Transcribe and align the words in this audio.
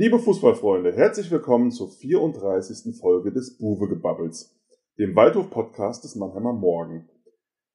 Liebe 0.00 0.18
Fußballfreunde, 0.18 0.94
herzlich 0.94 1.30
willkommen 1.30 1.70
zur 1.70 1.90
34. 1.90 2.96
Folge 2.98 3.32
des 3.32 3.58
Buwe-Gebabbels, 3.58 4.58
dem 4.98 5.14
Waldhof-Podcast 5.14 6.04
des 6.04 6.16
Mannheimer 6.16 6.54
Morgen. 6.54 7.10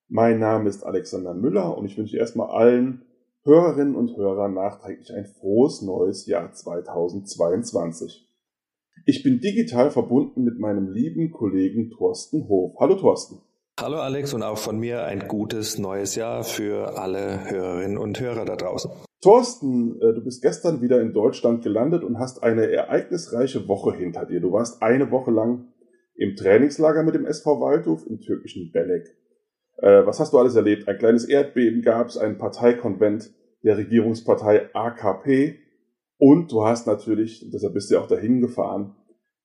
Mein 0.08 0.40
Name 0.40 0.68
ist 0.68 0.84
Alexander 0.84 1.36
Müller 1.36 1.78
und 1.78 1.86
ich 1.86 1.96
wünsche 2.00 2.18
erstmal 2.18 2.50
allen 2.50 3.06
Hörerinnen 3.44 3.96
und 3.96 4.18
Hörern 4.18 4.56
nachträglich 4.56 5.14
ein 5.14 5.28
frohes 5.28 5.84
neues 5.84 6.26
Jahr 6.26 6.52
2022. 6.52 8.28
Ich 9.06 9.22
bin 9.22 9.40
digital 9.40 9.92
verbunden 9.92 10.44
mit 10.44 10.58
meinem 10.58 10.90
lieben 10.90 11.30
Kollegen 11.30 11.92
Thorsten 11.92 12.48
Hof. 12.48 12.76
Hallo 12.80 12.96
Thorsten. 12.96 13.38
Hallo 13.80 13.98
Alex 13.98 14.34
und 14.34 14.42
auch 14.42 14.58
von 14.58 14.80
mir 14.80 15.04
ein 15.04 15.28
gutes 15.28 15.78
neues 15.78 16.16
Jahr 16.16 16.44
für 16.44 16.98
alle 16.98 17.52
Hörerinnen 17.52 18.00
und 18.00 18.20
Hörer 18.20 18.46
da 18.46 18.56
draußen. 18.56 18.90
Thorsten, 19.26 20.00
äh, 20.02 20.14
du 20.14 20.24
bist 20.24 20.44
gestern 20.44 20.84
wieder 20.84 21.02
in 21.02 21.12
Deutschland 21.12 21.64
gelandet 21.64 22.04
und 22.04 22.20
hast 22.20 22.44
eine 22.44 22.70
ereignisreiche 22.72 23.68
Woche 23.68 23.92
hinter 23.96 24.28
dir. 24.28 24.40
Du 24.40 24.52
warst 24.52 24.84
eine 24.84 25.10
Woche 25.10 25.32
lang 25.32 25.74
im 26.14 26.36
Trainingslager 26.36 27.02
mit 27.02 27.16
dem 27.16 27.26
SV 27.26 27.60
Waldhof 27.60 28.06
im 28.06 28.20
türkischen 28.20 28.72
Belek. 28.72 29.18
Äh, 29.78 30.06
was 30.06 30.20
hast 30.20 30.32
du 30.32 30.38
alles 30.38 30.56
erlebt? 30.56 30.88
Ein 30.88 31.00
kleines 31.00 31.26
Erdbeben 31.26 31.82
gab 31.82 32.10
es, 32.10 32.20
ein 32.20 32.38
Parteikonvent 32.38 33.34
der 33.64 33.78
Regierungspartei 33.78 34.70
AKP 34.76 35.58
und 36.20 36.52
du 36.52 36.64
hast 36.64 36.86
natürlich, 36.86 37.50
deshalb 37.52 37.74
bist 37.74 37.90
du 37.90 37.98
auch 37.98 38.08
dahin 38.08 38.42
gefahren, 38.42 38.96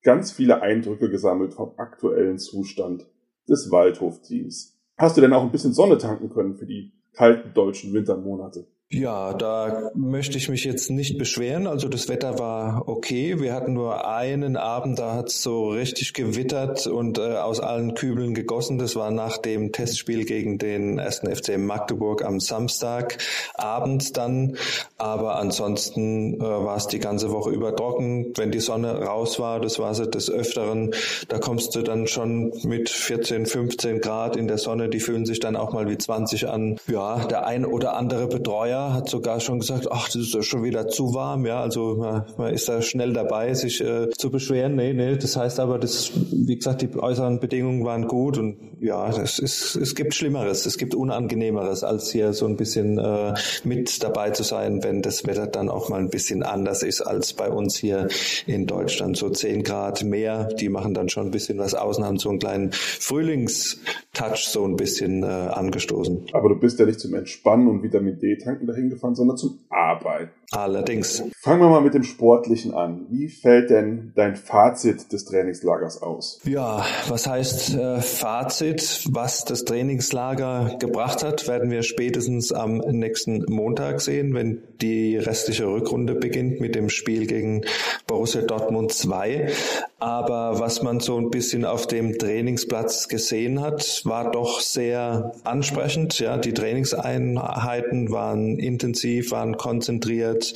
ganz 0.03 0.31
viele 0.31 0.61
Eindrücke 0.61 1.09
gesammelt 1.09 1.55
vom 1.55 1.73
aktuellen 1.77 2.37
Zustand 2.37 3.07
des 3.49 3.71
Waldhof-Teams. 3.71 4.79
Hast 4.95 5.17
du 5.17 5.21
denn 5.21 5.33
auch 5.33 5.41
ein 5.41 5.51
bisschen 5.51 5.73
Sonne 5.73 5.97
tanken 5.97 6.29
können 6.29 6.53
für 6.53 6.67
die 6.67 6.93
kalten 7.13 7.55
deutschen 7.55 7.95
Wintermonate? 7.95 8.67
Ja, 8.93 9.33
da 9.33 9.89
möchte 9.95 10.37
ich 10.37 10.49
mich 10.49 10.65
jetzt 10.65 10.89
nicht 10.89 11.17
beschweren. 11.17 11.65
Also 11.65 11.87
das 11.87 12.09
Wetter 12.09 12.39
war 12.39 12.89
okay. 12.89 13.39
Wir 13.39 13.53
hatten 13.53 13.71
nur 13.71 14.05
einen 14.05 14.57
Abend, 14.57 14.99
da 14.99 15.13
hat 15.13 15.29
es 15.29 15.41
so 15.41 15.69
richtig 15.69 16.13
gewittert 16.13 16.87
und 16.87 17.17
äh, 17.17 17.37
aus 17.37 17.61
allen 17.61 17.93
Kübeln 17.93 18.33
gegossen. 18.33 18.79
Das 18.79 18.97
war 18.97 19.09
nach 19.09 19.37
dem 19.37 19.71
Testspiel 19.71 20.25
gegen 20.25 20.57
den 20.57 20.99
ersten 20.99 21.33
FC 21.33 21.57
Magdeburg 21.57 22.25
am 22.25 22.41
Samstagabend 22.41 24.17
dann. 24.17 24.57
Aber 24.97 25.37
ansonsten 25.37 26.33
äh, 26.33 26.39
war 26.41 26.75
es 26.75 26.87
die 26.87 26.99
ganze 26.99 27.31
Woche 27.31 27.51
über 27.51 27.73
trocken. 27.73 28.33
Wenn 28.35 28.51
die 28.51 28.59
Sonne 28.59 29.05
raus 29.05 29.39
war, 29.39 29.61
das 29.61 29.79
war 29.79 29.95
sie 29.95 30.09
des 30.09 30.29
Öfteren, 30.29 30.93
da 31.29 31.39
kommst 31.39 31.75
du 31.75 31.81
dann 31.81 32.07
schon 32.07 32.51
mit 32.63 32.89
14, 32.89 33.45
15 33.45 34.01
Grad 34.01 34.35
in 34.35 34.49
der 34.49 34.57
Sonne. 34.57 34.89
Die 34.89 34.99
fühlen 34.99 35.25
sich 35.25 35.39
dann 35.39 35.55
auch 35.55 35.71
mal 35.71 35.87
wie 35.89 35.97
20 35.97 36.49
an. 36.49 36.77
Ja, 36.87 37.25
der 37.25 37.47
ein 37.47 37.65
oder 37.65 37.95
andere 37.95 38.27
Betreuer 38.27 38.80
hat 38.93 39.09
sogar 39.09 39.39
schon 39.39 39.59
gesagt, 39.59 39.87
ach, 39.91 40.07
das 40.07 40.15
ist 40.15 40.33
ja 40.33 40.41
schon 40.41 40.63
wieder 40.63 40.87
zu 40.87 41.13
warm, 41.13 41.45
ja, 41.45 41.61
also 41.61 41.95
man, 41.95 42.25
man 42.37 42.53
ist 42.53 42.67
da 42.67 42.81
schnell 42.81 43.13
dabei, 43.13 43.53
sich 43.53 43.81
äh, 43.81 44.09
zu 44.17 44.29
beschweren. 44.29 44.75
Nee, 44.75 44.93
nee, 44.93 45.15
das 45.15 45.35
heißt 45.37 45.59
aber, 45.59 45.79
das, 45.79 46.11
wie 46.31 46.55
gesagt, 46.55 46.81
die 46.81 46.89
äußeren 46.95 47.39
Bedingungen 47.39 47.85
waren 47.85 48.07
gut 48.07 48.37
und 48.37 48.57
ja, 48.81 49.07
es 49.09 49.37
ist, 49.37 49.75
es 49.75 49.93
gibt 49.93 50.15
Schlimmeres, 50.15 50.65
es 50.65 50.79
gibt 50.79 50.95
Unangenehmeres, 50.95 51.83
als 51.83 52.11
hier 52.11 52.33
so 52.33 52.47
ein 52.47 52.57
bisschen 52.57 52.97
äh, 52.97 53.35
mit 53.63 54.01
dabei 54.01 54.31
zu 54.31 54.41
sein, 54.41 54.83
wenn 54.83 55.03
das 55.03 55.27
Wetter 55.27 55.45
dann 55.45 55.69
auch 55.69 55.89
mal 55.89 55.99
ein 55.99 56.09
bisschen 56.09 56.41
anders 56.41 56.81
ist 56.81 57.01
als 57.01 57.33
bei 57.33 57.49
uns 57.49 57.75
hier 57.75 58.07
in 58.47 58.65
Deutschland. 58.65 59.17
So 59.17 59.29
zehn 59.29 59.61
Grad 59.61 60.03
mehr, 60.03 60.45
die 60.45 60.69
machen 60.69 60.95
dann 60.95 61.09
schon 61.09 61.27
ein 61.27 61.31
bisschen 61.31 61.59
was 61.59 61.75
aus 61.75 61.99
und 61.99 62.05
haben 62.05 62.17
so 62.17 62.29
einen 62.29 62.39
kleinen 62.39 62.71
Frühlingstouch 62.71 64.47
so 64.47 64.65
ein 64.65 64.77
bisschen 64.77 65.21
äh, 65.21 65.27
angestoßen. 65.27 66.25
Aber 66.33 66.49
du 66.49 66.55
bist 66.55 66.79
ja 66.79 66.87
nicht 66.87 66.99
zum 66.99 67.13
Entspannen 67.13 67.67
und 67.67 67.83
Vitamin 67.83 68.19
D 68.19 68.37
tanken 68.37 68.65
dahin 68.71 68.89
gefahren, 68.89 69.15
sondern 69.15 69.37
zum 69.37 69.59
Arbeiten. 69.69 70.31
Allerdings. 70.51 71.23
Fangen 71.39 71.61
wir 71.61 71.69
mal 71.69 71.81
mit 71.81 71.93
dem 71.93 72.03
Sportlichen 72.03 72.73
an. 72.73 73.05
Wie 73.09 73.29
fällt 73.29 73.69
denn 73.69 74.11
dein 74.15 74.35
Fazit 74.35 75.11
des 75.13 75.23
Trainingslagers 75.23 76.01
aus? 76.01 76.41
Ja, 76.43 76.85
was 77.07 77.25
heißt 77.25 77.75
äh, 77.75 78.01
Fazit? 78.01 79.07
Was 79.11 79.45
das 79.45 79.63
Trainingslager 79.63 80.75
gebracht 80.77 81.23
hat, 81.23 81.47
werden 81.47 81.71
wir 81.71 81.83
spätestens 81.83 82.51
am 82.51 82.79
nächsten 82.79 83.45
Montag 83.47 84.01
sehen, 84.01 84.33
wenn 84.33 84.61
die 84.81 85.15
restliche 85.15 85.67
Rückrunde 85.67 86.15
beginnt 86.15 86.59
mit 86.59 86.75
dem 86.75 86.89
Spiel 86.89 87.27
gegen 87.27 87.61
Borussia 88.07 88.41
Dortmund 88.41 88.91
2. 88.91 89.53
Aber 89.99 90.59
was 90.59 90.81
man 90.81 90.99
so 90.99 91.17
ein 91.17 91.29
bisschen 91.29 91.63
auf 91.63 91.87
dem 91.87 92.17
Trainingsplatz 92.17 93.07
gesehen 93.07 93.61
hat, 93.61 94.01
war 94.03 94.31
doch 94.31 94.59
sehr 94.59 95.31
ansprechend. 95.43 96.19
Ja, 96.19 96.37
die 96.37 96.53
Trainingseinheiten 96.53 98.11
waren 98.11 98.57
intensiv, 98.61 99.31
waren 99.31 99.57
konzentriert 99.57 100.53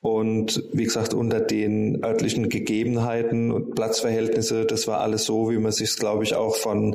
und 0.00 0.62
wie 0.72 0.84
gesagt, 0.84 1.12
unter 1.12 1.40
den 1.40 2.04
örtlichen 2.04 2.48
Gegebenheiten 2.48 3.50
und 3.50 3.74
Platzverhältnisse, 3.74 4.64
das 4.64 4.86
war 4.86 5.00
alles 5.00 5.24
so, 5.24 5.50
wie 5.50 5.58
man 5.58 5.72
sich 5.72 5.96
glaube 5.96 6.22
ich, 6.22 6.36
auch 6.36 6.54
von 6.54 6.94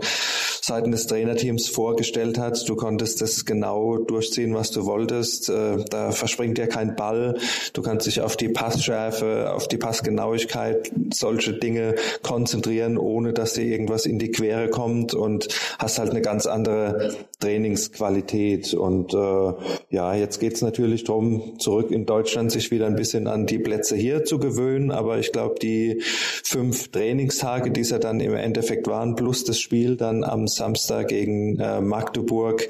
Seiten 0.62 0.91
des 0.91 1.08
Trainerteams 1.08 1.68
vorgestellt 1.68 2.38
hat. 2.38 2.69
Du 2.69 2.78
konntest 2.78 3.19
das 3.19 3.44
genau 3.44 3.97
durchziehen, 3.97 4.53
was 4.53 4.72
du 4.72 4.86
wolltest. 4.86 5.50
Äh, 5.50 5.84
da 5.90 6.12
verspringt 6.12 6.58
dir 6.58 6.68
kein 6.68 6.96
Ball. 6.96 7.38
Du 7.74 7.81
kannst 7.81 8.08
dich 8.08 8.22
auf 8.22 8.38
die 8.38 8.47
Passschärfe, 8.47 9.52
auf 9.53 9.68
die 9.68 9.75
Passgenauigkeit, 9.75 10.90
solche 11.13 11.52
Dinge 11.53 11.96
konzentrieren, 12.22 12.97
ohne 12.97 13.34
dass 13.34 13.53
dir 13.53 13.66
irgendwas 13.66 14.06
in 14.06 14.19
die 14.19 14.31
Quere 14.31 14.69
kommt 14.69 15.13
und 15.13 15.50
hast 15.80 16.00
halt 16.00 16.12
eine 16.12 16.22
ganz 16.22 16.46
andere 16.46 17.13
Trainingsqualität. 17.42 18.74
Und 18.74 19.13
äh, 19.13 19.53
ja, 19.90 20.16
jetzt 20.16 20.40
geht's 20.40 20.62
natürlich 20.62 21.03
darum, 21.03 21.59
zurück 21.59 21.92
in 21.92 22.06
Deutschland 22.06 22.53
sich 22.53 22.72
wieder 22.72 22.93
ein 22.94 22.98
bisschen 22.98 23.28
an 23.28 23.46
die 23.46 23.59
Plätze 23.59 23.96
hier 23.96 24.24
zu 24.24 24.40
gewöhnen. 24.40 24.92
Aber 24.92 25.18
ich 25.18 25.31
glaube, 25.31 25.56
die 25.62 26.02
fünf 26.44 26.90
Trainingstage, 26.90 27.72
die 27.72 27.81
es 27.81 27.90
ja 27.90 28.00
dann 28.00 28.20
im 28.20 28.36
Endeffekt 28.36 28.88
waren, 28.88 29.16
plus 29.16 29.44
das 29.44 29.59
Spiel 29.59 29.98
dann 29.98 30.24
am 30.24 30.48
Samstag 30.48 31.08
gegen 31.09 31.59
äh, 31.59 31.81
Magdeburg, 31.81 32.68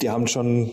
die 0.00 0.10
haben 0.10 0.26
schon 0.26 0.72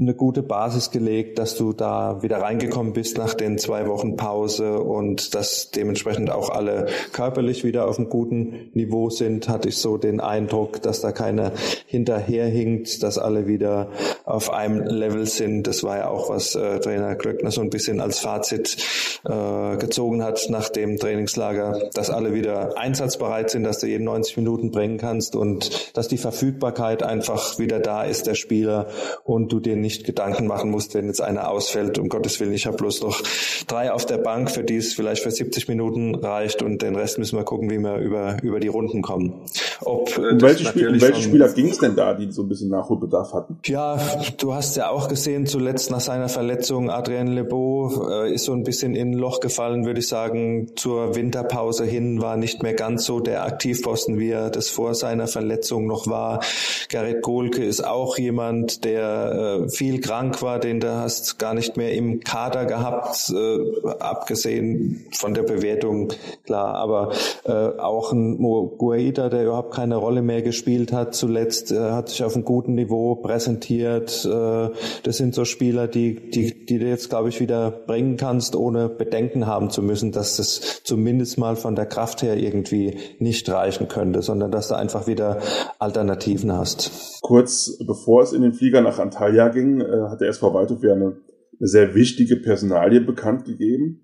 eine 0.00 0.14
gute 0.14 0.42
Basis 0.42 0.90
gelegt, 0.92 1.38
dass 1.38 1.56
du 1.56 1.72
da 1.72 2.22
wieder 2.22 2.40
reingekommen 2.40 2.92
bist 2.92 3.18
nach 3.18 3.34
den 3.34 3.58
zwei 3.58 3.88
Wochen 3.88 4.16
Pause 4.16 4.78
und 4.78 5.34
dass 5.34 5.72
dementsprechend 5.72 6.30
auch 6.30 6.50
alle 6.50 6.86
körperlich 7.12 7.64
wieder 7.64 7.88
auf 7.88 7.98
einem 7.98 8.08
guten 8.08 8.70
Niveau 8.74 9.10
sind, 9.10 9.48
hatte 9.48 9.68
ich 9.68 9.78
so 9.78 9.96
den 9.96 10.20
Eindruck, 10.20 10.80
dass 10.82 11.00
da 11.00 11.10
keiner 11.10 11.52
hinterherhinkt, 11.86 13.02
dass 13.02 13.18
alle 13.18 13.48
wieder 13.48 13.90
auf 14.28 14.50
einem 14.50 14.82
Level 14.82 15.26
sind. 15.26 15.66
Das 15.66 15.82
war 15.82 15.96
ja 15.96 16.08
auch, 16.08 16.28
was 16.28 16.54
äh, 16.54 16.80
Trainer 16.80 17.16
Klöckner 17.16 17.50
so 17.50 17.62
ein 17.62 17.70
bisschen 17.70 17.98
als 18.00 18.18
Fazit 18.18 18.76
äh, 19.24 19.76
gezogen 19.76 20.22
hat 20.22 20.46
nach 20.48 20.68
dem 20.68 20.98
Trainingslager, 20.98 21.88
dass 21.94 22.10
alle 22.10 22.34
wieder 22.34 22.78
einsatzbereit 22.78 23.50
sind, 23.50 23.64
dass 23.64 23.78
du 23.78 23.86
jeden 23.86 24.04
90 24.04 24.36
Minuten 24.36 24.70
bringen 24.70 24.98
kannst 24.98 25.36
und 25.36 25.96
dass 25.96 26.08
die 26.08 26.18
Verfügbarkeit 26.18 27.02
einfach 27.02 27.58
wieder 27.58 27.80
da 27.80 28.04
ist, 28.04 28.26
der 28.26 28.34
Spieler, 28.34 28.88
und 29.24 29.52
du 29.52 29.60
dir 29.60 29.76
nicht 29.76 30.04
Gedanken 30.04 30.46
machen 30.46 30.70
musst, 30.70 30.94
wenn 30.94 31.06
jetzt 31.06 31.20
einer 31.20 31.50
ausfällt. 31.50 31.98
Um 31.98 32.08
Gottes 32.08 32.38
Willen, 32.40 32.52
ich 32.52 32.66
habe 32.66 32.76
bloß 32.76 33.02
noch 33.02 33.20
drei 33.66 33.92
auf 33.92 34.06
der 34.06 34.18
Bank, 34.18 34.50
für 34.50 34.64
die 34.64 34.76
es 34.76 34.94
vielleicht 34.94 35.22
für 35.22 35.30
70 35.30 35.68
Minuten 35.68 36.14
reicht 36.14 36.62
und 36.62 36.82
den 36.82 36.96
Rest 36.96 37.18
müssen 37.18 37.36
wir 37.36 37.44
gucken, 37.44 37.70
wie 37.70 37.78
wir 37.78 37.96
über, 37.96 38.36
über 38.42 38.60
die 38.60 38.68
Runden 38.68 39.02
kommen. 39.02 39.34
Ob, 39.80 40.16
um 40.18 40.40
welche, 40.40 40.64
Spiel, 40.64 40.88
um 40.88 41.00
welche 41.00 41.22
Spieler 41.22 41.48
ging 41.48 41.68
es 41.68 41.78
denn 41.78 41.96
da, 41.96 42.14
die 42.14 42.30
so 42.30 42.42
ein 42.42 42.48
bisschen 42.48 42.70
Nachholbedarf 42.70 43.32
hatten? 43.32 43.58
Ja, 43.64 43.98
du 44.38 44.54
hast 44.54 44.76
ja 44.76 44.90
auch 44.90 45.08
gesehen, 45.08 45.46
zuletzt 45.46 45.90
nach 45.90 46.00
seiner 46.00 46.28
Verletzung, 46.28 46.90
Adrien 46.90 47.28
Lebeau 47.28 48.08
äh, 48.08 48.32
ist 48.32 48.44
so 48.44 48.52
ein 48.52 48.62
bisschen 48.62 48.94
in 48.94 49.07
ein 49.10 49.14
Loch 49.14 49.40
gefallen, 49.40 49.84
würde 49.86 50.00
ich 50.00 50.08
sagen. 50.08 50.72
Zur 50.76 51.14
Winterpause 51.14 51.84
hin 51.84 52.20
war 52.20 52.36
nicht 52.36 52.62
mehr 52.62 52.74
ganz 52.74 53.04
so 53.04 53.20
der 53.20 53.44
Aktivposten, 53.44 54.18
wie 54.18 54.30
er 54.30 54.50
das 54.50 54.68
vor 54.68 54.94
seiner 54.94 55.26
Verletzung 55.26 55.86
noch 55.86 56.06
war. 56.06 56.40
Gerrit 56.88 57.22
Gohlke 57.22 57.64
ist 57.64 57.84
auch 57.84 58.18
jemand, 58.18 58.84
der 58.84 59.64
äh, 59.64 59.68
viel 59.68 60.00
krank 60.00 60.42
war, 60.42 60.58
den 60.58 60.80
du 60.80 60.94
hast 60.94 61.38
gar 61.38 61.54
nicht 61.54 61.76
mehr 61.76 61.92
im 61.92 62.20
Kader 62.20 62.64
gehabt, 62.64 63.30
äh, 63.30 63.88
abgesehen 63.98 65.06
von 65.12 65.34
der 65.34 65.42
Bewertung, 65.42 66.12
klar, 66.44 66.74
aber 66.74 67.12
äh, 67.44 67.52
auch 67.52 68.12
ein 68.12 68.38
Guaida, 68.38 69.28
der 69.28 69.44
überhaupt 69.44 69.74
keine 69.74 69.96
Rolle 69.96 70.22
mehr 70.22 70.42
gespielt 70.42 70.92
hat, 70.92 71.14
zuletzt 71.14 71.72
äh, 71.72 71.78
hat 71.78 72.08
sich 72.08 72.24
auf 72.24 72.34
einem 72.34 72.44
guten 72.44 72.74
Niveau 72.74 73.14
präsentiert. 73.16 74.24
Äh, 74.24 74.70
das 75.02 75.16
sind 75.16 75.34
so 75.34 75.44
Spieler, 75.44 75.88
die, 75.88 76.14
die, 76.14 76.66
die 76.66 76.78
du 76.78 76.86
jetzt, 76.86 77.10
glaube 77.10 77.28
ich, 77.28 77.40
wieder 77.40 77.70
bringen 77.70 78.16
kannst, 78.16 78.56
ohne 78.56 78.88
Bedenken 78.98 79.46
haben 79.46 79.70
zu 79.70 79.82
müssen, 79.82 80.12
dass 80.12 80.36
das 80.36 80.82
zumindest 80.84 81.38
mal 81.38 81.56
von 81.56 81.76
der 81.76 81.86
Kraft 81.86 82.22
her 82.22 82.36
irgendwie 82.36 82.98
nicht 83.18 83.48
reichen 83.48 83.88
könnte, 83.88 84.22
sondern 84.22 84.50
dass 84.50 84.68
du 84.68 84.76
einfach 84.76 85.06
wieder 85.06 85.40
Alternativen 85.78 86.52
hast. 86.52 87.20
Kurz 87.22 87.78
bevor 87.86 88.22
es 88.22 88.32
in 88.32 88.42
den 88.42 88.52
Flieger 88.52 88.80
nach 88.80 88.98
Antalya 88.98 89.48
ging, 89.48 89.80
äh, 89.80 90.08
hat 90.08 90.20
der 90.20 90.28
SV 90.28 90.52
Waldhof 90.52 90.82
ja 90.82 90.92
eine 90.92 91.16
sehr 91.58 91.94
wichtige 91.94 92.36
Personalie 92.36 93.00
bekannt 93.00 93.44
gegeben. 93.44 94.02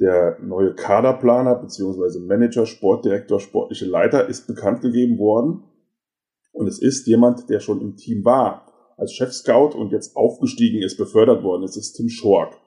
Der 0.00 0.38
neue 0.40 0.74
Kaderplaner 0.74 1.54
bzw. 1.56 2.18
Manager, 2.20 2.66
Sportdirektor, 2.66 3.40
sportliche 3.40 3.86
Leiter 3.86 4.28
ist 4.28 4.46
bekannt 4.46 4.80
gegeben 4.80 5.18
worden. 5.18 5.64
Und 6.52 6.66
es 6.66 6.80
ist 6.80 7.06
jemand, 7.06 7.48
der 7.48 7.60
schon 7.60 7.80
im 7.80 7.96
Team 7.96 8.24
war, 8.24 8.66
als 8.96 9.12
Chef-Scout 9.12 9.76
und 9.76 9.92
jetzt 9.92 10.16
aufgestiegen 10.16 10.82
ist, 10.82 10.96
befördert 10.96 11.42
worden. 11.42 11.64
Es 11.64 11.76
ist 11.76 11.94
Tim 11.94 12.08
Schork. 12.08 12.58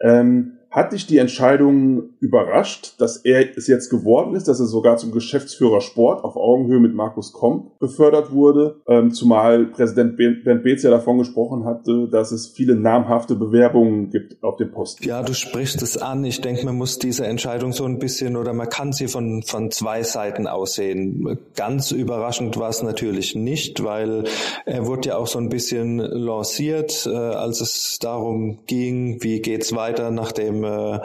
Ähm, 0.00 0.58
Hat 0.74 0.92
dich 0.92 1.06
die 1.06 1.18
Entscheidung 1.18 2.14
überrascht, 2.18 2.94
dass 2.98 3.18
er 3.18 3.56
es 3.56 3.68
jetzt 3.68 3.90
geworden 3.90 4.34
ist, 4.34 4.48
dass 4.48 4.58
er 4.58 4.66
sogar 4.66 4.96
zum 4.96 5.12
Geschäftsführer 5.12 5.80
Sport 5.80 6.24
auf 6.24 6.34
Augenhöhe 6.34 6.80
mit 6.80 6.96
Markus 6.96 7.32
Komp 7.32 7.78
befördert 7.78 8.32
wurde? 8.32 8.80
Ähm, 8.88 9.12
zumal 9.12 9.66
Präsident 9.66 10.16
Bernd 10.16 10.64
Beetz 10.64 10.82
ja 10.82 10.90
davon 10.90 11.18
gesprochen 11.18 11.64
hatte, 11.64 12.08
dass 12.10 12.32
es 12.32 12.48
viele 12.48 12.74
namhafte 12.74 13.36
Bewerbungen 13.36 14.10
gibt 14.10 14.42
auf 14.42 14.56
dem 14.56 14.72
Posten. 14.72 15.04
Ja, 15.04 15.22
du 15.22 15.32
sprichst 15.32 15.80
es 15.80 15.96
an. 15.96 16.24
Ich 16.24 16.40
denke, 16.40 16.66
man 16.66 16.74
muss 16.74 16.98
diese 16.98 17.24
Entscheidung 17.24 17.72
so 17.72 17.84
ein 17.84 18.00
bisschen 18.00 18.34
oder 18.34 18.52
man 18.52 18.68
kann 18.68 18.92
sie 18.92 19.06
von, 19.06 19.44
von 19.44 19.70
zwei 19.70 20.02
Seiten 20.02 20.48
aussehen. 20.48 21.38
Ganz 21.54 21.92
überraschend 21.92 22.58
war 22.58 22.70
es 22.70 22.82
natürlich 22.82 23.36
nicht, 23.36 23.84
weil 23.84 24.24
er 24.66 24.86
wurde 24.86 25.10
ja 25.10 25.18
auch 25.18 25.28
so 25.28 25.38
ein 25.38 25.50
bisschen 25.50 25.98
lanciert, 25.98 27.06
äh, 27.06 27.14
als 27.14 27.60
es 27.60 28.00
darum 28.00 28.58
ging, 28.66 29.22
wie 29.22 29.38
geht's 29.38 29.72
weiter 29.72 30.10
nach 30.10 30.32
dem 30.32 30.63
äh, 30.64 31.00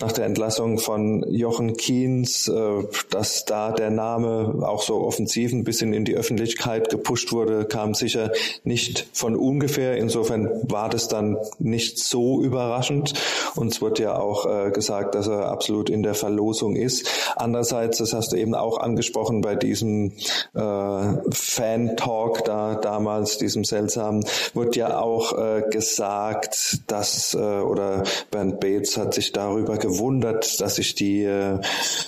nach 0.00 0.12
der 0.12 0.26
Entlassung 0.26 0.78
von 0.78 1.24
Jochen 1.30 1.76
Kiens, 1.76 2.48
äh, 2.48 2.84
dass 3.10 3.44
da 3.44 3.72
der 3.72 3.90
Name 3.90 4.62
auch 4.62 4.82
so 4.82 5.00
offensiv 5.02 5.52
ein 5.52 5.64
bisschen 5.64 5.92
in 5.92 6.04
die 6.04 6.16
Öffentlichkeit 6.16 6.88
gepusht 6.88 7.32
wurde, 7.32 7.64
kam 7.64 7.94
sicher 7.94 8.32
nicht 8.64 9.06
von 9.12 9.36
ungefähr. 9.36 9.96
Insofern 9.96 10.48
war 10.70 10.88
das 10.88 11.08
dann 11.08 11.36
nicht 11.58 11.98
so 11.98 12.42
überraschend. 12.42 13.14
Und 13.54 13.72
es 13.72 13.80
wurde 13.80 14.02
ja 14.02 14.18
auch 14.18 14.46
äh, 14.46 14.70
gesagt, 14.70 15.14
dass 15.14 15.26
er 15.28 15.48
absolut 15.48 15.90
in 15.90 16.02
der 16.02 16.14
Verlosung 16.14 16.76
ist. 16.76 17.08
Andererseits, 17.36 17.98
das 17.98 18.12
hast 18.12 18.32
du 18.32 18.36
eben 18.36 18.54
auch 18.54 18.78
angesprochen 18.78 19.40
bei 19.40 19.54
diesem 19.54 20.12
äh, 20.54 21.30
Fan-Talk 21.30 22.44
da 22.44 22.74
damals, 22.74 23.38
diesem 23.38 23.64
seltsamen, 23.64 24.24
wurde 24.54 24.78
ja 24.78 25.00
auch 25.00 25.38
äh, 25.38 25.62
gesagt, 25.70 26.80
dass, 26.86 27.34
äh, 27.34 27.38
oder 27.38 28.04
Bernd 28.30 28.60
Bates 28.60 28.96
hat 29.02 29.14
sich 29.14 29.32
darüber 29.32 29.76
gewundert, 29.76 30.60
dass 30.60 30.76
sich 30.76 30.94
die 30.94 31.24
äh, 31.24 31.58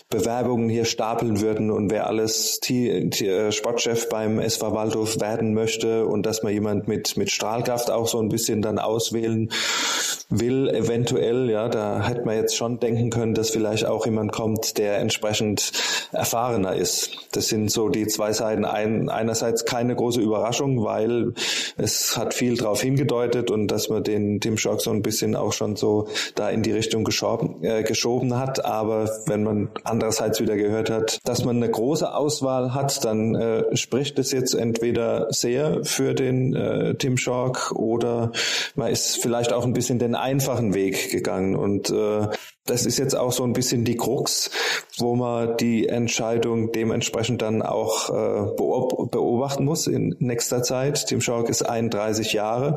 Bewerbungen 0.08 0.68
hier 0.68 0.84
stapeln 0.84 1.40
würden 1.40 1.70
und 1.70 1.90
wer 1.90 2.06
alles 2.06 2.60
äh, 2.70 3.52
Sportchef 3.52 4.08
beim 4.08 4.38
SV 4.38 4.72
Waldhof 4.72 5.20
werden 5.20 5.54
möchte 5.54 6.06
und 6.06 6.24
dass 6.24 6.42
man 6.42 6.52
jemand 6.52 6.88
mit, 6.88 7.16
mit 7.16 7.30
Strahlkraft 7.30 7.90
auch 7.90 8.08
so 8.08 8.20
ein 8.20 8.28
bisschen 8.28 8.62
dann 8.62 8.78
auswählen 8.78 9.50
will, 10.30 10.68
eventuell, 10.68 11.50
ja, 11.50 11.68
da 11.68 12.06
hätte 12.06 12.24
man 12.24 12.36
jetzt 12.36 12.56
schon 12.56 12.80
denken 12.80 13.10
können, 13.10 13.34
dass 13.34 13.50
vielleicht 13.50 13.84
auch 13.86 14.06
jemand 14.06 14.32
kommt, 14.32 14.78
der 14.78 14.98
entsprechend 14.98 15.72
erfahrener 16.12 16.74
ist. 16.74 17.10
Das 17.32 17.48
sind 17.48 17.70
so 17.70 17.88
die 17.88 18.06
zwei 18.06 18.32
Seiten. 18.32 18.64
Ein, 18.64 19.08
einerseits 19.08 19.64
keine 19.64 19.94
große 19.94 20.20
Überraschung, 20.20 20.84
weil 20.84 21.34
es 21.76 22.16
hat 22.16 22.34
viel 22.34 22.56
darauf 22.56 22.80
hingedeutet 22.80 23.50
und 23.50 23.68
dass 23.68 23.88
man 23.88 24.02
den 24.02 24.40
Tim 24.40 24.58
Schock 24.58 24.80
so 24.80 24.90
ein 24.90 25.02
bisschen 25.02 25.36
auch 25.36 25.52
schon 25.52 25.76
so 25.76 26.08
da 26.34 26.50
in 26.50 26.62
die 26.62 26.72
Richtung 26.74 27.04
geschoben, 27.04 27.62
äh, 27.62 27.82
geschoben 27.82 28.38
hat. 28.38 28.64
Aber 28.64 29.08
wenn 29.26 29.42
man 29.42 29.70
andererseits 29.84 30.40
wieder 30.40 30.56
gehört 30.56 30.90
hat, 30.90 31.20
dass 31.24 31.44
man 31.44 31.56
eine 31.56 31.70
große 31.70 32.14
Auswahl 32.14 32.74
hat, 32.74 33.04
dann 33.04 33.34
äh, 33.34 33.76
spricht 33.76 34.18
es 34.18 34.32
jetzt 34.32 34.54
entweder 34.54 35.32
sehr 35.32 35.84
für 35.84 36.14
den 36.14 36.54
äh, 36.54 36.94
Tim 36.96 37.16
Schock 37.16 37.72
oder 37.72 38.32
man 38.74 38.90
ist 38.90 39.22
vielleicht 39.22 39.52
auch 39.52 39.64
ein 39.64 39.72
bisschen 39.72 39.98
den 39.98 40.14
einfachen 40.14 40.74
Weg 40.74 41.10
gegangen 41.10 41.56
und 41.56 41.90
äh, 41.90 42.28
das 42.66 42.86
ist 42.86 42.98
jetzt 42.98 43.14
auch 43.14 43.32
so 43.32 43.44
ein 43.44 43.52
bisschen 43.52 43.84
die 43.84 43.96
Krux, 43.96 44.50
wo 44.96 45.14
man 45.16 45.58
die 45.58 45.86
Entscheidung 45.86 46.72
dementsprechend 46.72 47.42
dann 47.42 47.60
auch 47.60 48.08
äh, 48.08 48.54
beobachten 48.56 49.66
muss 49.66 49.86
in 49.86 50.16
nächster 50.18 50.62
Zeit. 50.62 51.06
Tim 51.06 51.20
Schork 51.20 51.50
ist 51.50 51.62
31 51.62 52.32
Jahre, 52.32 52.76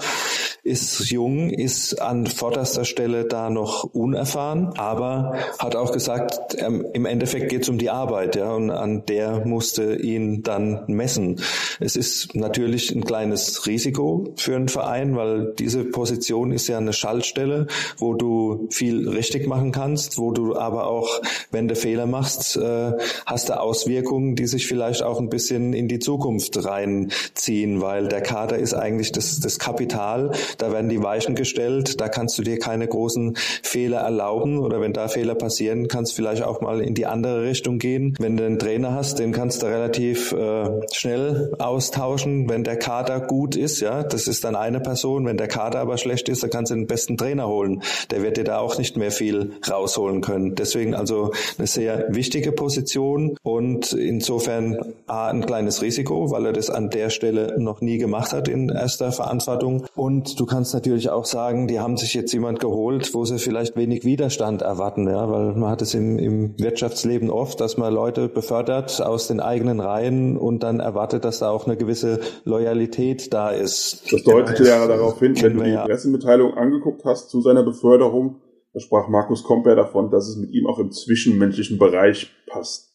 ist 0.64 1.10
jung, 1.10 1.50
ist 1.50 2.02
an 2.02 2.28
vorderster 2.28 2.84
Stelle 2.84 3.26
da 3.26 3.50
noch 3.50 3.86
unerfahren, 3.86 4.74
aber 4.78 5.38
hat 5.58 5.78
auch 5.78 5.94
gesagt, 5.94 6.58
ähm, 6.60 6.86
im 6.94 7.06
Endeffekt 7.06 7.48
geht 7.48 7.62
es 7.62 7.70
um 7.70 7.78
die 7.78 7.90
Arbeit, 7.90 8.36
ja, 8.36 8.52
und 8.52 8.72
an 8.72 9.06
der 9.06 9.46
musste 9.46 9.96
ihn 9.96 10.44
dann 10.44 10.84
messen. 10.88 11.40
Es 11.80 11.96
ist 11.96 12.36
natürlich 12.36 12.94
ein 12.94 13.06
kleines 13.06 13.66
Risiko 13.66 14.34
für 14.36 14.58
einen 14.58 14.68
Verein, 14.68 15.16
weil 15.16 15.54
diese 15.58 15.86
Position 15.86 16.52
ist 16.52 16.68
ja 16.68 16.78
eine 16.78 16.92
Schaltstelle, 16.92 17.68
wo 17.98 18.16
du 18.16 18.68
viel 18.70 19.08
richtig 19.08 19.48
machen 19.48 19.72
kannst 19.72 19.77
kannst, 19.78 20.18
wo 20.18 20.32
du 20.32 20.56
aber 20.56 20.88
auch, 20.88 21.22
wenn 21.52 21.68
du 21.68 21.76
Fehler 21.76 22.08
machst, 22.08 22.58
äh, 22.58 22.94
hast 23.26 23.50
du 23.50 23.60
Auswirkungen, 23.60 24.36
die 24.36 24.48
sich 24.48 24.66
vielleicht 24.66 25.04
auch 25.04 25.20
ein 25.20 25.30
bisschen 25.30 25.74
in 25.74 25.88
die 25.88 26.00
Zukunft 26.00 26.66
reinziehen, 26.66 27.80
weil 27.82 28.08
der 28.08 28.22
Kader 28.22 28.58
ist 28.58 28.74
eigentlich 28.74 29.12
das, 29.12 29.40
das 29.40 29.60
Kapital, 29.60 30.32
da 30.58 30.72
werden 30.72 30.90
die 30.90 31.04
Weichen 31.04 31.36
gestellt, 31.36 32.02
da 32.02 32.10
kannst 32.10 32.40
du 32.40 32.44
dir 32.44 32.58
keine 32.58 32.88
großen 32.88 33.38
Fehler 33.62 34.00
erlauben. 34.00 34.58
Oder 34.60 34.82
wenn 34.82 34.94
da 34.94 35.08
Fehler 35.08 35.36
passieren, 35.36 35.88
kannst 35.88 36.14
vielleicht 36.14 36.44
auch 36.44 36.62
mal 36.62 36.82
in 36.82 36.96
die 36.96 37.06
andere 37.06 37.44
Richtung 37.44 37.78
gehen. 37.78 38.16
Wenn 38.20 38.36
du 38.36 38.46
einen 38.46 38.58
Trainer 38.58 38.94
hast, 38.94 39.20
den 39.20 39.32
kannst 39.32 39.62
du 39.62 39.68
relativ 39.68 40.32
äh, 40.32 40.70
schnell 40.92 41.54
austauschen, 41.60 42.50
wenn 42.50 42.64
der 42.64 42.78
Kader 42.78 43.20
gut 43.20 43.56
ist, 43.56 43.80
ja, 43.82 44.04
das 44.04 44.28
ist 44.28 44.44
dann 44.44 44.56
eine 44.56 44.80
Person, 44.80 45.26
wenn 45.26 45.38
der 45.38 45.48
Kader 45.48 45.80
aber 45.80 45.98
schlecht 45.98 46.30
ist, 46.30 46.42
dann 46.42 46.50
kannst 46.50 46.72
du 46.72 46.76
den 46.76 46.88
besten 46.88 47.18
Trainer 47.18 47.48
holen. 47.48 47.84
Der 48.10 48.24
wird 48.24 48.38
dir 48.38 48.44
da 48.44 48.58
auch 48.58 48.78
nicht 48.78 48.98
mehr 48.98 49.12
viel 49.12 49.52
rausholen 49.72 50.22
können. 50.22 50.56
Deswegen 50.56 50.94
also 50.96 51.32
eine 51.58 51.68
sehr 51.68 52.06
wichtige 52.10 52.52
Position 52.52 53.38
und 53.44 53.94
insofern 53.94 54.78
A, 55.08 55.28
ein 55.28 55.46
kleines 55.46 55.82
Risiko, 55.82 56.32
weil 56.32 56.46
er 56.46 56.54
das 56.54 56.70
an 56.70 56.90
der 56.90 57.10
Stelle 57.10 57.56
noch 57.58 57.82
nie 57.82 57.98
gemacht 57.98 58.34
hat 58.34 58.48
in 58.48 58.70
erster 58.70 59.12
Verantwortung. 59.12 59.86
Und 59.96 60.40
du 60.40 60.46
kannst 60.46 60.74
natürlich 60.74 61.10
auch 61.10 61.26
sagen, 61.26 61.68
die 61.68 61.80
haben 61.80 61.98
sich 61.98 62.14
jetzt 62.14 62.34
jemand 62.34 62.60
geholt, 62.60 63.14
wo 63.14 63.26
sie 63.26 63.40
vielleicht 63.40 63.76
wenig 63.76 64.04
Widerstand 64.04 64.62
erwarten, 64.62 65.08
ja, 65.08 65.30
weil 65.30 65.54
man 65.54 65.70
hat 65.70 65.82
es 65.82 65.94
im, 65.94 66.20
im 66.20 66.54
Wirtschaftsleben 66.60 67.30
oft, 67.30 67.60
dass 67.62 67.78
man 67.78 67.94
Leute 67.94 68.28
befördert 68.28 69.02
aus 69.02 69.28
den 69.28 69.40
eigenen 69.40 69.80
Reihen 69.80 70.38
und 70.38 70.64
dann 70.64 70.80
erwartet, 70.80 71.26
dass 71.26 71.40
da 71.40 71.50
auch 71.50 71.66
eine 71.66 71.78
gewisse 71.78 72.20
Loyalität 72.46 73.34
da 73.34 73.50
ist. 73.50 74.12
Das 74.12 74.24
deutet 74.24 74.60
ja 74.60 74.88
darauf 74.88 75.20
hin, 75.20 75.36
wenn 75.42 75.58
du 75.58 75.64
die 75.64 75.76
Pressemitteilung 75.76 76.54
angeguckt 76.54 77.06
hast 77.06 77.30
zu 77.30 77.42
seiner 77.42 77.64
Beförderung, 77.64 78.36
da 78.78 78.82
sprach 78.82 79.08
Markus 79.08 79.44
Komper 79.44 79.76
davon, 79.76 80.12
dass 80.12 80.28
es 80.28 80.38
mit 80.38 80.52
ihm 80.52 80.68
auch 80.68 80.78
im 80.78 80.92
zwischenmenschlichen 80.92 81.80
Bereich 81.80 82.32
passt. 82.46 82.94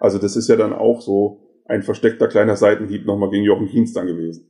Also 0.00 0.16
das 0.16 0.36
ist 0.36 0.48
ja 0.48 0.56
dann 0.56 0.72
auch 0.72 1.02
so 1.02 1.40
ein 1.66 1.82
versteckter 1.82 2.28
kleiner 2.28 2.56
Seitenhieb 2.56 3.04
nochmal 3.04 3.28
gegen 3.28 3.44
Jochen 3.44 3.68
Kienz 3.68 3.92
dann 3.92 4.06
gewesen. 4.06 4.48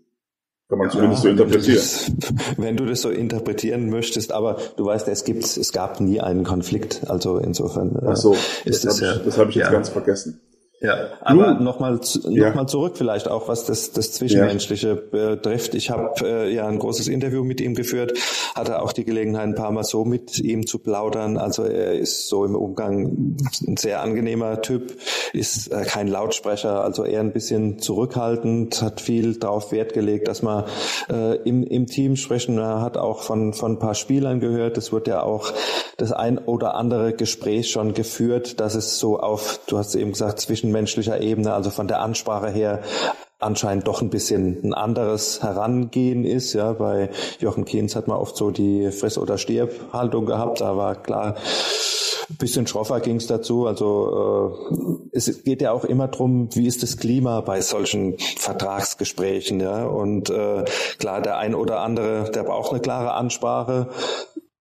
Kann 0.68 0.78
man 0.78 0.87
ja, 0.87 0.92
zumindest 0.92 1.23
so 1.23 1.28
interpretieren. 1.30 1.82
Wenn 1.82 2.14
du, 2.14 2.37
das, 2.37 2.56
wenn 2.58 2.76
du 2.76 2.87
das 2.87 3.00
so 3.00 3.11
interpretieren 3.11 3.90
möchtest, 3.90 4.30
aber 4.30 4.58
du 4.76 4.85
weißt, 4.85 5.08
es 5.08 5.25
gibt, 5.25 5.42
es 5.42 5.73
gab 5.73 6.00
nie 6.00 6.20
einen 6.20 6.44
Konflikt. 6.44 7.11
Also 7.11 7.38
insofern. 7.38 7.99
Ach 8.06 8.14
so, 8.14 8.37
ist 8.64 8.85
das, 8.85 8.99
das 8.99 9.02
habe 9.02 9.18
ich, 9.18 9.25
das 9.25 9.38
hab 9.38 9.49
ich 9.49 9.54
jetzt 9.56 9.64
ja. 9.66 9.73
ganz 9.73 9.88
vergessen. 9.88 10.40
Ja, 10.80 11.08
aber 11.23 11.54
nochmal 11.54 11.94
noch 11.94 12.30
ja. 12.30 12.54
mal 12.54 12.68
zurück 12.68 12.97
vielleicht 12.97 13.26
auch, 13.26 13.49
was 13.49 13.64
das, 13.64 13.90
das 13.90 14.12
Zwischenmenschliche 14.12 14.88
ja. 15.12 15.35
betrifft. 15.35 15.75
Ich 15.75 15.90
habe 15.90 16.14
äh, 16.23 16.54
ja 16.54 16.68
ein 16.68 16.78
großes 16.78 17.08
Interview 17.08 17.42
mit 17.42 17.61
ihm 17.61 17.75
geführt, 17.75 18.16
hatte 18.54 18.80
auch 18.80 18.92
die 18.92 19.04
Gelegenheit, 19.04 19.42
ein 19.42 19.54
paar 19.56 19.73
Mal 19.73 19.82
so 19.82 20.04
mit 20.04 20.38
ihm 20.38 20.68
zu 20.68 20.78
plaudern. 20.78 21.37
Also 21.37 21.64
er 21.64 21.94
ist 21.94 22.28
so 22.28 22.44
im 22.44 22.54
Umgang 22.54 23.37
ein 23.66 23.76
sehr 23.76 24.02
angenehmer 24.02 24.62
Typ, 24.62 24.97
ist 25.32 25.73
äh, 25.73 25.82
kein 25.82 26.06
Lautsprecher, 26.06 26.85
also 26.85 27.04
eher 27.04 27.20
ein 27.20 27.32
bisschen 27.32 27.80
zurückhaltend, 27.80 28.80
hat 28.80 29.00
viel 29.00 29.35
darauf 29.35 29.73
Wert 29.73 29.94
gelegt, 29.94 30.28
dass 30.28 30.42
man 30.42 30.64
äh, 31.11 31.38
im, 31.42 31.64
im 31.64 31.87
Team 31.87 32.14
sprechen. 32.14 32.56
Er 32.56 32.82
hat 32.82 32.97
auch 32.97 33.23
von, 33.23 33.52
von 33.52 33.73
ein 33.73 33.78
paar 33.80 33.97
Spielern 33.97 34.38
gehört. 34.38 34.78
Es 34.78 34.92
wird 34.92 35.08
ja 35.08 35.25
auch 35.25 35.52
das 35.97 36.12
ein 36.12 36.38
oder 36.38 36.76
andere 36.76 37.12
Gespräch 37.12 37.70
schon 37.70 37.92
geführt, 37.92 38.61
dass 38.61 38.76
es 38.76 39.00
so 39.00 39.18
auf, 39.18 39.58
du 39.66 39.78
hast 39.78 39.97
eben 39.97 40.12
gesagt, 40.12 40.38
zwischen 40.38 40.67
zwischenmenschlicher 40.68 41.20
Ebene, 41.20 41.54
also 41.54 41.70
von 41.70 41.88
der 41.88 42.00
Ansprache 42.00 42.50
her, 42.50 42.80
anscheinend 43.38 43.87
doch 43.87 44.02
ein 44.02 44.10
bisschen 44.10 44.58
ein 44.62 44.75
anderes 44.75 45.42
Herangehen 45.42 46.25
ist. 46.25 46.52
Ja, 46.52 46.72
bei 46.72 47.10
Jochen 47.38 47.64
Keynes 47.64 47.96
hat 47.96 48.08
man 48.08 48.18
oft 48.18 48.37
so 48.37 48.50
die 48.50 48.90
Friss- 48.90 49.18
oder 49.18 49.38
Stirb-Haltung 49.38 50.26
gehabt. 50.26 50.60
War 50.60 50.96
klar, 50.96 51.37
ein 52.30 52.37
bisschen 52.37 52.66
schroffer 52.66 53.00
ging 53.00 53.16
es 53.16 53.26
dazu. 53.26 53.66
Also 53.66 54.58
äh, 55.12 55.16
es 55.16 55.44
geht 55.44 55.62
ja 55.62 55.72
auch 55.72 55.84
immer 55.84 56.08
drum, 56.08 56.48
wie 56.54 56.66
ist 56.66 56.82
das 56.82 56.96
Klima 56.96 57.40
bei 57.40 57.60
solchen 57.60 58.18
Vertragsgesprächen. 58.18 59.60
Ja, 59.60 59.87
und 59.87 60.30
äh, 60.30 60.64
klar, 60.98 61.22
der 61.22 61.38
ein 61.38 61.54
oder 61.54 61.80
andere, 61.80 62.30
der 62.30 62.42
braucht 62.42 62.72
eine 62.72 62.80
klare 62.80 63.12
Ansprache. 63.12 63.88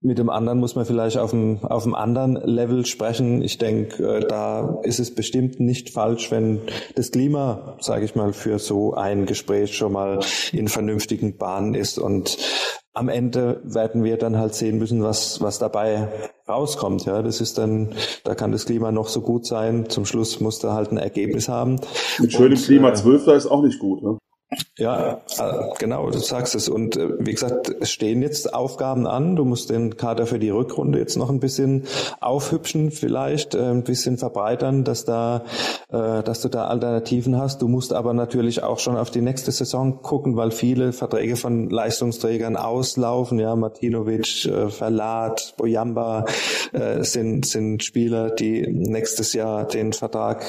Mit 0.08 0.20
dem 0.20 0.30
anderen 0.30 0.60
muss 0.60 0.76
man 0.76 0.86
vielleicht 0.86 1.18
auf 1.18 1.34
einem, 1.34 1.60
auf 1.66 1.84
einem 1.84 1.94
anderen 1.94 2.36
Level 2.36 2.86
sprechen. 2.86 3.42
Ich 3.42 3.58
denke, 3.58 4.20
äh, 4.20 4.26
da 4.26 4.80
ist 4.84 5.02
es 5.02 5.14
bestimmt 5.14 5.60
nicht 5.60 5.90
falsch, 5.90 6.32
wenn 6.32 6.62
das 6.96 7.12
Klima, 7.12 7.76
sage 7.82 8.06
ich 8.06 8.16
mal, 8.16 8.32
für 8.32 8.58
so 8.58 8.94
ein 8.94 9.26
Gespräch 9.26 9.76
schon 9.76 9.92
mal 9.92 10.20
in 10.54 10.70
vernünftigen 10.70 11.36
Bahnen 11.36 11.74
ist. 11.74 12.00
Und 12.00 12.38
am 12.94 13.10
Ende 13.10 13.60
werden 13.66 14.06
wir 14.06 14.16
dann 14.16 14.38
halt 14.38 14.56
sehen 14.56 14.78
müssen, 14.78 15.04
was, 15.04 15.42
was 15.42 15.60
dabei 15.60 16.08
rauskommt. 16.48 17.04
Ja, 17.04 17.22
das 17.22 17.42
ist 17.42 17.58
dann, 17.58 17.94
da 18.24 18.34
kann 18.34 18.54
das 18.54 18.66
Klima 18.66 18.94
noch 18.94 19.10
so 19.10 19.20
gut 19.20 19.46
sein. 19.46 19.90
Zum 19.90 20.06
Schluss 20.06 20.40
muss 20.40 20.60
da 20.60 20.74
halt 20.74 20.94
ein 20.94 20.98
Ergebnis 20.98 21.50
haben. 21.50 21.82
Mit 22.18 22.32
schönem 22.32 22.58
Klima 22.58 22.92
äh, 22.92 22.94
12 22.94 23.26
da 23.26 23.34
ist 23.34 23.48
auch 23.48 23.62
nicht 23.62 23.80
gut, 23.80 24.02
ne? 24.04 24.18
Ja, 24.78 25.22
äh, 25.40 25.54
genau, 25.78 26.10
du 26.10 26.20
sagst 26.20 26.56
es. 26.56 26.70
Und 26.70 26.96
äh, 26.96 27.10
wie 27.20 27.32
gesagt, 27.32 27.70
es 27.82 27.92
stehen 27.92 28.22
jetzt 28.22 28.54
Aufgaben 28.54 29.06
an. 29.06 29.36
Du 29.36 29.44
musst 29.44 29.70
den 29.70 29.98
Kader 29.98 30.26
für 30.26 30.40
die 30.40 30.52
Rückrunde 30.52 31.00
jetzt 31.00 31.18
noch 31.18 31.30
ein 31.30 31.40
bisschen 31.42 31.84
aufhübschen, 32.22 32.92
vielleicht 32.92 33.56
äh, 33.56 33.72
ein 33.72 33.84
bisschen 33.84 34.18
verbreitern, 34.18 34.84
dass 34.84 35.04
da, 35.06 35.44
dass 35.90 36.42
du 36.42 36.50
da 36.50 36.68
Alternativen 36.68 37.38
hast. 37.38 37.62
Du 37.62 37.68
musst 37.68 37.94
aber 37.94 38.14
natürlich 38.14 38.64
auch 38.64 38.80
schon 38.80 38.98
auf 38.98 39.10
die 39.10 39.22
nächste 39.22 39.52
Saison 39.52 40.02
gucken, 40.02 40.36
weil 40.36 40.52
viele 40.52 40.92
Verträge 40.92 41.36
von 41.36 41.70
Leistungsträgern 41.70 42.58
auslaufen. 42.58 43.40
Ja, 43.40 43.56
Martinovic, 43.56 44.50
Verlat, 44.70 45.54
Boyamba 45.58 46.26
sind 47.00 47.46
sind 47.46 47.84
Spieler, 47.84 48.32
die 48.32 48.68
nächstes 48.68 49.34
Jahr 49.34 49.66
den 49.66 49.94
Vertrag 49.94 50.44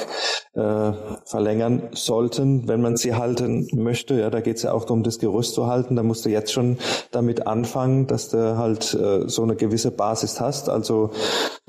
verlängern 0.53 1.83
sollten, 1.93 2.67
wenn 2.67 2.81
man 2.81 2.97
sie 2.97 3.15
halten 3.15 3.67
möchte. 3.73 3.88
Ja, 4.19 4.29
da 4.29 4.41
geht 4.41 4.57
es 4.57 4.63
ja 4.63 4.71
auch 4.71 4.85
darum, 4.85 5.03
das 5.03 5.19
Gerüst 5.19 5.53
zu 5.53 5.67
halten. 5.67 5.95
Da 5.95 6.03
musst 6.03 6.25
du 6.25 6.29
jetzt 6.29 6.51
schon 6.51 6.77
damit 7.11 7.47
anfangen, 7.47 8.07
dass 8.07 8.29
du 8.29 8.57
halt 8.57 8.93
äh, 8.93 9.27
so 9.27 9.43
eine 9.43 9.55
gewisse 9.55 9.91
Basis 9.91 10.39
hast. 10.39 10.69
Also 10.69 11.11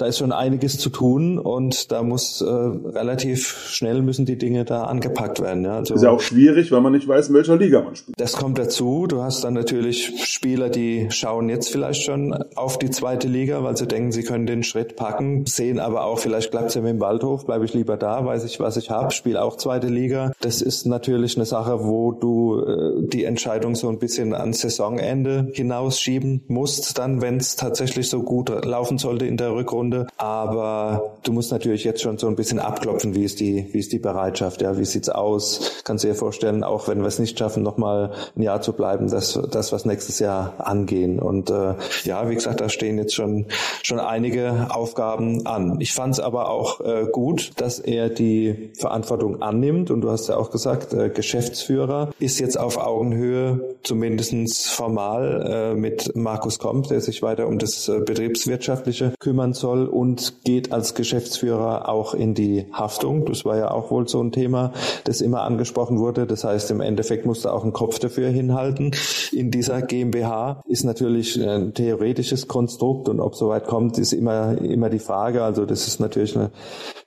da 0.00 0.06
ist 0.06 0.18
schon 0.18 0.32
einiges 0.32 0.78
zu 0.78 0.88
tun 0.88 1.38
und 1.38 1.92
da 1.92 2.02
muss 2.02 2.40
äh, 2.40 2.46
relativ 2.46 3.68
schnell 3.68 4.00
müssen 4.00 4.24
die 4.24 4.38
Dinge 4.38 4.64
da 4.64 4.84
angepackt 4.84 5.40
werden. 5.40 5.64
Ja. 5.64 5.76
Also, 5.76 5.94
ist 5.94 6.02
ja 6.02 6.10
auch 6.10 6.20
schwierig, 6.20 6.72
weil 6.72 6.80
man 6.80 6.92
nicht 6.92 7.06
weiß, 7.06 7.28
in 7.28 7.34
welcher 7.34 7.56
Liga 7.56 7.82
man 7.82 7.96
spielt. 7.96 8.18
Das 8.18 8.32
kommt 8.32 8.58
dazu. 8.58 9.06
Du 9.06 9.22
hast 9.22 9.44
dann 9.44 9.52
natürlich 9.52 10.24
Spieler, 10.24 10.70
die 10.70 11.08
schauen 11.10 11.50
jetzt 11.50 11.70
vielleicht 11.70 12.02
schon 12.02 12.32
auf 12.54 12.78
die 12.78 12.88
zweite 12.88 13.28
Liga, 13.28 13.62
weil 13.62 13.76
sie 13.76 13.86
denken, 13.86 14.10
sie 14.10 14.22
können 14.22 14.46
den 14.46 14.62
Schritt 14.62 14.96
packen, 14.96 15.44
sehen 15.44 15.78
aber 15.78 16.04
auch, 16.04 16.18
vielleicht 16.18 16.50
klappt 16.50 16.68
es 16.68 16.74
ja 16.76 16.80
mit 16.80 16.92
dem 16.92 17.00
Waldhof, 17.00 17.44
bleibe 17.44 17.66
ich 17.66 17.74
lieber 17.74 17.98
da, 17.98 18.24
weiß 18.24 18.44
ich, 18.44 18.58
was 18.58 18.78
ich 18.78 18.88
habe, 18.90 19.12
spiele 19.12 19.42
auch 19.42 19.56
zweite 19.56 19.88
Liga. 19.88 20.32
Das 20.40 20.62
ist 20.62 20.86
natürlich 20.86 21.36
eine 21.36 21.44
Sache, 21.44 21.84
wo 21.84 22.12
du 22.12 22.62
äh, 22.64 23.06
die 23.06 23.24
Entscheidung 23.24 23.74
so 23.74 23.90
ein 23.90 23.98
bisschen 23.98 24.32
an 24.32 24.54
Saisonende 24.54 25.50
hinausschieben 25.52 26.42
musst, 26.48 26.96
dann, 26.96 27.20
wenn 27.20 27.36
es 27.36 27.56
tatsächlich 27.56 28.08
so 28.08 28.22
gut 28.22 28.48
laufen 28.64 28.96
sollte 28.96 29.26
in 29.26 29.36
der 29.36 29.52
Rückrunde. 29.52 29.89
Aber 30.16 31.14
du 31.22 31.32
musst 31.32 31.52
natürlich 31.52 31.84
jetzt 31.84 32.02
schon 32.02 32.18
so 32.18 32.26
ein 32.26 32.36
bisschen 32.36 32.58
abklopfen, 32.58 33.14
wie 33.14 33.24
ist 33.24 33.40
die, 33.40 33.68
wie 33.72 33.78
ist 33.78 33.92
die 33.92 33.98
Bereitschaft, 33.98 34.62
ja, 34.62 34.78
wie 34.78 34.84
sieht's 34.84 35.08
aus? 35.08 35.82
Kannst 35.84 36.04
du 36.04 36.08
dir 36.08 36.14
vorstellen, 36.14 36.64
auch 36.64 36.88
wenn 36.88 37.00
wir 37.00 37.06
es 37.06 37.18
nicht 37.18 37.38
schaffen, 37.38 37.62
nochmal 37.62 38.12
ein 38.36 38.42
Jahr 38.42 38.60
zu 38.60 38.72
bleiben, 38.72 39.10
dass 39.10 39.38
das, 39.50 39.72
was 39.72 39.84
nächstes 39.84 40.18
Jahr 40.18 40.54
angehen. 40.58 41.18
Und 41.18 41.50
äh, 41.50 41.74
ja, 42.04 42.28
wie 42.28 42.34
gesagt, 42.34 42.60
da 42.60 42.68
stehen 42.68 42.98
jetzt 42.98 43.14
schon 43.14 43.46
schon 43.82 44.00
einige 44.00 44.68
Aufgaben 44.70 45.46
an. 45.46 45.80
Ich 45.80 45.92
fand 45.92 46.14
es 46.14 46.20
aber 46.20 46.50
auch 46.50 46.80
äh, 46.80 47.06
gut, 47.10 47.52
dass 47.56 47.78
er 47.78 48.08
die 48.08 48.70
Verantwortung 48.78 49.42
annimmt. 49.42 49.90
Und 49.90 50.00
du 50.02 50.10
hast 50.10 50.28
ja 50.28 50.36
auch 50.36 50.50
gesagt, 50.50 50.92
äh, 50.92 51.10
Geschäftsführer 51.10 52.10
ist 52.18 52.38
jetzt 52.40 52.58
auf 52.58 52.78
Augenhöhe, 52.78 53.76
zumindestens 53.82 54.68
formal, 54.68 55.72
äh, 55.74 55.74
mit 55.74 56.14
Markus 56.14 56.58
Komp, 56.58 56.88
der 56.88 57.00
sich 57.00 57.22
weiter 57.22 57.46
um 57.46 57.58
das 57.58 57.88
äh, 57.88 58.00
Betriebswirtschaftliche 58.00 59.14
kümmern 59.18 59.52
soll 59.52 59.79
und 59.86 60.44
geht 60.44 60.72
als 60.72 60.94
Geschäftsführer 60.94 61.88
auch 61.88 62.14
in 62.14 62.34
die 62.34 62.66
Haftung. 62.72 63.24
Das 63.26 63.44
war 63.44 63.56
ja 63.56 63.70
auch 63.70 63.90
wohl 63.90 64.08
so 64.08 64.22
ein 64.22 64.32
Thema, 64.32 64.72
das 65.04 65.20
immer 65.20 65.42
angesprochen 65.42 65.98
wurde. 65.98 66.26
Das 66.26 66.44
heißt, 66.44 66.70
im 66.70 66.80
Endeffekt 66.80 67.26
musste 67.26 67.52
auch 67.52 67.64
ein 67.64 67.72
Kopf 67.72 67.98
dafür 67.98 68.28
hinhalten. 68.28 68.92
In 69.32 69.50
dieser 69.50 69.82
GmbH 69.82 70.62
ist 70.66 70.84
natürlich 70.84 71.40
ein 71.40 71.74
theoretisches 71.74 72.48
Konstrukt 72.48 73.08
und 73.08 73.20
ob 73.20 73.36
soweit 73.36 73.66
kommt, 73.66 73.98
ist 73.98 74.12
immer, 74.12 74.58
immer 74.58 74.90
die 74.90 74.98
Frage. 74.98 75.42
Also 75.42 75.66
das 75.66 75.86
ist 75.86 76.00
natürlich 76.00 76.36
eine, 76.36 76.50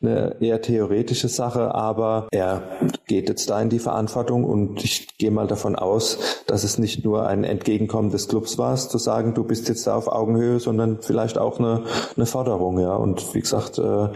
eine 0.02 0.36
eher 0.40 0.62
theoretische 0.62 1.28
Sache, 1.28 1.74
aber 1.74 2.28
er 2.32 2.64
geht 3.08 3.30
jetzt 3.30 3.50
da 3.50 3.62
in 3.62 3.70
die 3.70 3.80
Verantwortung 3.80 4.44
und 4.44 4.84
ich 4.84 5.18
gehe 5.18 5.32
mal 5.32 5.48
davon 5.48 5.76
aus, 5.76 6.44
dass 6.48 6.64
es 6.64 6.78
nicht 6.78 7.04
nur 7.04 7.28
ein 7.28 7.44
Entgegenkommen 7.44 8.10
des 8.10 8.28
Clubs 8.28 8.58
war, 8.58 8.76
zu 8.76 8.98
sagen, 8.98 9.34
du 9.34 9.44
bist 9.44 9.70
jetzt 9.70 9.86
da 9.88 9.96
auf 9.96 10.08
Augenhöhe, 10.08 10.60
sondern 10.60 11.00
vielleicht 11.02 11.38
auch 11.38 11.60
eine, 11.60 11.84
eine 12.16 12.26
Forderung, 12.26 12.80
ja. 12.80 12.96
Und 12.96 13.34
wie 13.36 13.42
gesagt, 13.42 13.78
äh, 13.78 14.10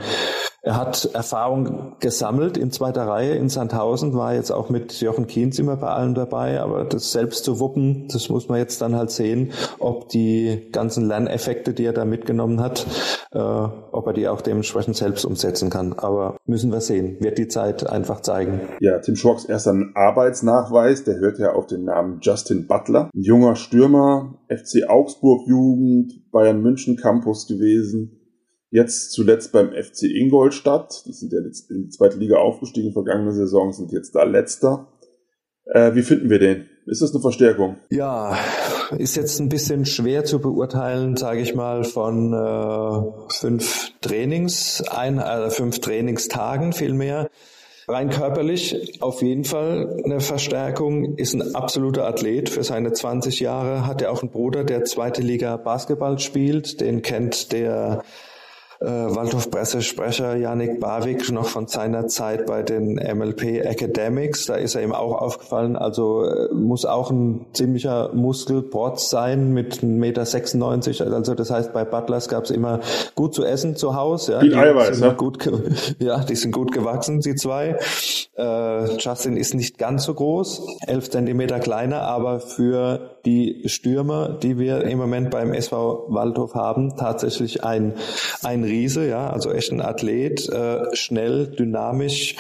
er 0.67 0.75
hat 0.75 1.09
Erfahrung 1.13 1.93
gesammelt 2.01 2.57
in 2.57 2.71
zweiter 2.71 3.07
Reihe 3.07 3.35
in 3.35 3.47
Sandhausen, 3.47 4.13
war 4.13 4.33
jetzt 4.33 4.51
auch 4.51 4.69
mit 4.69 4.99
Jochen 4.99 5.25
Kienz 5.25 5.57
immer 5.59 5.77
bei 5.77 5.87
allem 5.87 6.13
dabei, 6.13 6.59
aber 6.59 6.83
das 6.83 7.13
selbst 7.13 7.45
zu 7.45 7.61
wuppen, 7.61 8.09
das 8.11 8.27
muss 8.27 8.49
man 8.49 8.57
jetzt 8.57 8.81
dann 8.81 8.93
halt 8.93 9.09
sehen, 9.09 9.53
ob 9.79 10.09
die 10.09 10.67
ganzen 10.73 11.07
Lerneffekte, 11.07 11.73
die 11.73 11.85
er 11.85 11.93
da 11.93 12.03
mitgenommen 12.03 12.59
hat, 12.59 12.85
äh, 13.31 13.39
ob 13.39 14.07
er 14.07 14.13
die 14.13 14.27
auch 14.27 14.41
dementsprechend 14.41 14.97
selbst 14.97 15.23
umsetzen 15.23 15.69
kann. 15.69 15.93
Aber 15.93 16.35
müssen 16.45 16.69
wir 16.73 16.81
sehen, 16.81 17.15
wird 17.21 17.37
die 17.37 17.47
Zeit 17.47 17.89
einfach 17.89 18.19
zeigen. 18.19 18.59
Ja, 18.81 18.99
Tim 18.99 19.15
Schwocks 19.15 19.45
erster 19.45 19.73
Arbeitsnachweis, 19.95 21.05
der 21.05 21.15
hört 21.15 21.39
ja 21.39 21.53
auf 21.53 21.67
den 21.67 21.85
Namen 21.85 22.19
Justin 22.21 22.67
Butler, 22.67 23.09
ein 23.15 23.21
junger 23.21 23.55
Stürmer, 23.55 24.35
FC 24.49 24.89
Augsburg 24.89 25.47
Jugend, 25.47 26.29
Bayern 26.31 26.61
München 26.61 26.97
Campus 26.97 27.47
gewesen, 27.47 28.16
Jetzt 28.69 29.11
zuletzt 29.11 29.51
beim 29.53 29.71
FC 29.71 30.03
Ingolstadt. 30.03 31.03
Die 31.05 31.13
sind 31.13 31.31
ja 31.31 31.39
jetzt 31.39 31.71
in 31.71 31.83
die 31.83 31.89
zweite 31.89 32.17
Liga 32.17 32.37
aufgestiegen, 32.37 32.91
vergangene 32.91 33.31
Saison 33.31 33.71
sind 33.71 33.91
jetzt 33.91 34.13
da 34.15 34.23
letzter. 34.23 34.87
Äh, 35.65 35.95
wie 35.95 36.03
finden 36.03 36.29
wir 36.29 36.39
den? 36.39 36.65
Ist 36.85 37.01
das 37.01 37.11
eine 37.11 37.21
Verstärkung? 37.21 37.77
Ja, 37.89 38.37
ist 38.97 39.15
jetzt 39.17 39.39
ein 39.39 39.49
bisschen 39.49 39.85
schwer 39.85 40.23
zu 40.23 40.39
beurteilen, 40.39 41.17
sage 41.17 41.41
ich 41.41 41.53
mal, 41.53 41.83
von 41.83 42.33
äh, 42.33 43.33
fünf 43.33 43.91
Trainings, 44.01 44.83
ein, 44.89 45.19
äh, 45.19 45.49
fünf 45.49 45.79
Trainingstagen 45.79 46.71
vielmehr. 46.71 47.29
Rein 47.89 48.09
körperlich 48.09 49.01
auf 49.01 49.21
jeden 49.21 49.45
Fall 49.45 50.01
eine 50.03 50.19
Verstärkung, 50.19 51.15
ist 51.15 51.33
ein 51.33 51.55
absoluter 51.55 52.05
Athlet 52.05 52.49
für 52.49 52.63
seine 52.63 52.91
20 52.91 53.39
Jahre, 53.39 53.87
hat 53.87 54.01
er 54.01 54.11
auch 54.11 54.21
einen 54.21 54.31
Bruder, 54.31 54.65
der 54.65 54.83
zweite 54.83 55.21
Liga 55.21 55.55
Basketball 55.55 56.19
spielt, 56.19 56.81
den 56.81 57.01
kennt 57.01 57.53
der 57.53 58.03
äh, 58.79 58.85
Waldhof-Pressesprecher 58.85 60.35
Janik 60.35 60.79
Barwig 60.79 61.31
noch 61.31 61.47
von 61.47 61.67
seiner 61.67 62.07
Zeit 62.07 62.45
bei 62.45 62.61
den 62.61 62.95
MLP 62.95 63.65
Academics. 63.65 64.45
Da 64.45 64.55
ist 64.55 64.75
er 64.75 64.83
ihm 64.83 64.93
auch 64.93 65.13
aufgefallen. 65.13 65.75
Also 65.75 66.23
äh, 66.23 66.53
muss 66.53 66.85
auch 66.85 67.09
ein 67.09 67.47
ziemlicher 67.53 68.13
Muskelprotz 68.13 69.09
sein 69.09 69.53
mit 69.53 69.79
1,96 69.81 71.03
Meter. 71.03 71.15
Also 71.15 71.33
das 71.33 71.49
heißt, 71.49 71.73
bei 71.73 71.85
Butlers 71.85 72.29
gab 72.29 72.43
es 72.43 72.51
immer 72.51 72.79
gut 73.15 73.33
zu 73.33 73.43
essen 73.43 73.75
zu 73.75 73.95
Hause. 73.95 74.33
Ja. 74.33 74.39
Viel 74.41 74.55
Eiweiß, 74.55 74.99
ne? 74.99 75.15
Gut, 75.15 75.49
ja, 75.99 76.23
die 76.23 76.35
sind 76.35 76.51
gut 76.51 76.71
gewachsen, 76.71 77.21
die 77.21 77.35
zwei. 77.35 77.77
Äh, 78.37 78.97
Justin 78.97 79.37
ist 79.37 79.55
nicht 79.55 79.77
ganz 79.77 80.03
so 80.03 80.13
groß, 80.13 80.61
11 80.85 81.09
Zentimeter 81.09 81.59
kleiner, 81.59 82.01
aber 82.01 82.39
für 82.39 83.17
die 83.25 83.63
Stürmer, 83.65 84.29
die 84.29 84.59
wir 84.59 84.83
im 84.83 84.99
Moment 84.99 85.31
beim 85.31 85.53
SV 85.53 86.05
Waldhof 86.09 86.53
haben, 86.53 86.95
tatsächlich 86.95 87.63
ein, 87.63 87.93
ein 88.43 88.63
Riese, 88.67 89.07
ja, 89.07 89.29
also 89.29 89.51
echt 89.51 89.71
ein 89.71 89.81
Athlet, 89.81 90.47
äh, 90.49 90.95
schnell, 90.95 91.47
dynamisch 91.47 92.35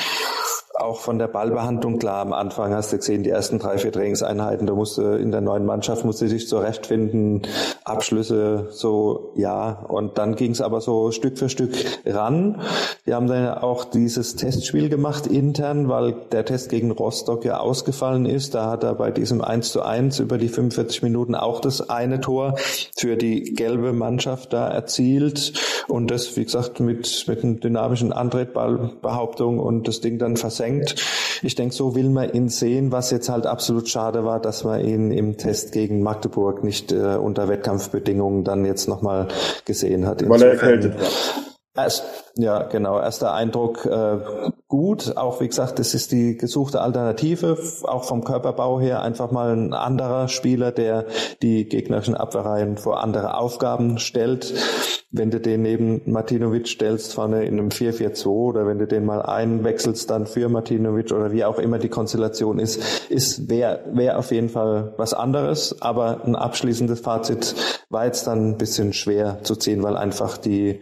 auch 0.87 0.99
von 0.99 1.19
der 1.19 1.27
Ballbehandlung 1.27 1.99
klar 1.99 2.21
am 2.21 2.33
Anfang 2.33 2.73
hast 2.73 2.93
du 2.93 2.97
gesehen, 2.97 3.23
die 3.23 3.29
ersten 3.29 3.59
drei, 3.59 3.77
vier 3.77 3.91
Trainingseinheiten, 3.91 4.65
da 4.65 4.73
musste 4.73 5.03
in 5.03 5.31
der 5.31 5.41
neuen 5.41 5.65
Mannschaft 5.65 6.05
musste 6.05 6.27
sich 6.27 6.47
zurechtfinden, 6.47 7.41
Abschlüsse 7.83 8.67
so, 8.71 9.31
ja, 9.35 9.85
und 9.87 10.17
dann 10.17 10.35
ging 10.35 10.51
es 10.51 10.61
aber 10.61 10.81
so 10.81 11.11
Stück 11.11 11.37
für 11.37 11.49
Stück 11.49 11.73
ran. 12.05 12.61
Wir 13.03 13.15
haben 13.15 13.27
dann 13.27 13.57
auch 13.57 13.83
dieses 13.85 14.35
Testspiel 14.35 14.89
gemacht 14.89 15.27
intern, 15.27 15.89
weil 15.89 16.13
der 16.31 16.45
Test 16.45 16.69
gegen 16.69 16.91
Rostock 16.91 17.43
ja 17.45 17.59
ausgefallen 17.59 18.25
ist. 18.25 18.55
Da 18.55 18.69
hat 18.69 18.83
er 18.83 18.95
bei 18.95 19.11
diesem 19.11 19.41
1 19.41 19.71
zu 19.71 19.81
1 19.81 20.19
über 20.19 20.37
die 20.37 20.49
45 20.49 21.03
Minuten 21.03 21.35
auch 21.35 21.59
das 21.59 21.89
eine 21.89 22.21
Tor 22.21 22.55
für 22.97 23.17
die 23.17 23.53
gelbe 23.53 23.93
Mannschaft 23.93 24.53
da 24.53 24.67
erzielt 24.67 25.53
und 25.87 26.11
das, 26.11 26.35
wie 26.37 26.45
gesagt, 26.45 26.79
mit, 26.79 27.25
mit 27.27 27.43
einem 27.43 27.59
dynamischen 27.59 28.13
Antretballbehauptung 28.13 29.59
und 29.59 29.87
das 29.87 30.01
Ding 30.01 30.17
dann 30.19 30.37
versenkt 30.37 30.76
denkt. 30.77 31.39
Ich 31.43 31.55
denke, 31.55 31.75
so 31.75 31.95
will 31.95 32.09
man 32.09 32.31
ihn 32.33 32.49
sehen, 32.49 32.91
was 32.91 33.11
jetzt 33.11 33.29
halt 33.29 33.45
absolut 33.45 33.89
schade 33.89 34.25
war, 34.25 34.39
dass 34.39 34.63
man 34.63 34.83
ihn 34.83 35.11
im 35.11 35.37
Test 35.37 35.71
gegen 35.71 36.01
Magdeburg 36.01 36.63
nicht 36.63 36.91
äh, 36.91 37.15
unter 37.15 37.47
Wettkampfbedingungen 37.47 38.43
dann 38.43 38.65
jetzt 38.65 38.87
nochmal 38.87 39.27
gesehen 39.65 40.07
hat. 40.07 40.27
Weil 40.27 40.41
er 40.41 40.51
erkältet 40.51 40.99
war. 40.99 41.07
Erst, 41.77 42.05
ja, 42.35 42.63
genau. 42.63 42.99
Erster 42.99 43.35
Eindruck 43.35 43.85
äh, 43.85 44.17
gut. 44.67 45.15
Auch 45.15 45.41
wie 45.41 45.47
gesagt, 45.47 45.77
das 45.77 45.93
ist 45.93 46.11
die 46.11 46.35
gesuchte 46.35 46.81
Alternative, 46.81 47.55
auch 47.83 48.03
vom 48.03 48.23
Körperbau 48.23 48.79
her 48.79 49.03
einfach 49.03 49.29
mal 49.29 49.55
ein 49.55 49.73
anderer 49.73 50.27
Spieler, 50.27 50.71
der 50.71 51.05
die 51.43 51.69
gegnerischen 51.69 52.15
Abwehrreihen 52.15 52.77
vor 52.77 53.03
andere 53.03 53.37
Aufgaben 53.37 53.99
stellt. 53.99 54.55
Wenn 55.09 55.31
du 55.31 55.39
den 55.39 55.61
neben 55.61 56.01
Martinovic 56.05 56.67
stellst, 56.67 57.13
vorne 57.13 57.45
in 57.45 57.57
einem 57.57 57.69
4-4-2 57.69 58.27
oder 58.27 58.67
wenn 58.67 58.77
du 58.77 58.87
den 58.87 59.05
mal 59.05 59.21
einwechselst 59.21 60.09
dann 60.09 60.27
für 60.27 60.49
Martinovic 60.49 61.13
oder 61.13 61.31
wie 61.31 61.45
auch 61.45 61.59
immer 61.59 61.79
die 61.79 61.87
Konstellation 61.87 62.59
ist, 62.59 63.09
ist 63.09 63.49
wäre 63.49 63.85
wär 63.93 64.19
auf 64.19 64.31
jeden 64.31 64.49
Fall 64.49 64.93
was 64.97 65.13
anderes. 65.13 65.81
Aber 65.81 66.25
ein 66.25 66.35
abschließendes 66.35 66.99
Fazit 66.99 67.55
war 67.89 68.05
jetzt 68.05 68.27
dann 68.27 68.49
ein 68.49 68.57
bisschen 68.57 68.91
schwer 68.91 69.39
zu 69.43 69.55
ziehen, 69.55 69.81
weil 69.81 69.95
einfach 69.95 70.37
die 70.37 70.81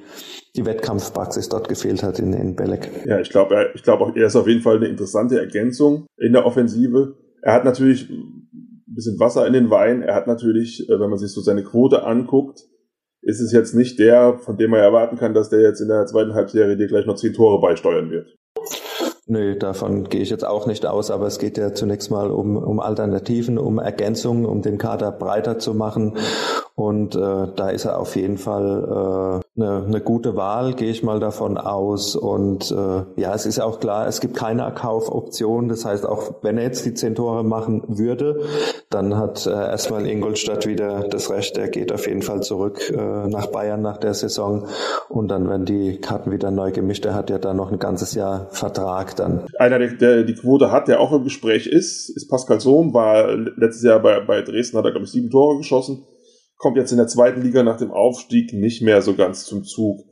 die 0.55 0.65
Wettkampfpraxis 0.65 1.49
dort 1.49 1.67
gefehlt 1.67 2.01
hat 2.01 2.19
in, 2.19 2.33
in 2.33 2.55
Belek. 2.55 2.89
Ja, 3.05 3.19
ich 3.19 3.29
glaube, 3.29 3.71
ich 3.75 3.83
glaube 3.83 4.05
auch, 4.05 4.15
er 4.15 4.27
ist 4.27 4.35
auf 4.35 4.47
jeden 4.47 4.61
Fall 4.61 4.77
eine 4.77 4.87
interessante 4.87 5.39
Ergänzung 5.39 6.07
in 6.17 6.31
der 6.31 6.45
Offensive. 6.45 7.17
Er 7.41 7.53
hat 7.53 7.65
natürlich 7.65 8.09
ein 8.09 8.49
bisschen 8.87 9.19
Wasser 9.19 9.45
in 9.45 9.53
den 9.53 9.69
Wein. 9.69 10.01
Er 10.01 10.15
hat 10.15 10.27
natürlich, 10.27 10.89
äh, 10.89 10.99
wenn 10.99 11.09
man 11.09 11.19
sich 11.19 11.31
so 11.31 11.41
seine 11.41 11.63
Quote 11.63 12.03
anguckt, 12.03 12.63
ist 13.25 13.41
es 13.41 13.51
jetzt 13.51 13.73
nicht 13.73 13.99
der, 13.99 14.37
von 14.37 14.55
dem 14.55 14.71
man 14.71 14.79
erwarten 14.79 15.17
kann, 15.17 15.33
dass 15.33 15.49
der 15.49 15.61
jetzt 15.61 15.81
in 15.81 15.87
der 15.87 16.05
zweiten 16.05 16.35
Halbserie 16.35 16.77
dir 16.77 16.87
gleich 16.87 17.07
noch 17.07 17.15
zehn 17.15 17.33
Tore 17.33 17.59
beisteuern 17.59 18.11
wird. 18.11 18.37
Nö, 19.27 19.57
davon 19.57 20.03
gehe 20.03 20.21
ich 20.21 20.29
jetzt 20.29 20.45
auch 20.45 20.67
nicht 20.67 20.85
aus, 20.85 21.09
aber 21.09 21.25
es 21.25 21.39
geht 21.39 21.57
ja 21.57 21.73
zunächst 21.73 22.11
mal 22.11 22.29
um, 22.29 22.55
um 22.57 22.79
Alternativen, 22.79 23.57
um 23.57 23.79
Ergänzungen, 23.79 24.45
um 24.45 24.61
den 24.61 24.77
Kader 24.77 25.11
breiter 25.11 25.57
zu 25.57 25.73
machen. 25.73 26.17
Und 26.75 27.15
äh, 27.15 27.47
da 27.55 27.69
ist 27.69 27.85
er 27.85 27.97
auf 27.99 28.17
jeden 28.17 28.37
Fall 28.37 29.41
äh, 29.55 29.61
eine, 29.61 29.85
eine 29.85 30.01
gute 30.01 30.35
Wahl, 30.35 30.73
gehe 30.73 30.91
ich 30.91 31.03
mal 31.03 31.21
davon 31.21 31.57
aus. 31.57 32.17
Und 32.17 32.69
äh, 32.69 33.03
ja, 33.15 33.33
es 33.33 33.45
ist 33.45 33.61
auch 33.61 33.79
klar, 33.79 34.07
es 34.07 34.19
gibt 34.19 34.35
keine 34.35 34.69
Kaufoption. 34.75 35.69
Das 35.69 35.85
heißt, 35.85 36.05
auch 36.05 36.33
wenn 36.41 36.57
er 36.57 36.65
jetzt 36.65 36.85
die 36.85 36.93
zehn 36.93 37.15
Tore 37.15 37.45
machen 37.45 37.83
würde, 37.87 38.41
dann 38.89 39.15
hat 39.15 39.47
äh, 39.47 39.51
erstmal 39.51 40.05
Ingolstadt 40.05 40.67
wieder 40.67 41.07
das 41.07 41.31
Recht. 41.31 41.57
Er 41.57 41.69
geht 41.69 41.93
auf 41.93 42.07
jeden 42.07 42.23
Fall 42.23 42.43
zurück 42.43 42.91
äh, 42.91 43.27
nach 43.27 43.47
Bayern 43.47 43.81
nach 43.81 43.97
der 43.97 44.13
Saison. 44.13 44.67
Und 45.07 45.29
dann 45.29 45.47
werden 45.47 45.65
die 45.65 46.01
Karten 46.01 46.33
wieder 46.33 46.51
neu 46.51 46.73
gemischt. 46.73 47.05
Er 47.05 47.13
hat 47.13 47.29
ja 47.29 47.37
dann 47.37 47.55
noch 47.55 47.71
ein 47.71 47.79
ganzes 47.79 48.15
Jahr 48.15 48.47
Vertrag 48.49 49.15
dann. 49.15 49.45
Einer, 49.59 49.79
der, 49.79 49.93
der 49.93 50.23
die 50.23 50.35
Quote 50.35 50.73
hat, 50.73 50.89
der 50.89 50.99
auch 50.99 51.13
im 51.13 51.23
Gespräch 51.23 51.67
ist, 51.67 52.09
ist 52.09 52.27
Pascal 52.27 52.59
Sohn. 52.59 52.93
War 52.93 53.33
letztes 53.33 53.83
Jahr 53.83 54.01
bei, 54.01 54.19
bei 54.19 54.41
Dresden, 54.41 54.77
hat 54.77 54.83
er, 54.83 54.91
glaube 54.91 55.05
ich, 55.05 55.11
sieben 55.11 55.29
Tore 55.29 55.55
geschossen 55.55 56.03
kommt 56.57 56.77
jetzt 56.77 56.91
in 56.91 56.97
der 56.97 57.07
zweiten 57.07 57.41
Liga 57.41 57.63
nach 57.63 57.77
dem 57.77 57.91
Aufstieg 57.91 58.53
nicht 58.53 58.81
mehr 58.81 59.01
so 59.01 59.15
ganz 59.15 59.45
zum 59.45 59.63
Zug. 59.63 60.05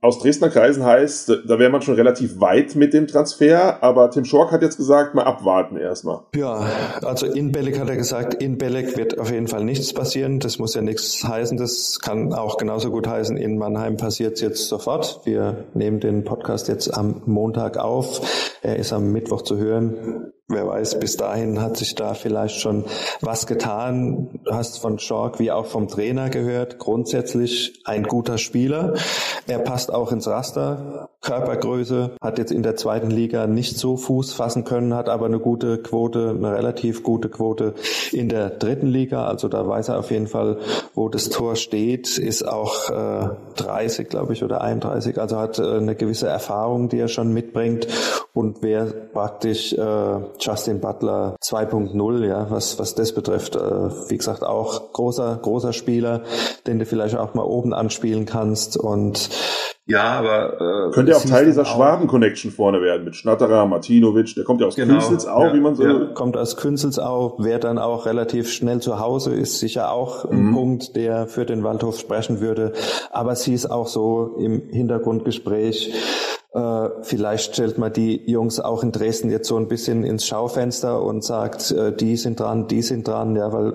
Aus 0.00 0.20
Dresdner 0.20 0.48
Kreisen 0.48 0.84
heißt, 0.84 1.28
da 1.48 1.58
wäre 1.58 1.70
man 1.70 1.82
schon 1.82 1.96
relativ 1.96 2.38
weit 2.40 2.76
mit 2.76 2.94
dem 2.94 3.08
Transfer, 3.08 3.82
aber 3.82 4.10
Tim 4.10 4.24
Schork 4.24 4.52
hat 4.52 4.62
jetzt 4.62 4.76
gesagt, 4.76 5.16
mal 5.16 5.24
abwarten 5.24 5.76
erstmal. 5.76 6.20
Ja, 6.36 6.68
also 7.02 7.26
in 7.26 7.50
Belek 7.50 7.80
hat 7.80 7.88
er 7.88 7.96
gesagt, 7.96 8.34
in 8.34 8.58
Belek 8.58 8.96
wird 8.96 9.18
auf 9.18 9.32
jeden 9.32 9.48
Fall 9.48 9.64
nichts 9.64 9.92
passieren. 9.92 10.38
Das 10.38 10.60
muss 10.60 10.74
ja 10.74 10.82
nichts 10.82 11.24
heißen. 11.26 11.58
Das 11.58 11.98
kann 12.00 12.32
auch 12.32 12.58
genauso 12.58 12.92
gut 12.92 13.08
heißen, 13.08 13.36
in 13.36 13.58
Mannheim 13.58 13.96
passiert 13.96 14.34
es 14.34 14.40
jetzt 14.40 14.68
sofort. 14.68 15.22
Wir 15.24 15.64
nehmen 15.74 15.98
den 15.98 16.22
Podcast 16.22 16.68
jetzt 16.68 16.96
am 16.96 17.22
Montag 17.26 17.76
auf. 17.76 18.20
Er 18.62 18.76
ist 18.76 18.92
am 18.92 19.10
Mittwoch 19.10 19.42
zu 19.42 19.56
hören. 19.56 20.32
Wer 20.50 20.66
weiß, 20.66 20.98
bis 20.98 21.18
dahin 21.18 21.60
hat 21.60 21.76
sich 21.76 21.94
da 21.94 22.14
vielleicht 22.14 22.58
schon 22.58 22.86
was 23.20 23.46
getan. 23.46 24.40
Du 24.44 24.52
hast 24.52 24.78
von 24.78 24.98
Schork 24.98 25.38
wie 25.40 25.52
auch 25.52 25.66
vom 25.66 25.88
Trainer 25.88 26.30
gehört. 26.30 26.78
Grundsätzlich 26.78 27.82
ein 27.84 28.04
guter 28.04 28.38
Spieler. 28.38 28.94
Er 29.46 29.58
passt 29.58 29.92
auch 29.92 30.10
ins 30.10 30.26
Raster. 30.26 31.10
Körpergröße, 31.20 32.12
hat 32.22 32.38
jetzt 32.38 32.52
in 32.52 32.62
der 32.62 32.76
zweiten 32.76 33.10
Liga 33.10 33.46
nicht 33.46 33.76
so 33.76 33.96
Fuß 33.96 34.32
fassen 34.32 34.64
können, 34.64 34.94
hat 34.94 35.08
aber 35.08 35.26
eine 35.26 35.40
gute 35.40 35.78
Quote, 35.78 36.30
eine 36.30 36.54
relativ 36.54 37.02
gute 37.02 37.28
Quote 37.28 37.74
in 38.12 38.28
der 38.28 38.50
dritten 38.50 38.86
Liga. 38.86 39.26
Also 39.26 39.48
da 39.48 39.66
weiß 39.66 39.88
er 39.88 39.98
auf 39.98 40.10
jeden 40.10 40.28
Fall, 40.28 40.58
wo 40.94 41.08
das 41.08 41.28
Tor 41.28 41.56
steht, 41.56 42.16
ist 42.16 42.46
auch 42.46 42.88
äh, 42.88 43.28
30, 43.56 44.08
glaube 44.08 44.32
ich, 44.32 44.44
oder 44.44 44.62
31. 44.62 45.20
Also 45.20 45.38
hat 45.38 45.58
äh, 45.58 45.62
eine 45.62 45.96
gewisse 45.96 46.28
Erfahrung, 46.28 46.88
die 46.88 46.98
er 46.98 47.08
schon 47.08 47.34
mitbringt 47.34 47.88
und 48.38 48.62
wer 48.62 48.84
praktisch 48.84 49.72
äh, 49.72 50.20
Justin 50.38 50.78
Butler 50.78 51.34
2.0, 51.44 52.24
ja, 52.24 52.46
was, 52.50 52.78
was 52.78 52.94
das 52.94 53.12
betrifft. 53.12 53.56
Äh, 53.56 53.60
wie 54.10 54.16
gesagt, 54.16 54.44
auch 54.44 54.92
großer, 54.92 55.40
großer 55.42 55.72
Spieler, 55.72 56.22
den 56.68 56.78
du 56.78 56.86
vielleicht 56.86 57.16
auch 57.16 57.34
mal 57.34 57.42
oben 57.42 57.74
anspielen 57.74 58.26
kannst 58.26 58.76
und 58.76 59.28
ja, 59.86 60.18
aber 60.18 60.88
äh, 60.88 60.90
könnte 60.92 61.12
ja 61.12 61.18
auch 61.18 61.24
Teil 61.24 61.46
dieser 61.46 61.64
Schwaben-Connection 61.64 62.50
vorne 62.50 62.82
werden 62.82 63.06
mit 63.06 63.16
Schnatterer, 63.16 63.64
Martinovic, 63.64 64.34
der 64.34 64.44
kommt 64.44 64.60
ja 64.60 64.66
aus 64.66 64.76
genau, 64.76 64.98
Künzelsau, 64.98 65.44
ja, 65.46 65.54
wie 65.54 65.60
man 65.60 65.74
so. 65.74 65.82
Ja, 65.82 66.04
kommt 66.12 66.36
aus 66.36 66.56
Künzelsau, 66.58 67.36
wäre 67.38 67.58
dann 67.58 67.78
auch 67.78 68.04
relativ 68.04 68.52
schnell 68.52 68.80
zu 68.80 69.00
Hause, 69.00 69.34
ist 69.34 69.58
sicher 69.58 69.90
auch 69.90 70.26
ein 70.26 70.48
mhm. 70.48 70.54
Punkt, 70.54 70.94
der 70.94 71.26
für 71.26 71.46
den 71.46 71.64
Waldhof 71.64 71.98
sprechen 71.98 72.40
würde. 72.40 72.74
Aber 73.10 73.34
sie 73.34 73.54
ist 73.54 73.70
auch 73.70 73.88
so 73.88 74.36
im 74.38 74.68
Hintergrundgespräch 74.70 75.94
äh, 76.58 76.90
vielleicht 77.02 77.54
stellt 77.54 77.78
man 77.78 77.92
die 77.92 78.20
Jungs 78.30 78.58
auch 78.58 78.82
in 78.82 78.90
Dresden 78.90 79.30
jetzt 79.30 79.48
so 79.48 79.56
ein 79.56 79.68
bisschen 79.68 80.04
ins 80.04 80.26
Schaufenster 80.26 81.02
und 81.02 81.22
sagt, 81.24 81.70
äh, 81.70 81.94
die 81.94 82.16
sind 82.16 82.40
dran, 82.40 82.66
die 82.66 82.82
sind 82.82 83.06
dran, 83.06 83.36
ja, 83.36 83.52
weil 83.52 83.74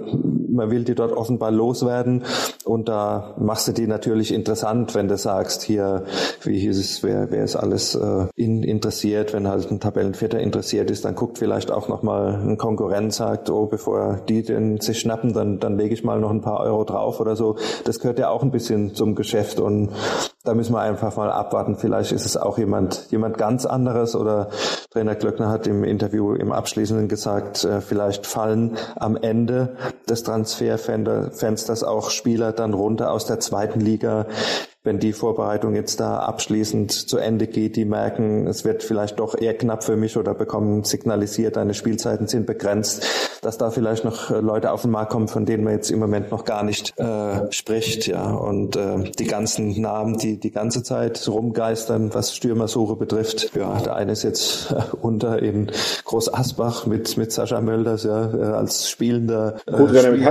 man 0.53 0.71
will 0.71 0.83
die 0.83 0.95
dort 0.95 1.11
offenbar 1.11 1.51
loswerden 1.51 2.23
und 2.65 2.87
da 2.87 3.33
machst 3.37 3.67
du 3.67 3.71
die 3.71 3.87
natürlich 3.87 4.33
interessant, 4.33 4.95
wenn 4.95 5.07
du 5.07 5.17
sagst, 5.17 5.63
hier, 5.63 6.05
wie 6.43 6.59
hieß 6.59 6.79
es, 6.79 7.03
wer, 7.03 7.29
wer 7.31 7.43
ist 7.43 7.55
alles 7.55 7.95
äh, 7.95 8.27
in, 8.35 8.63
interessiert, 8.63 9.33
wenn 9.33 9.47
halt 9.47 9.69
ein 9.69 9.79
Tabellenvierter 9.79 10.39
interessiert 10.39 10.89
ist, 10.91 11.05
dann 11.05 11.15
guckt 11.15 11.37
vielleicht 11.37 11.71
auch 11.71 11.87
nochmal 11.87 12.35
ein 12.35 12.57
Konkurrent, 12.57 13.13
sagt, 13.13 13.49
oh, 13.49 13.65
bevor 13.65 14.21
die 14.29 14.43
den 14.43 14.79
sich 14.79 14.99
schnappen, 14.99 15.33
dann, 15.33 15.59
dann 15.59 15.77
lege 15.77 15.93
ich 15.93 16.03
mal 16.03 16.19
noch 16.19 16.31
ein 16.31 16.41
paar 16.41 16.59
Euro 16.61 16.83
drauf 16.83 17.19
oder 17.19 17.35
so. 17.35 17.57
Das 17.83 17.99
gehört 17.99 18.19
ja 18.19 18.29
auch 18.29 18.43
ein 18.43 18.51
bisschen 18.51 18.95
zum 18.95 19.15
Geschäft 19.15 19.59
und 19.59 19.89
da 20.43 20.53
müssen 20.53 20.73
wir 20.73 20.81
einfach 20.81 21.15
mal 21.15 21.31
abwarten. 21.31 21.77
Vielleicht 21.77 22.11
ist 22.11 22.25
es 22.25 22.35
auch 22.35 22.57
jemand, 22.57 23.07
jemand 23.11 23.37
ganz 23.37 23.65
anderes 23.65 24.15
oder 24.15 24.49
Trainer 24.91 25.15
Glöckner 25.15 25.49
hat 25.49 25.67
im 25.67 25.83
Interview 25.83 26.33
im 26.33 26.51
Abschließenden 26.51 27.07
gesagt, 27.07 27.63
äh, 27.63 27.81
vielleicht 27.81 28.27
fallen 28.27 28.77
am 28.95 29.15
Ende 29.15 29.75
des 30.09 30.23
Transferfensters 30.43 31.83
auch 31.83 32.09
Spieler 32.09 32.51
dann 32.51 32.73
runter 32.73 33.11
aus 33.11 33.25
der 33.25 33.39
zweiten 33.39 33.79
Liga, 33.79 34.27
wenn 34.83 34.99
die 34.99 35.13
Vorbereitung 35.13 35.75
jetzt 35.75 36.01
da 36.01 36.19
abschließend 36.19 36.91
zu 36.91 37.17
Ende 37.17 37.47
geht, 37.47 37.77
die 37.77 37.85
merken, 37.85 38.47
es 38.47 38.65
wird 38.65 38.83
vielleicht 38.83 39.19
doch 39.19 39.39
eher 39.39 39.57
knapp 39.57 39.85
für 39.85 39.95
mich 39.95 40.17
oder 40.17 40.33
bekommen 40.33 40.83
signalisiert, 40.83 41.55
deine 41.55 41.73
Spielzeiten 41.73 42.27
sind 42.27 42.45
begrenzt, 42.45 43.05
dass 43.43 43.57
da 43.57 43.69
vielleicht 43.71 44.03
noch 44.03 44.31
äh, 44.31 44.39
Leute 44.39 44.71
auf 44.71 44.81
den 44.83 44.91
Markt 44.91 45.11
kommen, 45.11 45.27
von 45.27 45.45
denen 45.45 45.63
man 45.63 45.73
jetzt 45.73 45.91
im 45.91 45.99
Moment 45.99 46.31
noch 46.31 46.45
gar 46.45 46.63
nicht 46.63 46.97
äh, 46.97 47.51
spricht, 47.51 48.07
ja. 48.07 48.31
Und 48.31 48.75
äh, 48.75 49.11
die 49.17 49.25
ganzen 49.25 49.79
Namen, 49.79 50.17
die 50.17 50.39
die 50.39 50.51
ganze 50.51 50.83
Zeit 50.83 51.27
rumgeistern, 51.27 52.13
was 52.13 52.35
Stürmersuche 52.35 52.95
betrifft, 52.95 53.51
ja, 53.55 53.79
der 53.79 53.95
eine 53.95 54.13
ist 54.13 54.23
jetzt 54.23 54.71
äh, 54.71 54.95
unter 55.01 55.41
in 55.41 55.71
Groß 56.05 56.33
Asbach 56.33 56.85
mit 56.85 57.17
mit 57.17 57.31
Sascha 57.31 57.61
Mölders, 57.61 58.03
ja, 58.03 58.33
äh, 58.33 58.41
als 58.53 58.89
spielender 58.89 59.55
äh, 59.65 59.71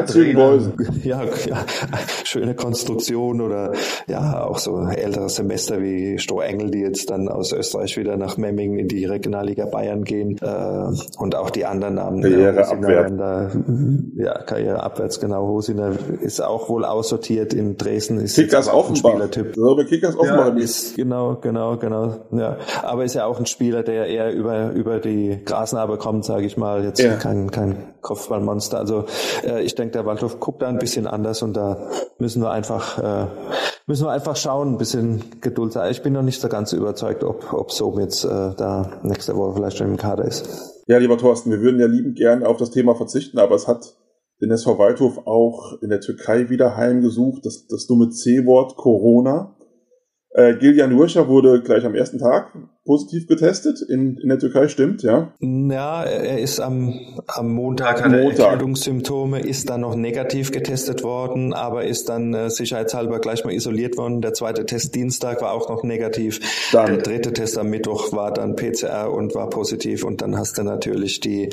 Trainer. 0.04 0.72
Ja, 1.02 1.22
ja, 1.46 1.64
schöne 2.24 2.54
Konstruktion 2.54 3.40
oder 3.40 3.72
ja 4.06 4.44
auch 4.44 4.58
so 4.58 4.86
ältere 4.86 5.28
Semester 5.28 5.80
wie 5.82 6.18
Strohengel, 6.18 6.70
die 6.70 6.80
jetzt 6.80 7.10
dann 7.10 7.28
aus 7.28 7.52
Österreich 7.52 7.96
wieder 7.96 8.16
nach 8.16 8.36
Memmingen 8.36 8.78
in 8.78 8.88
die 8.88 9.04
Regionalliga 9.04 9.66
Bayern 9.66 10.04
gehen 10.04 10.38
äh, 10.40 11.18
und 11.18 11.34
auch 11.34 11.50
die 11.50 11.64
anderen 11.64 11.94
Namen. 11.94 12.22
Karriere 13.02 13.46
abwärts. 13.46 14.14
Ja, 14.16 14.42
Karriere 14.42 14.82
abwärts, 14.82 15.20
genau. 15.20 15.46
Hosiner 15.48 15.92
ist 16.20 16.40
auch 16.40 16.68
wohl 16.68 16.84
aussortiert 16.84 17.54
in 17.54 17.76
Dresden. 17.76 18.18
Ist 18.18 18.36
Kickers 18.36 18.68
auch 18.68 18.88
ein 18.88 18.96
Spielertyp. 18.96 19.54
So, 19.54 19.76
Kickers 19.76 20.16
Offenbach 20.16 20.56
ja, 20.56 20.62
ist, 20.62 20.96
genau, 20.96 21.36
genau, 21.40 21.76
genau. 21.76 22.26
Ja, 22.32 22.56
aber 22.82 23.04
ist 23.04 23.14
ja 23.14 23.26
auch 23.26 23.38
ein 23.38 23.46
Spieler, 23.46 23.82
der 23.82 24.06
eher 24.06 24.32
über 24.32 24.72
über 24.72 24.98
die 24.98 25.40
Grasnarbe 25.44 25.98
kommt, 25.98 26.24
sage 26.24 26.46
ich 26.46 26.56
mal. 26.56 26.84
Jetzt 26.84 27.00
ja. 27.00 27.16
kein 27.16 27.50
kein 27.50 27.76
Kopfballmonster. 28.00 28.78
Also 28.78 29.04
äh, 29.44 29.62
ich 29.62 29.74
denke, 29.74 29.92
der 29.92 30.06
Waldhof 30.06 30.40
guckt 30.40 30.62
da 30.62 30.68
ein 30.68 30.78
bisschen 30.78 31.06
anders 31.06 31.42
und 31.42 31.56
da 31.56 31.88
müssen 32.18 32.42
wir 32.42 32.50
einfach 32.50 32.98
äh, 32.98 33.26
müssen 33.86 34.06
wir 34.06 34.10
einfach 34.10 34.36
schauen, 34.36 34.74
ein 34.74 34.78
bisschen 34.78 35.24
Geduld. 35.40 35.76
Ich 35.90 36.02
bin 36.02 36.12
noch 36.12 36.22
nicht 36.22 36.40
so 36.40 36.48
ganz 36.48 36.72
überzeugt, 36.72 37.24
ob, 37.24 37.52
ob 37.52 37.72
Sohm 37.72 37.98
jetzt 38.00 38.24
äh, 38.24 38.28
da 38.28 39.00
nächste 39.02 39.36
Woche 39.36 39.54
vielleicht 39.54 39.78
schon 39.78 39.88
im 39.88 39.96
Kader 39.96 40.24
ist. 40.24 40.72
Ja, 40.86 40.98
lieber 40.98 41.16
Thorsten, 41.16 41.50
wir 41.50 41.60
würden 41.60 41.80
ja 41.80 41.86
liebend 41.86 42.16
gern 42.16 42.44
auf 42.44 42.56
das 42.56 42.70
Thema 42.70 42.91
verzichten, 42.96 43.38
aber 43.38 43.54
es 43.54 43.68
hat 43.68 43.96
den 44.40 44.50
SV 44.50 44.78
Waldhof 44.78 45.26
auch 45.26 45.80
in 45.82 45.90
der 45.90 46.00
Türkei 46.00 46.50
wieder 46.50 46.76
heimgesucht, 46.76 47.46
das, 47.46 47.66
das 47.68 47.86
dumme 47.86 48.10
C-Wort 48.10 48.76
Corona. 48.76 49.54
Äh, 50.34 50.54
Giljan 50.54 50.90
Nurcha 50.90 51.28
wurde 51.28 51.60
gleich 51.60 51.84
am 51.84 51.94
ersten 51.94 52.18
Tag 52.18 52.56
positiv 52.86 53.26
getestet 53.26 53.82
in, 53.86 54.16
in 54.16 54.30
der 54.30 54.38
Türkei, 54.38 54.66
stimmt, 54.66 55.02
ja? 55.02 55.34
Ja, 55.40 56.04
er 56.04 56.40
ist 56.40 56.58
am, 56.58 56.94
am 57.26 57.52
Montag, 57.52 58.02
am 58.02 58.12
Montag. 58.12 58.38
Erkältungssymptome, 58.46 59.40
ist 59.40 59.68
dann 59.68 59.82
noch 59.82 59.94
negativ 59.94 60.50
getestet 60.50 61.02
worden, 61.02 61.52
aber 61.52 61.84
ist 61.84 62.08
dann 62.08 62.32
äh, 62.32 62.48
sicherheitshalber 62.48 63.20
gleich 63.20 63.44
mal 63.44 63.52
isoliert 63.52 63.98
worden. 63.98 64.22
Der 64.22 64.32
zweite 64.32 64.64
Test 64.64 64.94
Dienstag 64.94 65.42
war 65.42 65.52
auch 65.52 65.68
noch 65.68 65.82
negativ. 65.82 66.40
Dann. 66.72 66.86
Der 66.86 67.02
dritte 67.02 67.34
Test 67.34 67.58
am 67.58 67.68
Mittwoch 67.68 68.12
war 68.12 68.32
dann 68.32 68.56
PCR 68.56 69.12
und 69.12 69.34
war 69.34 69.50
positiv 69.50 70.02
und 70.02 70.22
dann 70.22 70.38
hast 70.38 70.56
du 70.56 70.62
natürlich 70.62 71.20
die 71.20 71.50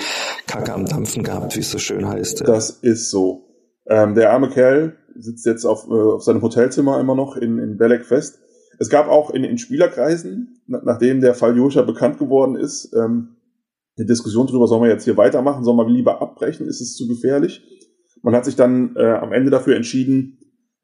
Kacke 0.48 0.74
am 0.74 0.86
Dampfen 0.86 1.24
gehabt, 1.24 1.56
wie 1.58 1.60
es 1.60 1.70
so 1.70 1.80
schön 1.80 2.08
heißt. 2.08 2.40
Ja. 2.40 2.46
Das 2.46 2.70
ist 2.70 3.10
so. 3.10 3.46
Ähm, 3.88 4.16
der 4.16 4.32
arme 4.32 4.50
Kerl 4.50 4.96
sitzt 5.16 5.46
jetzt 5.46 5.66
auf, 5.66 5.86
äh, 5.90 5.94
auf 5.94 6.24
seinem 6.24 6.42
Hotelzimmer 6.42 7.00
immer 7.00 7.16
noch 7.16 7.36
in, 7.36 7.60
in 7.60 7.78
Belek 7.78 8.06
fest 8.06 8.40
es 8.80 8.90
gab 8.90 9.08
auch 9.10 9.30
in, 9.30 9.44
in 9.44 9.58
Spielerkreisen, 9.58 10.62
nachdem 10.66 11.22
der 11.22 11.36
Fall 11.36 11.56
Joscha 11.56 11.82
bekannt 11.82 12.18
geworden 12.18 12.56
ist, 12.56 12.94
ähm, 12.94 13.36
eine 13.98 14.06
Diskussion 14.06 14.48
darüber, 14.48 14.68
sollen 14.68 14.84
wir 14.84 14.90
jetzt 14.90 15.04
hier 15.04 15.18
weitermachen, 15.18 15.66
sollen 15.66 15.78
wir 15.78 15.88
lieber 15.88 16.22
abbrechen, 16.22 16.66
ist 16.66 16.80
es 16.80 16.96
zu 16.96 17.08
gefährlich? 17.08 17.62
Man 18.22 18.34
hat 18.34 18.46
sich 18.46 18.56
dann 18.56 18.96
äh, 18.96 19.12
am 19.12 19.34
Ende 19.34 19.52
dafür 19.52 19.76
entschieden, 19.76 20.38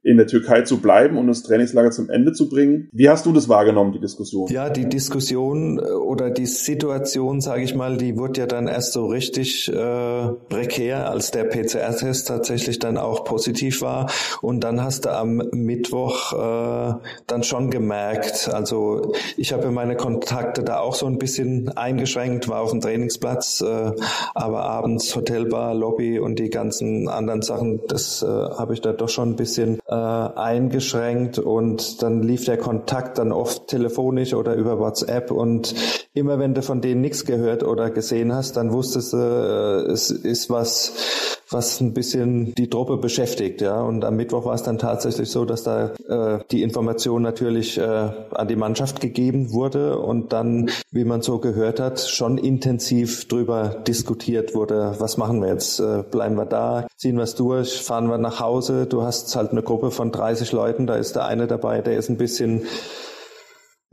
in 0.05 0.17
der 0.17 0.27
Türkei 0.27 0.61
zu 0.61 0.77
bleiben 0.81 1.17
und 1.17 1.25
das 1.25 1.41
Trainingslager 1.41 1.89
zum 1.89 2.11
Ende 2.11 2.31
zu 2.31 2.47
bringen. 2.47 2.89
Wie 2.91 3.09
hast 3.09 3.25
du 3.25 3.33
das 3.33 3.49
wahrgenommen, 3.49 3.91
die 3.91 3.99
Diskussion? 3.99 4.47
Ja, 4.51 4.69
die 4.69 4.87
Diskussion 4.87 5.79
äh, 5.79 5.81
oder 5.81 6.29
die 6.29 6.45
Situation, 6.45 7.41
sage 7.41 7.63
ich 7.63 7.73
mal, 7.73 7.97
die 7.97 8.15
wurde 8.15 8.41
ja 8.41 8.45
dann 8.45 8.67
erst 8.67 8.93
so 8.93 9.07
richtig 9.07 9.67
äh, 9.67 10.27
prekär, 10.49 11.09
als 11.09 11.31
der 11.31 11.45
PCR-Test 11.45 12.27
tatsächlich 12.27 12.77
dann 12.77 12.97
auch 12.97 13.23
positiv 13.23 13.81
war. 13.81 14.11
Und 14.43 14.63
dann 14.63 14.83
hast 14.83 15.05
du 15.05 15.11
am 15.11 15.37
Mittwoch 15.51 16.33
äh, 16.33 16.93
dann 17.25 17.43
schon 17.43 17.71
gemerkt, 17.71 18.47
also 18.53 19.13
ich 19.37 19.53
habe 19.53 19.71
meine 19.71 19.95
Kontakte 19.95 20.63
da 20.63 20.79
auch 20.79 20.93
so 20.93 21.07
ein 21.07 21.17
bisschen 21.17 21.69
eingeschränkt, 21.69 22.47
war 22.47 22.61
auf 22.61 22.69
dem 22.69 22.81
Trainingsplatz, 22.81 23.61
äh, 23.61 23.91
aber 24.35 24.65
abends 24.65 25.15
Hotelbar, 25.15 25.73
Lobby 25.73 26.19
und 26.19 26.37
die 26.37 26.51
ganzen 26.51 27.09
anderen 27.09 27.41
Sachen, 27.41 27.81
das 27.87 28.21
äh, 28.21 28.27
habe 28.27 28.75
ich 28.75 28.81
da 28.81 28.93
doch 28.93 29.09
schon 29.09 29.31
ein 29.31 29.35
bisschen 29.35 29.79
äh, 29.87 29.94
eingeschränkt 29.95 31.39
und 31.39 32.01
dann 32.01 32.21
lief 32.21 32.45
der 32.45 32.57
Kontakt 32.57 33.17
dann 33.17 33.31
oft 33.31 33.67
telefonisch 33.67 34.33
oder 34.33 34.55
über 34.55 34.79
WhatsApp 34.79 35.31
und 35.31 35.73
immer 36.13 36.39
wenn 36.39 36.53
du 36.53 36.61
von 36.61 36.81
denen 36.81 37.01
nichts 37.01 37.25
gehört 37.25 37.63
oder 37.63 37.89
gesehen 37.89 38.33
hast, 38.33 38.57
dann 38.57 38.71
wusstest 38.71 39.13
du, 39.13 39.17
äh, 39.17 39.91
es 39.91 40.11
ist 40.11 40.49
was, 40.49 41.34
was 41.49 41.79
ein 41.79 41.93
bisschen 41.93 42.55
die 42.55 42.69
Truppe 42.69 42.97
beschäftigt, 42.97 43.61
ja. 43.61 43.81
Und 43.81 44.03
am 44.03 44.15
Mittwoch 44.15 44.45
war 44.45 44.55
es 44.55 44.63
dann 44.63 44.77
tatsächlich 44.77 45.29
so, 45.29 45.45
dass 45.45 45.63
da 45.63 45.91
äh, 46.07 46.39
die 46.51 46.63
Information 46.63 47.21
natürlich 47.21 47.77
äh, 47.77 47.83
an 47.83 48.47
die 48.47 48.55
Mannschaft 48.55 48.99
gegeben 49.01 49.51
wurde 49.51 49.99
und 49.99 50.33
dann, 50.33 50.69
wie 50.91 51.05
man 51.05 51.21
so 51.21 51.39
gehört 51.39 51.79
hat, 51.79 51.99
schon 51.99 52.37
intensiv 52.37 53.27
drüber 53.27 53.83
diskutiert 53.87 54.55
wurde, 54.55 54.95
was 54.99 55.17
machen 55.17 55.41
wir 55.41 55.49
jetzt? 55.49 55.79
Äh, 55.79 56.03
bleiben 56.09 56.35
wir 56.35 56.45
da, 56.45 56.87
ziehen 56.97 57.17
wir 57.17 57.23
es 57.23 57.35
durch, 57.35 57.81
fahren 57.81 58.07
wir 58.07 58.17
nach 58.17 58.39
Hause? 58.39 58.85
Du 58.85 59.03
hast 59.03 59.35
halt 59.35 59.51
eine 59.51 59.61
Gruppe 59.61 59.91
von 59.91 60.11
30 60.11 60.51
Leuten, 60.51 60.87
da 60.87 60.95
ist 60.95 61.15
der 61.15 61.25
eine 61.25 61.47
dabei, 61.47 61.81
der 61.81 61.97
ist 61.97 62.09
ein 62.09 62.17
bisschen 62.17 62.63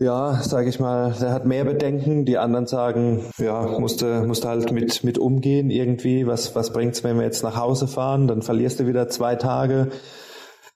ja, 0.03 0.35
sage 0.43 0.69
ich 0.69 0.81
mal, 0.81 1.15
der 1.21 1.33
hat 1.33 1.47
mehr 1.47 1.65
Bedenken. 1.65 2.25
Die 2.25 2.39
anderen 2.39 2.67
sagen, 2.67 3.25
ja, 3.39 3.63
musste, 3.79 4.23
musste 4.23 4.49
halt 4.49 4.73
mit, 4.73 5.05
mit 5.05 5.19
umgehen 5.19 5.71
irgendwie. 5.71 6.27
Was, 6.27 6.55
was 6.55 6.73
bringt's, 6.73 7.05
wenn 7.05 7.17
wir 7.17 7.25
jetzt 7.25 7.43
nach 7.43 7.57
Hause 7.57 7.87
fahren? 7.87 8.29
Dann 8.29 8.43
verlierst 8.43 8.81
du 8.81 8.87
wieder 8.87 9.09
zwei 9.09 9.37
Tage. 9.37 9.89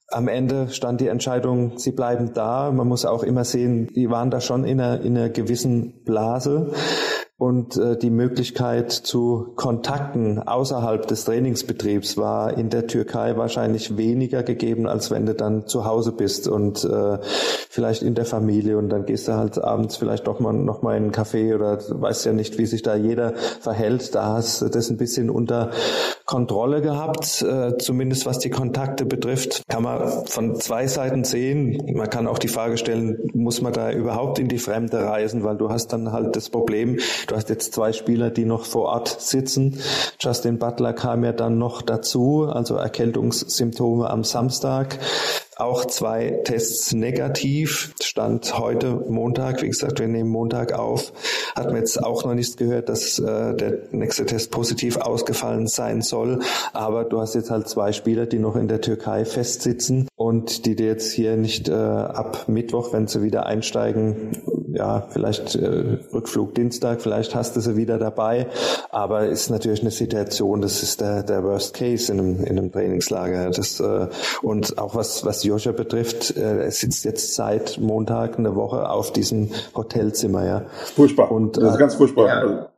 Am 0.09 0.29
Ende 0.29 0.69
stand 0.69 1.01
die 1.01 1.09
Entscheidung, 1.09 1.79
sie 1.79 1.91
bleiben 1.91 2.33
da. 2.33 2.71
Man 2.71 2.87
muss 2.87 3.05
auch 3.05 3.25
immer 3.25 3.45
sehen, 3.45 3.89
die 3.95 4.09
waren 4.09 4.31
da 4.31 4.41
schon 4.41 4.65
in 4.65 4.81
einer, 4.81 5.01
in 5.01 5.17
einer 5.17 5.31
gewissen 5.31 6.05
Blase 6.05 6.73
und 7.39 7.77
äh, 7.77 7.99
die 7.99 8.11
Möglichkeit 8.11 8.91
zu 8.93 9.53
Kontakten 9.57 10.39
außerhalb 10.39 11.07
des 11.07 11.25
Trainingsbetriebs 11.27 12.17
war 12.17 12.57
in 12.57 12.71
der 12.71 12.87
Türkei 12.87 13.37
wahrscheinlich 13.37 13.99
weniger 13.99 14.43
gegeben, 14.43 14.89
als 14.89 15.11
wenn 15.11 15.27
du 15.27 15.35
dann 15.35 15.67
zu 15.67 15.85
Hause 15.85 16.13
bist 16.13 16.49
und 16.49 16.85
äh, 16.85 17.19
vielleicht 17.69 18.03
in 18.03 18.15
der 18.15 18.25
Familie 18.25 18.79
und 18.79 18.89
dann 18.89 19.05
gehst 19.05 19.29
du 19.29 19.35
halt 19.35 19.63
abends 19.63 19.97
vielleicht 19.97 20.27
doch 20.27 20.41
mal 20.41 20.55
noch 20.55 20.81
mal 20.81 20.97
in 20.97 21.05
einen 21.05 21.13
Café 21.13 21.55
oder 21.55 21.79
weißt 21.89 22.25
ja 22.25 22.33
nicht, 22.33 22.57
wie 22.57 22.65
sich 22.65 22.81
da 22.81 22.97
jeder 22.97 23.35
verhält. 23.35 24.15
Da 24.15 24.33
hast 24.33 24.63
du 24.63 24.69
das 24.71 24.89
ein 24.89 24.97
bisschen 24.97 25.29
unter 25.29 25.73
Kontrolle 26.25 26.81
gehabt, 26.81 27.43
äh, 27.43 27.77
zumindest 27.77 28.25
was 28.25 28.39
die 28.39 28.51
Kontakte 28.51 29.05
betrifft. 29.05 29.63
Kann 29.69 29.83
man 29.83 30.25
von 30.27 30.57
zwei 30.57 30.87
Seiten 30.87 31.25
sehen. 31.25 31.79
Man 31.95 32.09
kann 32.09 32.27
auch 32.27 32.39
die 32.39 32.49
Frage 32.49 32.79
stellen, 32.79 33.31
muss 33.35 33.61
man 33.61 33.75
da 33.75 33.93
überhaupt 33.93 34.39
in 34.39 34.49
die 34.49 34.59
Fremde 34.59 35.05
reisen, 35.05 35.45
weil 35.45 35.59
du 35.59 35.69
hast 35.69 35.93
dann 35.93 36.13
halt 36.13 36.35
das 36.35 36.49
Problem, 36.49 36.99
Du 37.27 37.35
hast 37.35 37.49
jetzt 37.49 37.73
zwei 37.73 37.93
Spieler, 37.93 38.31
die 38.31 38.45
noch 38.45 38.65
vor 38.65 38.87
Ort 38.87 39.21
sitzen. 39.21 39.81
Justin 40.21 40.59
Butler 40.59 40.93
kam 40.93 41.25
ja 41.25 41.33
dann 41.33 41.59
noch 41.59 41.83
dazu, 41.83 42.49
also 42.49 42.77
Erkältungssymptome 42.77 44.09
am 44.09 44.25
Samstag 44.25 44.99
auch 45.57 45.87
zwei 45.87 46.43
Tests 46.45 46.93
negativ. 46.93 47.95
Stand 48.03 48.59
heute 48.59 49.05
Montag, 49.09 49.63
wie 49.63 49.69
gesagt, 49.69 49.99
wir 49.99 50.07
nehmen 50.07 50.29
Montag 50.29 50.75
auf. 50.75 51.15
Hat 51.55 51.67
man 51.67 51.77
jetzt 51.77 52.03
auch 52.03 52.25
noch 52.25 52.35
nichts 52.35 52.59
gehört, 52.59 52.91
dass 52.91 53.19
äh, 53.19 53.55
der 53.55 53.79
nächste 53.91 54.27
Test 54.27 54.51
positiv 54.51 54.99
ausgefallen 54.99 55.67
sein 55.67 56.03
soll. 56.03 56.41
Aber 56.75 57.05
du 57.05 57.21
hast 57.21 57.35
jetzt 57.35 57.51
halt 57.51 57.69
zwei 57.69 57.93
Spieler, 57.93 58.27
die 58.27 58.39
noch 58.39 58.55
in 58.55 58.69
der 58.69 58.83
Türkei 58.83 59.25
festsitzen 59.25 60.09
und 60.15 60.67
die 60.67 60.77
dir 60.77 60.89
jetzt 60.89 61.13
hier 61.13 61.37
nicht 61.37 61.71
äh, 61.71 61.73
ab 61.73 62.49
Mittwoch, 62.49 62.93
wenn 62.93 63.07
sie 63.07 63.23
wieder 63.23 63.47
einsteigen, 63.47 64.43
ja, 64.77 65.07
vielleicht 65.11 65.55
äh, 65.55 65.99
Rückflug 66.13 66.55
Dienstag, 66.55 67.01
vielleicht 67.01 67.35
hast 67.35 67.57
du 67.57 67.61
sie 67.61 67.77
wieder 67.77 67.99
dabei. 67.99 68.47
Aber 68.91 69.27
ist 69.27 69.51
natürlich 69.51 69.81
eine 69.81 69.91
Situation, 69.91 70.61
das 70.61 70.83
ist 70.83 71.01
der, 71.01 71.23
der 71.23 71.43
Worst 71.45 71.75
Case 71.75 72.13
in 72.13 72.21
einem, 72.21 72.45
in 72.45 72.59
einem 72.59 72.73
Trainingslager. 72.73 73.51
Das, 73.51 73.81
äh, 73.81 74.09
und 74.43 74.79
auch 74.79 74.95
was, 74.95 75.25
was 75.25 75.45
Joscha 75.45 75.73
betrifft, 75.73 76.37
äh, 76.37 76.65
er 76.65 76.71
sitzt 76.71 77.05
jetzt 77.05 77.35
seit 77.35 77.79
Montag 77.79 78.39
eine 78.39 78.55
Woche 78.55 78.89
auf 78.89 79.13
diesem 79.13 79.51
Hotelzimmer, 79.75 80.45
ja. 80.45 80.63
Furchtbar. 80.95 81.33
Und, 81.33 81.57
das 81.57 81.73
ist 81.73 81.79
ganz 81.79 81.95
furchtbar. 81.95 82.27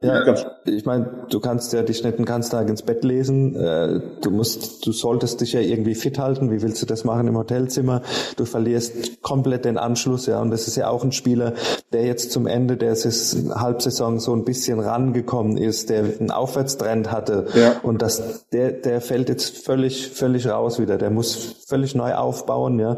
Ja, 0.00 0.14
ja 0.14 0.24
ganz 0.24 0.46
ich 0.76 0.84
meine, 0.84 1.08
du 1.30 1.40
kannst 1.40 1.72
ja 1.72 1.82
dich 1.82 2.02
nicht 2.04 2.18
den 2.18 2.24
ganzen 2.24 2.50
Tag 2.50 2.68
ins 2.68 2.82
Bett 2.82 3.04
lesen. 3.04 3.56
Äh, 3.56 4.00
du 4.20 4.30
musst, 4.30 4.86
du 4.86 4.92
solltest 4.92 5.40
dich 5.40 5.52
ja 5.52 5.60
irgendwie 5.60 5.94
fit 5.94 6.18
halten. 6.18 6.50
Wie 6.50 6.62
willst 6.62 6.80
du 6.82 6.86
das 6.86 7.04
machen 7.04 7.26
im 7.28 7.36
Hotelzimmer? 7.36 8.02
Du 8.36 8.44
verlierst 8.44 9.22
komplett 9.22 9.64
den 9.64 9.78
Anschluss, 9.78 10.26
ja. 10.26 10.40
Und 10.40 10.50
das 10.50 10.68
ist 10.68 10.76
ja 10.76 10.88
auch 10.88 11.04
ein 11.04 11.12
Spieler, 11.12 11.54
der 11.92 12.04
jetzt 12.04 12.32
zum 12.32 12.46
Ende 12.46 12.76
der 12.76 12.94
Halbsaison 12.94 14.20
so 14.20 14.34
ein 14.34 14.44
bisschen 14.44 14.80
rangekommen 14.80 15.56
ist, 15.56 15.90
der 15.90 16.04
einen 16.20 16.30
Aufwärtstrend 16.30 17.10
hatte. 17.10 17.46
Ja. 17.54 17.76
Und 17.82 18.02
das, 18.02 18.46
der, 18.52 18.72
der 18.72 19.00
fällt 19.00 19.28
jetzt 19.28 19.58
völlig, 19.58 20.10
völlig 20.10 20.48
raus 20.48 20.78
wieder. 20.78 20.98
Der 20.98 21.10
muss 21.10 21.56
völlig 21.66 21.94
neu 21.94 22.14
aufbauen 22.14 22.58
bauen, 22.58 22.80
ja. 22.80 22.96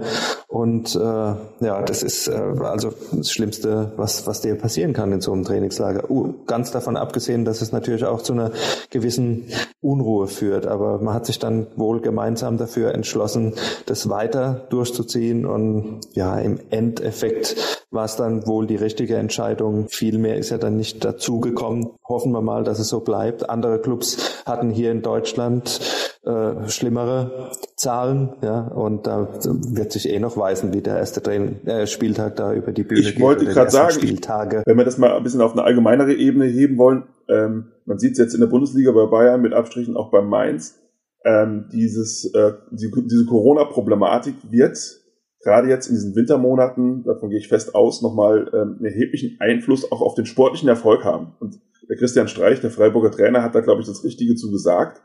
Und 0.48 0.94
äh, 0.96 0.98
ja, 0.98 1.82
das 1.84 2.02
ist 2.02 2.28
äh, 2.28 2.32
also 2.32 2.92
das 3.12 3.30
Schlimmste, 3.30 3.92
was, 3.96 4.26
was 4.26 4.40
dir 4.40 4.56
passieren 4.56 4.92
kann 4.92 5.12
in 5.12 5.20
so 5.20 5.32
einem 5.32 5.44
Trainingslager. 5.44 6.10
Uh, 6.10 6.34
ganz 6.46 6.70
davon 6.70 6.96
abgesehen, 6.96 7.44
dass 7.44 7.60
es 7.60 7.72
natürlich 7.72 8.04
auch 8.04 8.22
zu 8.22 8.32
einer 8.32 8.50
gewissen 8.90 9.44
Unruhe 9.80 10.26
führt. 10.26 10.66
Aber 10.66 11.00
man 11.00 11.14
hat 11.14 11.26
sich 11.26 11.38
dann 11.38 11.66
wohl 11.76 12.00
gemeinsam 12.00 12.56
dafür 12.56 12.94
entschlossen, 12.94 13.54
das 13.86 14.08
weiter 14.08 14.66
durchzuziehen. 14.70 15.46
Und 15.46 16.00
ja, 16.14 16.38
im 16.38 16.58
Endeffekt 16.70 17.79
war 17.90 18.04
es 18.04 18.16
dann 18.16 18.46
wohl 18.46 18.66
die 18.66 18.76
richtige 18.76 19.16
Entscheidung. 19.16 19.88
Viel 19.88 20.18
mehr 20.18 20.36
ist 20.36 20.50
ja 20.50 20.58
dann 20.58 20.76
nicht 20.76 21.04
dazugekommen. 21.04 21.90
Hoffen 22.08 22.32
wir 22.32 22.40
mal, 22.40 22.62
dass 22.62 22.78
es 22.78 22.88
so 22.88 23.00
bleibt. 23.00 23.50
Andere 23.50 23.80
Clubs 23.80 24.42
hatten 24.46 24.70
hier 24.70 24.92
in 24.92 25.02
Deutschland 25.02 25.80
äh, 26.22 26.68
schlimmere 26.68 27.50
Zahlen, 27.76 28.34
ja, 28.42 28.68
und 28.68 29.06
da 29.06 29.28
wird 29.42 29.90
sich 29.90 30.10
eh 30.10 30.18
noch 30.18 30.36
weisen, 30.36 30.74
wie 30.74 30.82
der 30.82 30.98
erste 30.98 31.22
Train 31.22 31.66
äh, 31.66 31.86
Spieltag 31.86 32.36
da 32.36 32.52
über 32.52 32.72
die 32.72 32.84
Bühne 32.84 33.00
ich 33.00 33.06
geht. 33.06 33.16
Ich 33.16 33.22
wollte 33.22 33.46
gerade 33.46 33.70
sagen, 33.70 33.92
Spieltage. 33.92 34.62
wenn 34.66 34.76
wir 34.76 34.84
das 34.84 34.98
mal 34.98 35.16
ein 35.16 35.22
bisschen 35.22 35.40
auf 35.40 35.52
eine 35.52 35.62
allgemeinere 35.62 36.12
Ebene 36.12 36.44
heben 36.44 36.76
wollen, 36.76 37.04
ähm, 37.28 37.72
man 37.86 37.98
sieht 37.98 38.12
es 38.12 38.18
jetzt 38.18 38.34
in 38.34 38.40
der 38.40 38.48
Bundesliga 38.48 38.92
bei 38.92 39.06
Bayern 39.06 39.40
mit 39.40 39.54
Abstrichen 39.54 39.96
auch 39.96 40.10
bei 40.10 40.20
Mainz, 40.20 40.78
ähm, 41.24 41.68
dieses, 41.72 42.26
äh, 42.34 42.52
die, 42.70 42.90
diese 43.10 43.26
Corona-Problematik 43.26 44.34
wird 44.50 44.99
gerade 45.42 45.68
jetzt 45.68 45.88
in 45.88 45.94
diesen 45.94 46.14
Wintermonaten, 46.14 47.04
davon 47.04 47.30
gehe 47.30 47.38
ich 47.38 47.48
fest 47.48 47.74
aus, 47.74 48.02
nochmal 48.02 48.50
ähm, 48.52 48.76
einen 48.76 48.84
erheblichen 48.84 49.36
Einfluss 49.40 49.90
auch 49.90 50.00
auf 50.00 50.14
den 50.14 50.26
sportlichen 50.26 50.68
Erfolg 50.68 51.04
haben. 51.04 51.34
Und 51.40 51.60
der 51.88 51.96
Christian 51.96 52.28
Streich, 52.28 52.60
der 52.60 52.70
Freiburger 52.70 53.10
Trainer, 53.10 53.42
hat 53.42 53.54
da, 53.54 53.60
glaube 53.60 53.80
ich, 53.80 53.86
das 53.86 54.04
Richtige 54.04 54.34
zu 54.34 54.50
gesagt 54.50 55.02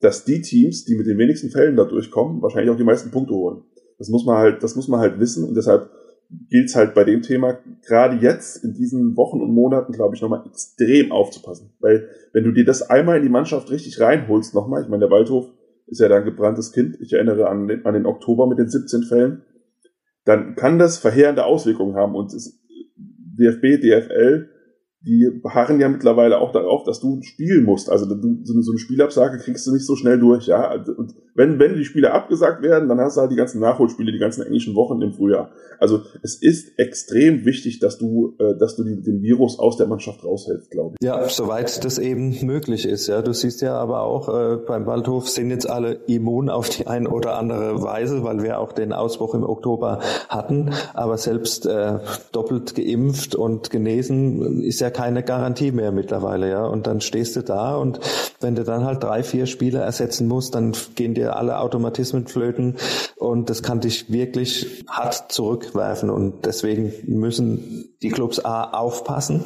dass 0.00 0.24
die 0.24 0.40
Teams, 0.40 0.84
die 0.84 0.96
mit 0.96 1.06
den 1.06 1.18
wenigsten 1.18 1.50
Fällen 1.50 1.76
da 1.76 1.84
durchkommen, 1.84 2.42
wahrscheinlich 2.42 2.70
auch 2.70 2.76
die 2.76 2.84
meisten 2.84 3.10
Punkte 3.10 3.34
holen. 3.34 3.62
Das 3.98 4.08
muss 4.08 4.26
man 4.26 4.36
halt, 4.36 4.62
das 4.62 4.76
muss 4.76 4.88
man 4.88 5.00
halt 5.00 5.18
wissen 5.18 5.44
und 5.44 5.56
deshalb 5.56 5.90
gilt 6.50 6.66
es 6.66 6.76
halt 6.76 6.94
bei 6.94 7.04
dem 7.04 7.22
Thema 7.22 7.58
gerade 7.86 8.16
jetzt 8.16 8.62
in 8.62 8.74
diesen 8.74 9.16
Wochen 9.16 9.40
und 9.40 9.54
Monaten, 9.54 9.92
glaube 9.92 10.14
ich, 10.14 10.22
nochmal 10.22 10.44
extrem 10.46 11.12
aufzupassen. 11.12 11.72
Weil 11.80 12.08
wenn 12.32 12.44
du 12.44 12.52
dir 12.52 12.64
das 12.64 12.82
einmal 12.82 13.18
in 13.18 13.22
die 13.22 13.28
Mannschaft 13.28 13.70
richtig 13.70 14.00
reinholst 14.00 14.54
nochmal, 14.54 14.82
ich 14.82 14.88
meine, 14.88 15.00
der 15.00 15.10
Waldhof 15.10 15.46
ist 15.86 16.00
ja 16.00 16.08
da 16.08 16.16
ein 16.16 16.24
gebranntes 16.24 16.72
Kind, 16.72 16.98
ich 17.00 17.12
erinnere 17.12 17.48
an 17.48 17.68
den, 17.68 17.86
an 17.86 17.94
den 17.94 18.06
Oktober 18.06 18.48
mit 18.48 18.58
den 18.58 18.68
17 18.68 19.04
Fällen, 19.04 19.42
dann 20.26 20.56
kann 20.56 20.78
das 20.78 20.98
verheerende 20.98 21.44
Auswirkungen 21.44 21.94
haben. 21.94 22.14
Und 22.14 22.34
DFB, 22.34 23.80
DFL 23.80 24.50
die 25.02 25.30
beharren 25.42 25.78
ja 25.78 25.88
mittlerweile 25.88 26.38
auch 26.38 26.52
darauf, 26.52 26.82
dass 26.84 27.00
du 27.00 27.20
spielen 27.22 27.64
musst. 27.64 27.90
Also 27.90 28.06
du, 28.06 28.40
so, 28.44 28.54
eine, 28.70 28.78
Spielabsage 28.78 29.38
kriegst 29.38 29.66
du 29.66 29.72
nicht 29.72 29.86
so 29.86 29.94
schnell 29.94 30.18
durch, 30.18 30.46
ja. 30.46 30.72
Und 30.74 31.14
wenn, 31.34 31.58
wenn 31.58 31.76
die 31.76 31.84
Spiele 31.84 32.12
abgesagt 32.12 32.62
werden, 32.62 32.88
dann 32.88 32.98
hast 32.98 33.16
du 33.16 33.20
halt 33.20 33.30
die 33.30 33.36
ganzen 33.36 33.60
Nachholspiele, 33.60 34.10
die 34.10 34.18
ganzen 34.18 34.42
englischen 34.42 34.74
Wochen 34.74 35.00
im 35.02 35.12
Frühjahr. 35.12 35.50
Also 35.78 36.00
es 36.22 36.40
ist 36.40 36.78
extrem 36.78 37.44
wichtig, 37.44 37.78
dass 37.78 37.98
du, 37.98 38.34
äh, 38.38 38.56
dass 38.58 38.76
du 38.76 38.84
die, 38.84 39.02
den 39.02 39.22
Virus 39.22 39.58
aus 39.58 39.76
der 39.76 39.86
Mannschaft 39.86 40.24
raushältst, 40.24 40.70
glaube 40.70 40.96
ich. 40.98 41.06
Ja, 41.06 41.28
soweit 41.28 41.84
das 41.84 41.98
eben 41.98 42.34
möglich 42.44 42.86
ist. 42.86 43.06
Ja, 43.06 43.22
du 43.22 43.32
siehst 43.32 43.60
ja 43.60 43.74
aber 43.74 44.02
auch 44.02 44.28
äh, 44.28 44.56
beim 44.56 44.86
Waldhof 44.86 45.28
sind 45.28 45.50
jetzt 45.50 45.68
alle 45.68 46.00
immun 46.06 46.48
auf 46.48 46.70
die 46.70 46.86
eine 46.86 47.10
oder 47.10 47.38
andere 47.38 47.82
Weise, 47.82 48.24
weil 48.24 48.42
wir 48.42 48.58
auch 48.58 48.72
den 48.72 48.92
Ausbruch 48.92 49.34
im 49.34 49.44
Oktober 49.44 50.00
hatten. 50.28 50.70
Aber 50.94 51.18
selbst 51.18 51.66
äh, 51.66 51.98
doppelt 52.32 52.74
geimpft 52.74 53.34
und 53.34 53.70
genesen 53.70 54.62
ist 54.62 54.80
ja 54.80 54.85
ja 54.86 54.90
keine 54.90 55.22
Garantie 55.22 55.72
mehr 55.72 55.92
mittlerweile, 55.92 56.48
ja. 56.48 56.64
Und 56.64 56.86
dann 56.86 57.00
stehst 57.00 57.36
du 57.36 57.42
da 57.42 57.76
und 57.76 58.00
wenn 58.40 58.54
du 58.54 58.64
dann 58.64 58.84
halt 58.84 59.02
drei, 59.02 59.22
vier 59.22 59.46
Spiele 59.46 59.80
ersetzen 59.80 60.28
musst, 60.28 60.54
dann 60.54 60.72
gehen 60.94 61.14
dir 61.14 61.36
alle 61.36 61.58
Automatismen 61.58 62.26
flöten 62.26 62.76
und 63.16 63.50
das 63.50 63.62
kann 63.62 63.80
dich 63.80 64.10
wirklich 64.10 64.84
hart 64.88 65.32
zurückwerfen 65.32 66.10
und 66.10 66.46
deswegen 66.46 66.92
müssen 67.06 67.88
die 68.02 68.10
Clubs 68.10 68.44
A 68.44 68.70
aufpassen 68.70 69.44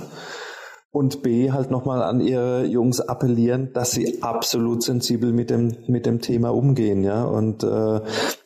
und 0.93 1.23
B 1.23 1.53
halt 1.53 1.71
nochmal 1.71 2.03
an 2.03 2.21
ihre 2.21 2.65
Jungs 2.67 3.01
appellieren, 3.01 3.73
dass 3.73 3.93
sie 3.93 4.23
absolut 4.23 4.83
sensibel 4.83 5.33
mit 5.33 5.49
dem 5.49 5.77
mit 5.87 6.05
dem 6.05 6.21
Thema 6.21 6.53
umgehen, 6.53 7.05
ja. 7.05 7.25
Und 7.25 7.63
äh, 7.63 8.01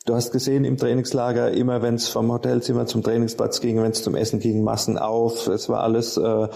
du 0.05 0.13
hast 0.13 0.31
gesehen 0.31 0.65
im 0.65 0.77
Trainingslager 0.77 1.51
immer, 1.51 1.81
wenn 1.81 1.95
es 1.95 2.07
vom 2.07 2.31
Hotelzimmer 2.31 2.85
zum 2.85 3.01
Trainingsplatz 3.01 3.59
ging, 3.59 3.81
wenn 3.81 3.91
es 3.91 4.03
zum 4.03 4.15
Essen 4.15 4.39
ging, 4.39 4.63
Massen 4.63 4.97
auf, 4.97 5.47
es 5.47 5.67
war 5.67 5.81
alles 5.81 6.15
äh, 6.17 6.47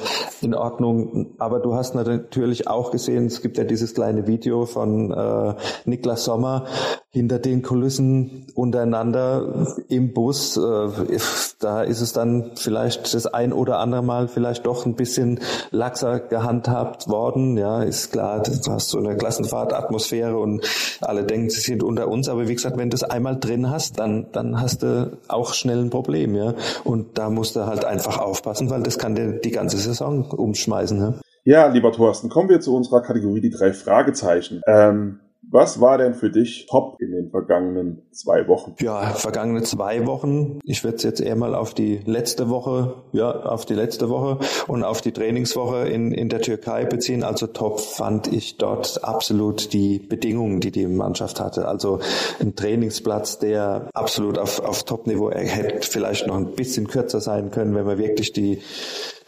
in 0.41 0.53
Ordnung. 0.53 1.33
Aber 1.39 1.59
du 1.59 1.73
hast 1.73 1.95
natürlich 1.95 2.67
auch 2.67 2.91
gesehen, 2.91 3.25
es 3.25 3.41
gibt 3.41 3.57
ja 3.57 3.63
dieses 3.63 3.95
kleine 3.95 4.27
Video 4.27 4.65
von 4.65 5.11
äh, 5.11 5.55
Niklas 5.85 6.25
Sommer 6.25 6.65
hinter 7.11 7.39
den 7.39 7.63
Kulissen 7.63 8.45
untereinander 8.53 9.65
im 9.87 10.13
Bus. 10.13 10.57
Äh, 10.57 11.17
da 11.59 11.81
ist 11.81 12.01
es 12.01 12.13
dann 12.13 12.51
vielleicht 12.55 13.13
das 13.15 13.25
ein 13.25 13.51
oder 13.51 13.79
andere 13.79 14.03
Mal 14.03 14.27
vielleicht 14.27 14.67
doch 14.67 14.85
ein 14.85 14.93
bisschen 14.93 15.39
laxer 15.71 16.19
gehandhabt 16.19 17.07
worden. 17.09 17.57
Ja, 17.57 17.81
ist 17.81 18.11
klar, 18.11 18.43
du 18.43 18.71
hast 18.71 18.89
so 18.89 18.99
eine 18.99 19.17
Klassenfahrtatmosphäre 19.17 20.37
und 20.37 20.63
alle 21.01 21.23
denken, 21.23 21.49
sie 21.49 21.61
sind 21.61 21.81
unter 21.81 22.07
uns. 22.07 22.29
Aber 22.29 22.47
wie 22.47 22.53
gesagt, 22.53 22.77
wenn 22.77 22.91
du 22.91 22.95
es 22.95 23.03
einmal 23.03 23.39
drin 23.39 23.71
hast, 23.71 23.97
dann, 23.97 24.27
dann 24.31 24.61
hast 24.61 24.83
du 24.83 25.17
auch 25.27 25.55
schnell 25.55 25.79
ein 25.79 25.89
Problem. 25.89 26.35
Ja, 26.35 26.53
und 26.83 27.17
da 27.17 27.31
musst 27.31 27.55
du 27.55 27.65
halt 27.65 27.85
einfach 27.85 28.19
aufpassen, 28.19 28.69
weil 28.69 28.83
das 28.83 28.99
kann 28.99 29.15
dir 29.15 29.39
die 29.39 29.51
ganze 29.51 29.77
Saison 29.77 30.29
umschmeißen. 30.29 30.99
Ja, 30.99 31.65
ja 31.65 31.67
lieber 31.67 31.91
Thorsten, 31.91 32.29
kommen 32.29 32.49
wir 32.49 32.61
zu 32.61 32.75
unserer 32.75 33.01
Kategorie 33.01 33.41
die 33.41 33.49
drei 33.49 33.73
Fragezeichen. 33.73 34.61
Ähm 34.67 35.21
was 35.51 35.81
war 35.81 35.97
denn 35.97 36.13
für 36.13 36.29
dich 36.29 36.67
top 36.69 37.01
in 37.01 37.11
den 37.11 37.31
vergangenen 37.31 38.03
zwei 38.11 38.47
Wochen? 38.47 38.75
Ja, 38.79 39.13
vergangene 39.13 39.63
zwei 39.63 40.05
Wochen. 40.05 40.59
Ich 40.63 40.83
würde 40.83 40.97
es 40.97 41.03
jetzt 41.03 41.21
eher 41.21 41.35
mal 41.35 41.55
auf 41.55 41.73
die 41.73 41.97
letzte 42.05 42.49
Woche, 42.49 43.03
ja, 43.13 43.31
auf 43.31 43.65
die 43.65 43.73
letzte 43.73 44.09
Woche 44.09 44.39
und 44.67 44.83
auf 44.83 45.01
die 45.01 45.11
Trainingswoche 45.11 45.87
in, 45.87 46.11
in 46.11 46.29
der 46.29 46.41
Türkei 46.41 46.85
beziehen. 46.85 47.23
Also 47.23 47.47
top 47.47 47.79
fand 47.79 48.31
ich 48.31 48.57
dort 48.57 49.03
absolut 49.03 49.73
die 49.73 49.99
Bedingungen, 49.99 50.59
die 50.59 50.71
die 50.71 50.87
Mannschaft 50.87 51.39
hatte. 51.39 51.67
Also 51.67 51.99
ein 52.39 52.55
Trainingsplatz, 52.55 53.39
der 53.39 53.89
absolut 53.93 54.37
auf, 54.37 54.59
auf 54.59 54.83
Top-Niveau, 54.83 55.31
hätte 55.31 55.87
vielleicht 55.87 56.27
noch 56.27 56.35
ein 56.35 56.53
bisschen 56.53 56.87
kürzer 56.87 57.21
sein 57.21 57.49
können, 57.49 57.73
wenn 57.73 57.85
man 57.85 57.97
wirklich 57.97 58.33
die, 58.33 58.61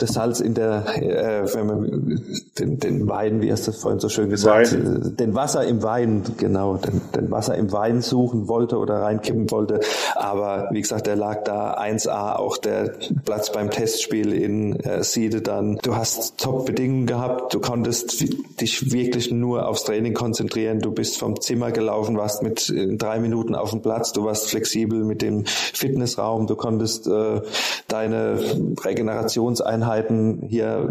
das 0.01 0.13
Salz 0.13 0.39
in 0.39 0.53
der, 0.53 0.85
äh, 0.97 1.53
wenn 1.53 1.67
man 1.67 2.21
den, 2.57 2.79
den 2.79 3.07
Wein, 3.07 3.41
wie 3.41 3.51
hast 3.51 3.67
du 3.67 3.71
vorhin 3.71 3.99
so 3.99 4.09
schön 4.09 4.29
gesagt, 4.29 4.73
Wein. 4.73 5.15
Den 5.17 5.35
Wasser 5.35 5.65
im 5.65 5.83
Wein, 5.83 6.23
genau, 6.37 6.77
den, 6.77 7.01
den 7.15 7.31
Wasser 7.31 7.55
im 7.55 7.71
Wein 7.71 8.01
suchen 8.01 8.47
wollte 8.47 8.77
oder 8.77 8.95
reinkippen 8.95 9.51
wollte. 9.51 9.79
Aber 10.15 10.69
wie 10.71 10.81
gesagt, 10.81 11.07
der 11.07 11.15
lag 11.15 11.43
da 11.43 11.75
1A, 11.75 12.35
auch 12.35 12.57
der 12.57 12.95
Platz 13.25 13.51
beim 13.51 13.69
Testspiel 13.69 14.33
in 14.33 14.79
äh, 14.79 15.03
Siede 15.03 15.41
dann. 15.41 15.77
Du 15.83 15.95
hast 15.95 16.37
Top-Bedingungen 16.37 17.05
gehabt, 17.05 17.53
du 17.53 17.59
konntest 17.59 18.21
dich 18.59 18.91
wirklich 18.91 19.31
nur 19.31 19.67
aufs 19.67 19.83
Training 19.83 20.13
konzentrieren. 20.13 20.79
Du 20.79 20.91
bist 20.91 21.17
vom 21.17 21.39
Zimmer 21.39 21.71
gelaufen, 21.71 22.17
warst 22.17 22.43
mit 22.43 22.73
drei 22.97 23.19
Minuten 23.19 23.55
auf 23.55 23.69
dem 23.71 23.81
Platz, 23.81 24.13
du 24.13 24.25
warst 24.25 24.49
flexibel 24.49 25.03
mit 25.03 25.21
dem 25.21 25.45
Fitnessraum, 25.45 26.47
du 26.47 26.55
konntest 26.55 27.07
äh, 27.07 27.41
deine 27.87 28.39
Regenerationseinheit 28.83 29.90
Einheiten 29.91 30.47
hier 30.47 30.89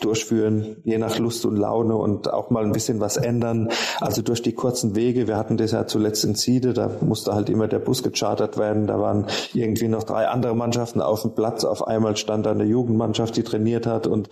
durchführen, 0.00 0.76
je 0.84 0.98
nach 0.98 1.18
Lust 1.18 1.44
und 1.46 1.56
Laune 1.56 1.96
und 1.96 2.32
auch 2.32 2.50
mal 2.50 2.64
ein 2.64 2.72
bisschen 2.72 3.00
was 3.00 3.16
ändern. 3.16 3.70
Also 4.00 4.22
durch 4.22 4.42
die 4.42 4.52
kurzen 4.52 4.94
Wege, 4.94 5.26
wir 5.26 5.36
hatten 5.36 5.56
das 5.56 5.72
ja 5.72 5.86
zuletzt 5.86 6.24
in 6.24 6.34
Siede, 6.34 6.74
da 6.74 6.90
musste 7.00 7.34
halt 7.34 7.48
immer 7.48 7.66
der 7.66 7.78
Bus 7.78 8.02
gechartert 8.02 8.58
werden, 8.58 8.86
da 8.86 9.00
waren 9.00 9.26
irgendwie 9.54 9.88
noch 9.88 10.04
drei 10.04 10.28
andere 10.28 10.54
Mannschaften 10.54 11.00
auf 11.00 11.22
dem 11.22 11.34
Platz, 11.34 11.64
auf 11.64 11.86
einmal 11.86 12.16
stand 12.16 12.46
da 12.46 12.50
eine 12.50 12.64
Jugendmannschaft, 12.64 13.36
die 13.36 13.42
trainiert 13.42 13.86
hat 13.86 14.06
und 14.06 14.28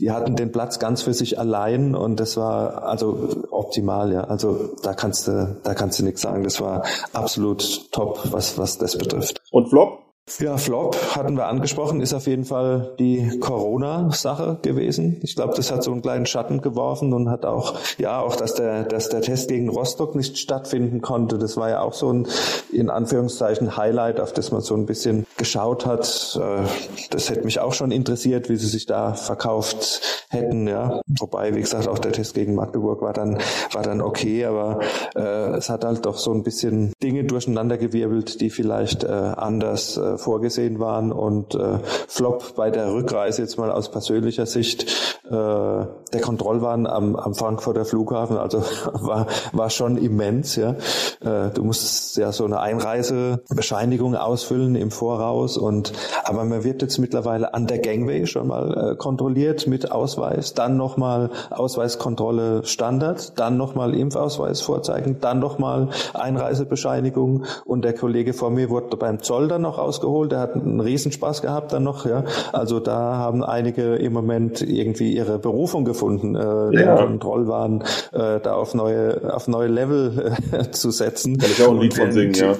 die 0.00 0.10
hatten 0.10 0.34
den 0.34 0.50
Platz 0.50 0.78
ganz 0.78 1.02
für 1.02 1.12
sich 1.12 1.38
allein 1.38 1.94
und 1.94 2.18
das 2.20 2.36
war 2.38 2.84
also 2.84 3.28
optimal, 3.50 4.12
ja. 4.12 4.24
Also 4.24 4.70
da 4.82 4.94
kannst 4.94 5.28
du, 5.28 5.60
da 5.62 5.74
kannst 5.74 5.98
du 5.98 6.04
nichts 6.04 6.22
sagen. 6.22 6.42
Das 6.42 6.58
war 6.58 6.84
absolut 7.12 7.92
top, 7.92 8.18
was, 8.32 8.56
was 8.56 8.78
das 8.78 8.96
betrifft. 8.96 9.42
Und 9.50 9.68
Flop? 9.68 10.09
Ja, 10.38 10.56
Flop 10.56 10.96
hatten 11.16 11.36
wir 11.36 11.46
angesprochen, 11.46 12.00
ist 12.00 12.14
auf 12.14 12.26
jeden 12.26 12.44
Fall 12.44 12.94
die 12.98 13.38
Corona-Sache 13.40 14.58
gewesen. 14.62 15.18
Ich 15.22 15.34
glaube, 15.34 15.54
das 15.56 15.70
hat 15.70 15.82
so 15.82 15.90
einen 15.90 16.02
kleinen 16.02 16.26
Schatten 16.26 16.60
geworfen 16.60 17.12
und 17.12 17.28
hat 17.28 17.44
auch, 17.44 17.74
ja, 17.98 18.20
auch, 18.20 18.36
dass 18.36 18.54
der, 18.54 18.84
dass 18.84 19.08
der 19.08 19.22
Test 19.22 19.48
gegen 19.48 19.68
Rostock 19.68 20.14
nicht 20.14 20.38
stattfinden 20.38 21.00
konnte. 21.00 21.38
Das 21.38 21.56
war 21.56 21.68
ja 21.68 21.80
auch 21.80 21.94
so 21.94 22.12
ein, 22.12 22.28
in 22.72 22.90
Anführungszeichen, 22.90 23.76
Highlight, 23.76 24.20
auf 24.20 24.32
das 24.32 24.52
man 24.52 24.60
so 24.60 24.74
ein 24.74 24.86
bisschen 24.86 25.26
geschaut 25.36 25.84
hat. 25.84 26.38
Äh, 26.40 26.62
das 27.10 27.28
hätte 27.28 27.44
mich 27.44 27.60
auch 27.60 27.72
schon 27.72 27.90
interessiert, 27.90 28.48
wie 28.48 28.56
sie 28.56 28.68
sich 28.68 28.86
da 28.86 29.14
verkauft 29.14 30.00
hätten, 30.28 30.68
ja. 30.68 31.00
Wobei, 31.18 31.54
wie 31.54 31.60
gesagt, 31.60 31.88
auch 31.88 31.98
der 31.98 32.12
Test 32.12 32.34
gegen 32.34 32.54
Magdeburg 32.54 33.02
war 33.02 33.12
dann, 33.12 33.38
war 33.72 33.82
dann 33.82 34.00
okay, 34.00 34.44
aber 34.44 34.80
äh, 35.16 35.56
es 35.56 35.68
hat 35.68 35.84
halt 35.84 36.06
doch 36.06 36.18
so 36.18 36.32
ein 36.32 36.42
bisschen 36.44 36.92
Dinge 37.02 37.24
durcheinandergewirbelt, 37.24 38.40
die 38.40 38.50
vielleicht 38.50 39.04
äh, 39.04 39.08
anders 39.08 39.96
äh, 39.96 40.18
vorgesehen 40.20 40.78
waren. 40.78 41.12
Und 41.12 41.54
äh, 41.54 41.78
Flop 42.08 42.54
bei 42.56 42.70
der 42.70 42.92
Rückreise 42.92 43.42
jetzt 43.42 43.58
mal 43.58 43.70
aus 43.70 43.90
persönlicher 43.90 44.46
Sicht 44.46 44.82
äh, 45.30 45.30
der 45.30 46.20
Kontrollwahn 46.22 46.86
am, 46.86 47.14
am 47.14 47.34
Frankfurter 47.34 47.84
Flughafen, 47.84 48.36
also 48.36 48.62
war, 48.92 49.26
war 49.52 49.70
schon 49.70 49.96
immens, 49.96 50.56
ja. 50.56 50.74
Äh, 51.20 51.50
du 51.54 51.62
musst 51.62 52.16
ja 52.16 52.32
so 52.32 52.44
eine 52.44 52.60
Einreisebescheinigung 52.60 54.16
ausfüllen 54.16 54.74
im 54.74 54.90
Voraus. 54.90 55.56
Und 55.56 55.92
aber 56.24 56.44
man 56.44 56.64
wird 56.64 56.82
jetzt 56.82 56.98
mittlerweile 56.98 57.54
an 57.54 57.66
der 57.66 57.78
Gangway 57.78 58.26
schon 58.26 58.48
mal 58.48 58.92
äh, 58.92 58.96
kontrolliert 58.96 59.66
mit 59.66 59.92
Ausweis, 59.92 60.54
dann 60.54 60.76
nochmal 60.76 61.30
Ausweiskontrolle 61.50 62.64
Standard, 62.64 63.38
dann 63.38 63.56
nochmal 63.56 63.94
Impfausweis 63.94 64.60
vorzeigen, 64.60 65.18
dann 65.20 65.38
nochmal 65.38 65.88
Einreisebescheinigung. 66.14 67.44
Und 67.64 67.84
der 67.84 67.94
Kollege 67.94 68.32
vor 68.32 68.50
mir 68.50 68.68
wurde 68.68 68.96
beim 68.96 69.22
Zoll 69.22 69.48
dann 69.48 69.62
noch 69.62 69.78
ausgeholt 69.78 70.09
geholt. 70.10 70.32
Er 70.32 70.40
hat 70.40 70.54
einen 70.54 70.80
Riesenspaß 70.80 71.42
gehabt 71.42 71.72
dann 71.72 71.84
noch. 71.84 72.06
Ja, 72.06 72.24
also 72.52 72.80
da 72.80 73.16
haben 73.16 73.44
einige 73.44 73.96
im 73.96 74.12
Moment 74.12 74.60
irgendwie 74.60 75.14
ihre 75.14 75.38
Berufung 75.38 75.84
gefunden, 75.84 76.34
äh, 76.34 76.80
ja. 76.80 77.06
den 77.06 77.20
Trollwahn 77.20 77.82
äh, 78.12 78.40
da 78.40 78.54
auf 78.54 78.74
neue 78.74 79.34
auf 79.34 79.48
neue 79.48 79.68
Level 79.68 80.34
äh, 80.52 80.70
zu 80.70 80.90
setzen. 80.90 81.38
Kann 81.38 81.50
ich 81.50 81.62
auch 81.62 81.70
ein 81.70 81.80
Lied 81.80 81.94
von 81.94 82.12
singen, 82.12 82.34
ja. 82.34 82.56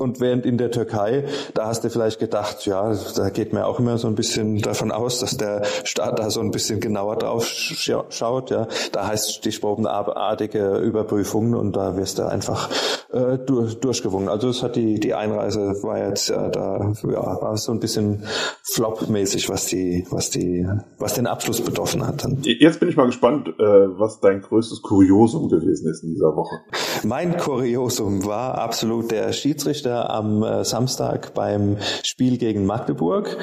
Und 0.00 0.20
während 0.20 0.46
in 0.46 0.58
der 0.58 0.70
Türkei, 0.70 1.24
da 1.54 1.66
hast 1.66 1.84
du 1.84 1.90
vielleicht 1.90 2.18
gedacht, 2.18 2.66
ja, 2.66 2.94
da 3.16 3.30
geht 3.30 3.52
mir 3.52 3.66
auch 3.66 3.78
immer 3.78 3.98
so 3.98 4.08
ein 4.08 4.14
bisschen 4.14 4.60
davon 4.60 4.90
aus, 4.92 5.18
dass 5.20 5.36
der 5.36 5.62
Staat 5.84 6.18
da 6.18 6.30
so 6.30 6.40
ein 6.40 6.50
bisschen 6.50 6.80
genauer 6.80 7.16
drauf 7.16 7.44
schaut. 7.46 8.50
Ja, 8.50 8.68
da 8.92 9.06
heißt 9.06 9.34
stichprobenartige 9.34 10.78
Überprüfungen 10.78 11.54
und 11.54 11.76
da 11.76 11.96
wirst 11.96 12.18
du 12.18 12.26
einfach 12.26 12.70
äh, 13.12 13.38
durch, 13.38 13.78
durchgewungen. 13.80 14.28
Also 14.28 14.48
es 14.48 14.62
hat 14.62 14.76
die 14.76 15.00
die 15.00 15.14
Einreise 15.14 15.74
war 15.82 15.98
jetzt 15.98 16.30
äh, 16.30 16.50
da 16.50 16.92
ja 17.04 17.40
war 17.40 17.56
so 17.56 17.72
ein 17.72 17.80
bisschen 17.80 18.24
flop-mäßig, 18.62 19.48
was 19.48 19.66
die 19.66 20.06
was 20.10 20.30
die 20.30 20.66
was 20.98 21.14
den 21.14 21.26
Abschluss 21.26 21.60
betroffen 21.60 22.06
hat. 22.06 22.24
Dann. 22.24 22.38
Jetzt 22.42 22.80
bin 22.80 22.88
ich 22.88 22.96
mal 22.96 23.06
gespannt, 23.06 23.48
äh, 23.48 23.62
was 23.62 24.20
dein 24.20 24.40
größtes 24.40 24.82
Kuriosum 24.82 25.48
gewesen 25.48 25.90
ist 25.90 26.02
in 26.02 26.10
dieser 26.14 26.36
Woche. 26.36 26.56
Mein 27.04 27.36
Kuriosum 27.36 28.24
war 28.26 28.58
absolut 28.58 29.10
der 29.10 29.32
Schiedsrichter 29.32 29.89
Schiedsrichter 29.90 30.10
am 30.10 30.42
äh, 30.42 30.64
Samstag 30.64 31.34
beim 31.34 31.76
Spiel 32.02 32.38
gegen 32.38 32.66
Magdeburg. 32.66 33.36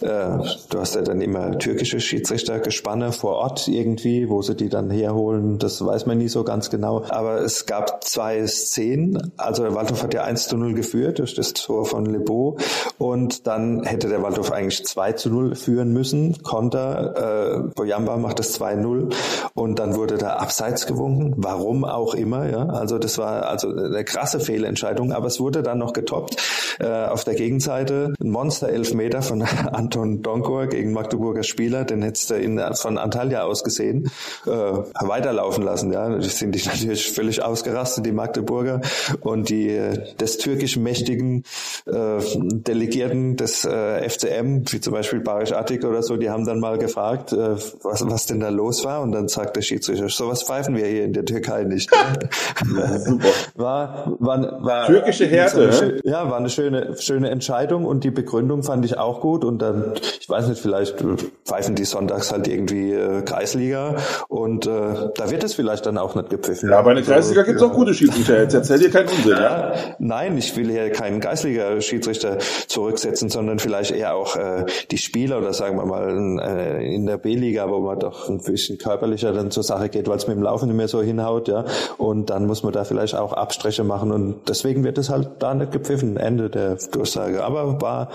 Äh, 0.00 0.38
du 0.70 0.78
hast 0.78 0.94
ja 0.94 1.02
dann 1.02 1.20
immer 1.20 1.58
türkische 1.58 2.00
Schiedsrichtergespanne 2.00 3.12
vor 3.12 3.36
Ort 3.36 3.68
irgendwie, 3.68 4.28
wo 4.28 4.42
sie 4.42 4.54
die 4.54 4.68
dann 4.68 4.90
herholen. 4.90 5.58
Das 5.58 5.84
weiß 5.84 6.06
man 6.06 6.18
nie 6.18 6.28
so 6.28 6.44
ganz 6.44 6.70
genau. 6.70 7.04
Aber 7.08 7.40
es 7.40 7.66
gab 7.66 8.04
zwei 8.04 8.46
Szenen. 8.46 9.32
Also 9.36 9.64
der 9.64 9.74
Waldhof 9.74 10.02
hat 10.02 10.14
ja 10.14 10.22
1 10.22 10.48
zu 10.48 10.56
0 10.56 10.74
geführt 10.74 11.18
durch 11.18 11.34
das 11.34 11.52
Tor 11.52 11.84
von 11.84 12.06
Lebo. 12.06 12.58
Und 12.98 13.46
dann 13.46 13.82
hätte 13.84 14.08
der 14.08 14.22
Waldhof 14.22 14.52
eigentlich 14.52 14.84
2 14.84 15.12
zu 15.12 15.30
0 15.30 15.54
führen 15.56 15.92
müssen. 15.92 16.42
Konter, 16.42 17.64
äh, 17.66 17.74
Boyamba 17.74 18.16
macht 18.16 18.38
das 18.38 18.58
2-0 18.58 19.12
und 19.54 19.78
dann 19.78 19.96
wurde 19.96 20.18
da 20.18 20.36
abseits 20.36 20.86
gewunken. 20.86 21.34
Warum 21.36 21.84
auch 21.84 22.14
immer, 22.14 22.48
ja. 22.48 22.66
Also 22.66 22.98
das 22.98 23.18
war 23.18 23.46
also 23.46 23.68
eine 23.68 24.04
krasse 24.04 24.40
Fehlentscheidung, 24.40 25.12
aber 25.12 25.26
es 25.26 25.40
wurde 25.40 25.62
dann 25.62 25.78
noch 25.78 25.87
noch 25.88 25.92
getoppt. 25.92 26.36
Äh, 26.78 26.86
auf 26.86 27.24
der 27.24 27.34
Gegenseite 27.34 28.14
ein 28.20 28.30
Monster-Elfmeter 28.30 29.22
von 29.22 29.42
Anton 29.72 30.22
Donkor 30.22 30.66
gegen 30.66 30.92
Magdeburger 30.92 31.42
Spieler, 31.42 31.84
den 31.84 32.02
hättest 32.02 32.30
du 32.30 32.34
in, 32.34 32.60
von 32.74 32.98
Antalya 32.98 33.44
aus 33.44 33.64
gesehen, 33.64 34.10
äh, 34.46 34.50
weiterlaufen 34.50 35.64
lassen. 35.64 35.92
Ja, 35.92 36.18
die 36.18 36.28
sind 36.28 36.54
die 36.54 36.62
natürlich 36.66 37.12
völlig 37.12 37.42
ausgerastet, 37.42 38.06
die 38.06 38.12
Magdeburger 38.12 38.80
und 39.20 39.48
die 39.48 39.78
des 40.20 40.38
türkisch 40.38 40.76
mächtigen 40.76 41.44
äh, 41.86 42.18
Delegierten 42.34 43.36
des 43.36 43.64
äh, 43.64 44.08
FCM 44.08 44.64
wie 44.70 44.80
zum 44.80 44.92
Beispiel 44.92 45.20
Barisch 45.20 45.52
Attik 45.52 45.84
oder 45.84 46.02
so, 46.02 46.16
die 46.16 46.30
haben 46.30 46.44
dann 46.44 46.60
mal 46.60 46.78
gefragt, 46.78 47.32
äh, 47.32 47.56
was, 47.82 48.08
was 48.08 48.26
denn 48.26 48.40
da 48.40 48.48
los 48.50 48.84
war 48.84 49.00
und 49.00 49.12
dann 49.12 49.28
sagt 49.28 49.56
der 49.56 49.62
Schiedsrichter, 49.62 50.08
sowas 50.08 50.42
pfeifen 50.42 50.76
wir 50.76 50.86
hier 50.86 51.04
in 51.04 51.12
der 51.12 51.24
Türkei 51.24 51.64
nicht. 51.64 51.90
ja, 51.92 52.98
super. 52.98 53.28
War, 53.54 54.16
war, 54.18 54.64
war 54.64 54.86
Türkische 54.86 55.26
Härte. 55.26 55.67
Schön, 55.72 56.00
ja, 56.04 56.30
war 56.30 56.38
eine 56.38 56.50
schöne, 56.50 56.96
schöne 56.98 57.30
Entscheidung 57.30 57.84
und 57.84 58.04
die 58.04 58.10
Begründung 58.10 58.62
fand 58.62 58.84
ich 58.84 58.98
auch 58.98 59.20
gut 59.20 59.44
und 59.44 59.60
dann, 59.60 59.92
ich 60.20 60.28
weiß 60.28 60.48
nicht, 60.48 60.60
vielleicht 60.60 60.96
pfeifen 61.44 61.74
die 61.74 61.84
sonntags 61.84 62.32
halt 62.32 62.48
irgendwie 62.48 62.92
äh, 62.92 63.22
Kreisliga 63.22 63.96
und 64.28 64.66
äh, 64.66 65.10
da 65.14 65.30
wird 65.30 65.44
es 65.44 65.54
vielleicht 65.54 65.86
dann 65.86 65.98
auch 65.98 66.14
nicht 66.14 66.30
gepfiffen. 66.30 66.70
Ja, 66.70 66.78
aber 66.78 66.90
in 66.90 66.96
der 66.96 67.04
Kreisliga 67.04 67.42
gibt 67.42 67.60
es 67.60 67.62
auch 67.62 67.72
gute 67.72 67.94
Schiedsrichter. 67.94 68.42
Jetzt 68.42 68.54
erzähl 68.54 68.78
dir 68.78 68.90
keinen 68.90 69.08
Unsinn. 69.08 69.32
Ja? 69.32 69.74
Nein, 69.98 70.38
ich 70.38 70.56
will 70.56 70.70
hier 70.70 70.90
keinen 70.90 71.20
Kreisliga-Schiedsrichter 71.20 72.38
zurücksetzen, 72.66 73.30
sondern 73.30 73.58
vielleicht 73.58 73.90
eher 73.90 74.14
auch 74.14 74.36
äh, 74.36 74.66
die 74.90 74.98
Spieler 74.98 75.38
oder 75.38 75.52
sagen 75.52 75.76
wir 75.76 75.86
mal 75.86 76.38
äh, 76.40 76.94
in 76.94 77.06
der 77.06 77.18
B-Liga, 77.18 77.68
wo 77.70 77.80
man 77.80 77.98
doch 77.98 78.28
ein 78.28 78.42
bisschen 78.42 78.78
körperlicher 78.78 79.32
dann 79.32 79.50
zur 79.50 79.62
Sache 79.62 79.88
geht, 79.88 80.08
weil 80.08 80.16
es 80.16 80.26
mit 80.26 80.36
dem 80.36 80.42
Laufen 80.42 80.68
nicht 80.68 80.76
mehr 80.76 80.88
so 80.88 81.02
hinhaut, 81.02 81.48
ja. 81.48 81.64
Und 81.96 82.30
dann 82.30 82.46
muss 82.46 82.62
man 82.62 82.72
da 82.72 82.84
vielleicht 82.84 83.14
auch 83.14 83.32
Abstriche 83.32 83.84
machen 83.84 84.12
und 84.12 84.48
deswegen 84.48 84.84
wird 84.84 84.98
es 84.98 85.10
halt 85.10 85.30
da 85.38 85.54
nicht 85.58 85.72
gepfiffen, 85.72 86.16
Ende 86.16 86.50
der 86.50 86.76
Durchsage. 86.92 87.44
Aber 87.44 87.80
war 87.80 88.08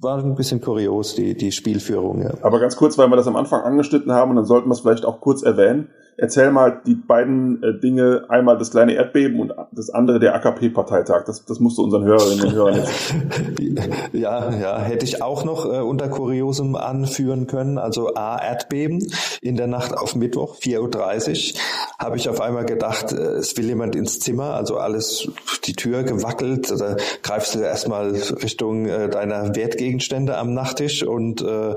war 0.00 0.18
ein 0.18 0.34
bisschen 0.34 0.60
kurios, 0.60 1.14
die, 1.14 1.34
die 1.34 1.52
Spielführung. 1.52 2.22
Ja. 2.22 2.30
Aber 2.42 2.58
ganz 2.58 2.76
kurz, 2.76 2.96
weil 2.96 3.08
wir 3.08 3.16
das 3.16 3.26
am 3.26 3.36
Anfang 3.36 3.62
angeschnitten 3.62 4.12
haben 4.12 4.34
dann 4.36 4.46
sollten 4.46 4.68
wir 4.68 4.72
es 4.72 4.80
vielleicht 4.80 5.04
auch 5.04 5.20
kurz 5.20 5.42
erwähnen. 5.42 5.90
Erzähl 6.20 6.50
mal 6.50 6.82
die 6.84 6.96
beiden 6.96 7.62
äh, 7.62 7.80
Dinge, 7.80 8.26
einmal 8.28 8.58
das 8.58 8.72
kleine 8.72 8.92
Erdbeben 8.92 9.40
und 9.40 9.54
das 9.72 9.88
andere 9.88 10.20
der 10.20 10.34
AKP-Parteitag. 10.34 11.24
Das, 11.24 11.46
das 11.46 11.60
musst 11.60 11.78
du 11.78 11.82
unseren 11.82 12.04
Hörerinnen 12.04 12.44
und 12.44 12.52
Hörern 12.52 12.74
jetzt. 12.74 13.14
ja, 14.12 14.54
ja, 14.54 14.78
hätte 14.80 15.06
ich 15.06 15.22
auch 15.22 15.44
noch 15.44 15.64
äh, 15.64 15.78
unter 15.78 16.08
Kuriosum 16.08 16.76
anführen 16.76 17.46
können. 17.46 17.78
Also 17.78 18.14
A, 18.16 18.36
Erdbeben 18.36 19.10
in 19.40 19.56
der 19.56 19.66
Nacht 19.66 19.96
auf 19.96 20.14
Mittwoch, 20.14 20.56
4.30 20.58 21.54
Uhr, 21.54 21.60
habe 21.98 22.18
ich 22.18 22.28
auf 22.28 22.42
einmal 22.42 22.66
gedacht, 22.66 23.12
äh, 23.12 23.16
es 23.16 23.56
will 23.56 23.64
jemand 23.64 23.96
ins 23.96 24.20
Zimmer, 24.20 24.54
also 24.54 24.76
alles, 24.76 25.26
die 25.64 25.72
Tür 25.72 26.02
gewackelt, 26.02 26.70
da 26.70 26.96
greifst 27.22 27.54
du 27.54 27.60
erstmal 27.60 28.10
Richtung 28.10 28.84
äh, 28.84 29.08
deiner 29.08 29.56
Wertgegenstände 29.56 30.36
am 30.36 30.52
Nachttisch 30.52 31.02
und 31.02 31.40
äh, 31.40 31.76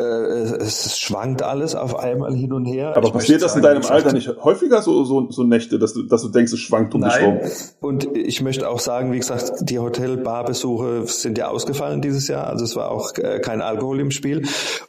äh, 0.00 0.56
es 0.62 0.98
schwankt 0.98 1.42
alles 1.42 1.74
auf 1.74 1.98
einmal 1.98 2.34
hin 2.34 2.52
und 2.52 2.64
her. 2.64 2.96
Aber 2.96 3.08
ich 3.08 3.12
passiert 3.12 3.42
das 3.42 3.56
in 3.56 3.62
deinem 3.62 3.84
Alter 3.84 4.12
nicht 4.12 4.28
häufiger 4.42 4.82
so, 4.82 5.04
so, 5.04 5.30
so 5.30 5.44
Nächte, 5.44 5.78
dass 5.78 5.94
du, 5.94 6.02
dass 6.02 6.22
du 6.22 6.28
denkst, 6.28 6.52
es 6.52 6.60
schwankt 6.60 6.94
um 6.94 7.02
Nein. 7.02 7.10
dich 7.12 7.26
rum? 7.26 7.40
Und 7.80 8.16
ich 8.16 8.42
möchte 8.42 8.68
auch 8.68 8.80
sagen, 8.80 9.12
wie 9.12 9.18
gesagt, 9.18 9.52
die 9.60 9.78
Hotel-Bar-Besuche 9.78 11.06
sind 11.06 11.38
ja 11.38 11.48
ausgefallen 11.48 12.00
dieses 12.00 12.28
Jahr. 12.28 12.46
Also 12.46 12.64
es 12.64 12.76
war 12.76 12.90
auch 12.90 13.12
äh, 13.16 13.40
kein 13.40 13.60
Alkohol 13.60 14.00
im 14.00 14.10
Spiel. 14.10 14.42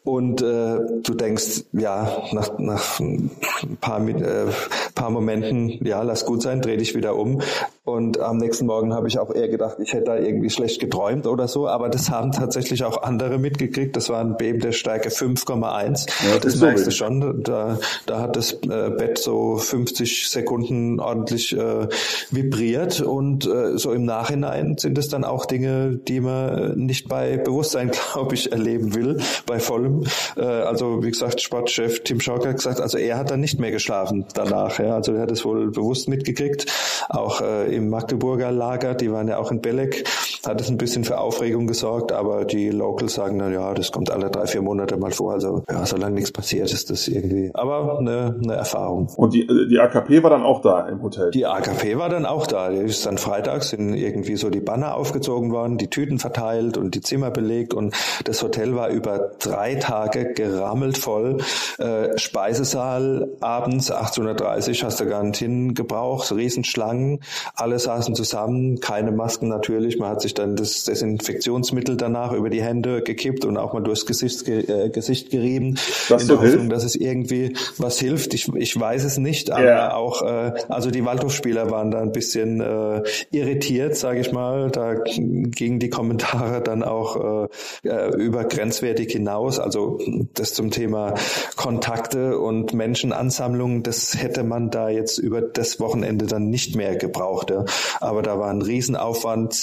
Und 0.04 0.41
äh, 0.41 0.80
du 1.04 1.13
denkst, 1.13 1.65
ja, 1.74 2.24
nach, 2.32 2.58
nach 2.58 3.00
ein 3.00 3.32
paar, 3.80 4.08
äh, 4.08 4.47
paar 4.95 5.10
Momenten, 5.10 5.86
ja, 5.86 6.02
lass 6.02 6.26
gut 6.26 6.41
sein, 6.41 6.62
dreh 6.62 6.78
dich 6.78 6.95
wieder 6.95 7.15
um. 7.15 7.41
Und 7.84 8.19
am 8.19 8.38
nächsten 8.38 8.67
Morgen 8.67 8.93
habe 8.93 9.08
ich 9.08 9.17
auch 9.17 9.34
eher 9.34 9.50
gedacht, 9.50 9.78
ich 9.80 9.93
hätte 9.93 10.06
da 10.06 10.17
irgendwie 10.17 10.50
schlecht 10.50 10.80
geträumt 10.80 11.26
oder 11.26 11.47
so. 11.47 11.67
Aber 11.67 11.89
das 11.89 12.10
haben 12.10 12.32
tatsächlich 12.32 12.84
auch 12.84 13.02
andere 13.02 13.39
mitgekriegt. 13.39 13.95
Das 13.95 14.10
war 14.10 14.21
ein 14.21 14.38
Beben 14.38 14.60
der 14.60 14.71
Stärke 14.71 15.00
5,1. 15.09 16.07
Ja, 16.25 16.39
das, 16.39 16.53
das 16.53 16.61
merkst 16.61 16.87
du 16.87 16.91
schon. 16.91 17.43
Da, 17.43 17.79
da 18.05 18.19
hat 18.19 18.35
das 18.35 18.53
äh, 18.53 18.89
Bett 18.89 19.17
so 19.17 19.57
50 19.57 20.29
Sekunden 20.29 20.99
ordentlich 20.99 21.55
äh, 21.57 21.87
vibriert. 22.29 23.01
Und 23.01 23.45
äh, 23.45 23.77
so 23.77 23.91
im 23.93 24.05
Nachhinein 24.05 24.77
sind 24.77 24.97
es 24.97 25.09
dann 25.09 25.23
auch 25.23 25.45
Dinge, 25.45 25.97
die 26.07 26.19
man 26.19 26.77
nicht 26.77 27.07
bei 27.07 27.37
Bewusstsein, 27.37 27.91
glaube 28.13 28.35
ich, 28.35 28.51
erleben 28.51 28.95
will, 28.95 29.19
bei 29.45 29.59
vollem. 29.59 30.03
Äh, 30.37 30.41
also 30.41 31.03
wie 31.03 31.11
gesagt, 31.11 31.41
Sportchef 31.41 32.03
Tim 32.03 32.19
Schauker 32.19 32.49
hat 32.49 32.57
gesagt, 32.57 32.81
also 32.81 32.97
er 32.97 33.17
hat 33.17 33.31
dann 33.31 33.39
nicht 33.39 33.59
mehr 33.59 33.71
geschlafen 33.71 34.25
danach. 34.33 34.79
Ja. 34.79 34.95
Also 34.95 35.13
er 35.13 35.21
hat 35.21 35.31
es 35.31 35.45
wohl 35.45 35.71
bewusst 35.71 36.07
mitgekriegt. 36.07 36.65
Auch 37.09 37.41
äh, 37.41 37.75
im 37.75 37.89
Magdeburger 37.89 38.51
Lager, 38.51 38.95
die 38.95 39.11
waren 39.11 39.27
ja 39.27 39.37
auch 39.37 39.51
in 39.51 39.61
Belek, 39.61 40.05
hat 40.45 40.62
es 40.62 40.69
ein 40.69 40.77
bisschen 40.77 41.04
für 41.04 41.19
Aufregung 41.19 41.67
gesorgt, 41.67 42.12
aber 42.12 42.45
die 42.45 42.69
Locals 42.69 43.15
sagen 43.15 43.39
dann, 43.39 43.54
ja, 43.54 43.73
das 43.73 43.91
kommt 43.91 44.12
alle 44.12 44.30
drei, 44.30 44.47
vier 44.47 44.62
Monate 44.62 44.97
mal 44.97 45.12
vor. 45.12 45.34
Also 45.34 45.63
ja, 45.69 45.86
solange 45.86 46.15
nichts 46.15 46.32
passiert, 46.32 46.71
ist 46.71 46.89
das 46.89 47.08
irgendwie. 47.08 47.51
Aber 47.54 47.99
eine, 47.99 48.39
eine 48.43 48.54
Erfahrung. 48.54 49.12
Und 49.15 49.34
die, 49.34 49.47
die 49.69 49.80
AKP 49.80 50.23
war 50.23 50.30
dann 50.30 50.43
auch 50.43 50.62
da 50.62 50.88
im 50.88 51.01
Hotel? 51.01 51.32
Die 51.32 51.45
AKP 51.45 51.97
war 51.97 52.10
dann 52.10 52.25
auch 52.25 52.47
da. 52.47 52.69
Die 52.69 52.77
ist 52.77 53.06
dann 53.06 53.17
freitags 53.17 53.69
sind 53.69 53.93
irgendwie 53.93 54.36
so 54.36 54.49
die 54.49 54.60
Banner 54.60 54.95
aufgezogen 54.95 55.51
worden, 55.51 55.77
die 55.77 55.89
Tüten 55.89 56.19
verteilt 56.19 56.77
und 56.77 56.95
die 56.95 57.01
Zimmer 57.01 57.32
belegt 57.32 57.73
und 57.73 57.95
das 58.25 58.41
Hotel 58.43 58.75
war 58.75 58.89
über 58.89 59.32
drei 59.39 59.75
Tage 59.75 60.34
gerammelt 60.34 60.97
voll. 60.97 61.38
Äh, 61.77 62.17
Speisesaal 62.17 63.30
abends 63.39 63.91
1830 63.91 64.84
hast 64.84 64.99
du 64.99 65.06
gar 65.06 65.23
nicht 65.23 65.38
hingebraucht, 65.38 66.32
Riesenschlangen, 66.32 67.21
alle 67.56 67.80
saßen 67.80 68.15
zusammen, 68.15 68.80
keine 68.80 69.12
Masken 69.12 69.47
natürlich. 69.47 69.97
Man 69.97 70.10
hat 70.10 70.21
sich 70.21 70.31
dann 70.34 70.56
das 70.56 70.84
Desinfektionsmittel 70.84 71.98
danach 71.98 72.34
über 72.34 72.50
die 72.50 72.62
Hände 72.62 73.02
gekippt 73.02 73.46
und 73.46 73.58
auch 73.58 73.74
mal 73.74 73.82
durchs 73.82 74.06
Gesicht, 74.06 74.48
äh, 74.48 74.89
Gesicht 74.89 75.30
gerieben. 75.30 75.78
Das 76.10 76.24
in 76.24 76.28
der 76.28 76.41
Hoffnung, 76.41 76.70
dass 76.70 76.84
es 76.84 76.96
irgendwie 76.96 77.56
was 77.78 78.00
hilft. 78.00 78.34
Ich, 78.34 78.48
ich 78.56 78.80
weiß 78.80 79.04
es 79.04 79.17
nicht, 79.17 79.52
aber 79.52 79.63
yeah. 79.63 79.96
auch, 79.96 80.22
äh, 80.22 80.54
also 80.70 80.91
die 80.91 81.06
Waldhofspieler 81.06 81.72
waren 81.72 81.91
da 81.91 82.02
ein 82.02 82.12
bisschen 82.12 82.62
äh, 82.62 83.04
irritiert, 83.32 83.96
sage 83.96 84.20
ich 84.20 84.32
mal. 84.32 84.70
Da 84.72 84.96
gingen 84.96 85.80
die 85.80 85.89
Kommentare 85.89 86.62
dann 86.62 86.84
auch 86.84 87.48
äh, 87.84 87.88
äh, 87.88 88.15
über 88.15 88.44
grenzwertig 88.44 89.12
hinaus. 89.12 89.60
Also 89.60 90.00
das 90.34 90.54
zum 90.54 90.72
Thema 90.72 91.15
Kontakte 91.56 92.39
und 92.39 92.74
Menschenansammlungen, 92.74 93.84
das 93.84 94.22
hätte 94.22 94.44
man 94.44 94.70
da 94.70 94.89
jetzt 94.89 95.17
über 95.17 95.41
das 95.41 95.80
Wochenende 95.80 96.26
dann 96.26 96.50
nicht 96.50 96.76
mehr 96.76 96.96
gebraucht 96.96 97.22
brauchte. 97.22 97.65
Aber 98.00 98.22
da 98.22 98.39
war 98.39 98.50
ein 98.50 98.62
Riesenaufwand, 98.62 99.54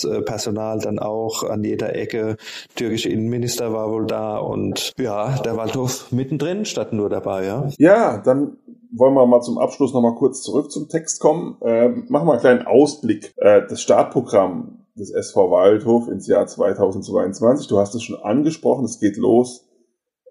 Sicherheitspersonal 0.00 0.78
dann 0.80 0.98
auch 0.98 1.42
an 1.42 1.64
jeder 1.64 1.94
Ecke. 1.94 2.36
Türkische 2.74 3.08
Innenminister 3.08 3.72
war 3.72 3.90
wohl 3.90 4.06
da 4.06 4.38
und 4.38 4.92
ja, 4.98 5.38
der 5.38 5.56
Waldhof 5.56 6.12
mittendrin 6.12 6.64
statt 6.64 6.92
nur 6.92 7.08
dabei, 7.08 7.46
ja. 7.46 7.68
Ja, 7.78 8.18
dann 8.18 8.58
wollen 8.92 9.14
wir 9.14 9.26
mal 9.26 9.42
zum 9.42 9.58
Abschluss 9.58 9.92
nochmal 9.92 10.14
kurz 10.14 10.42
zurück 10.42 10.70
zum 10.70 10.88
Text 10.88 11.20
kommen. 11.20 11.56
Äh, 11.62 11.88
machen 11.88 12.26
wir 12.26 12.32
einen 12.32 12.40
kleinen 12.40 12.66
Ausblick. 12.66 13.34
Äh, 13.36 13.62
das 13.68 13.80
Startprogramm 13.82 14.86
des 14.94 15.10
SV 15.10 15.50
Waldhof 15.50 16.08
ins 16.08 16.26
Jahr 16.26 16.46
2022. 16.46 17.68
Du 17.68 17.78
hast 17.78 17.94
es 17.94 18.02
schon 18.02 18.18
angesprochen, 18.18 18.84
es 18.84 18.98
geht 18.98 19.16
los 19.16 19.68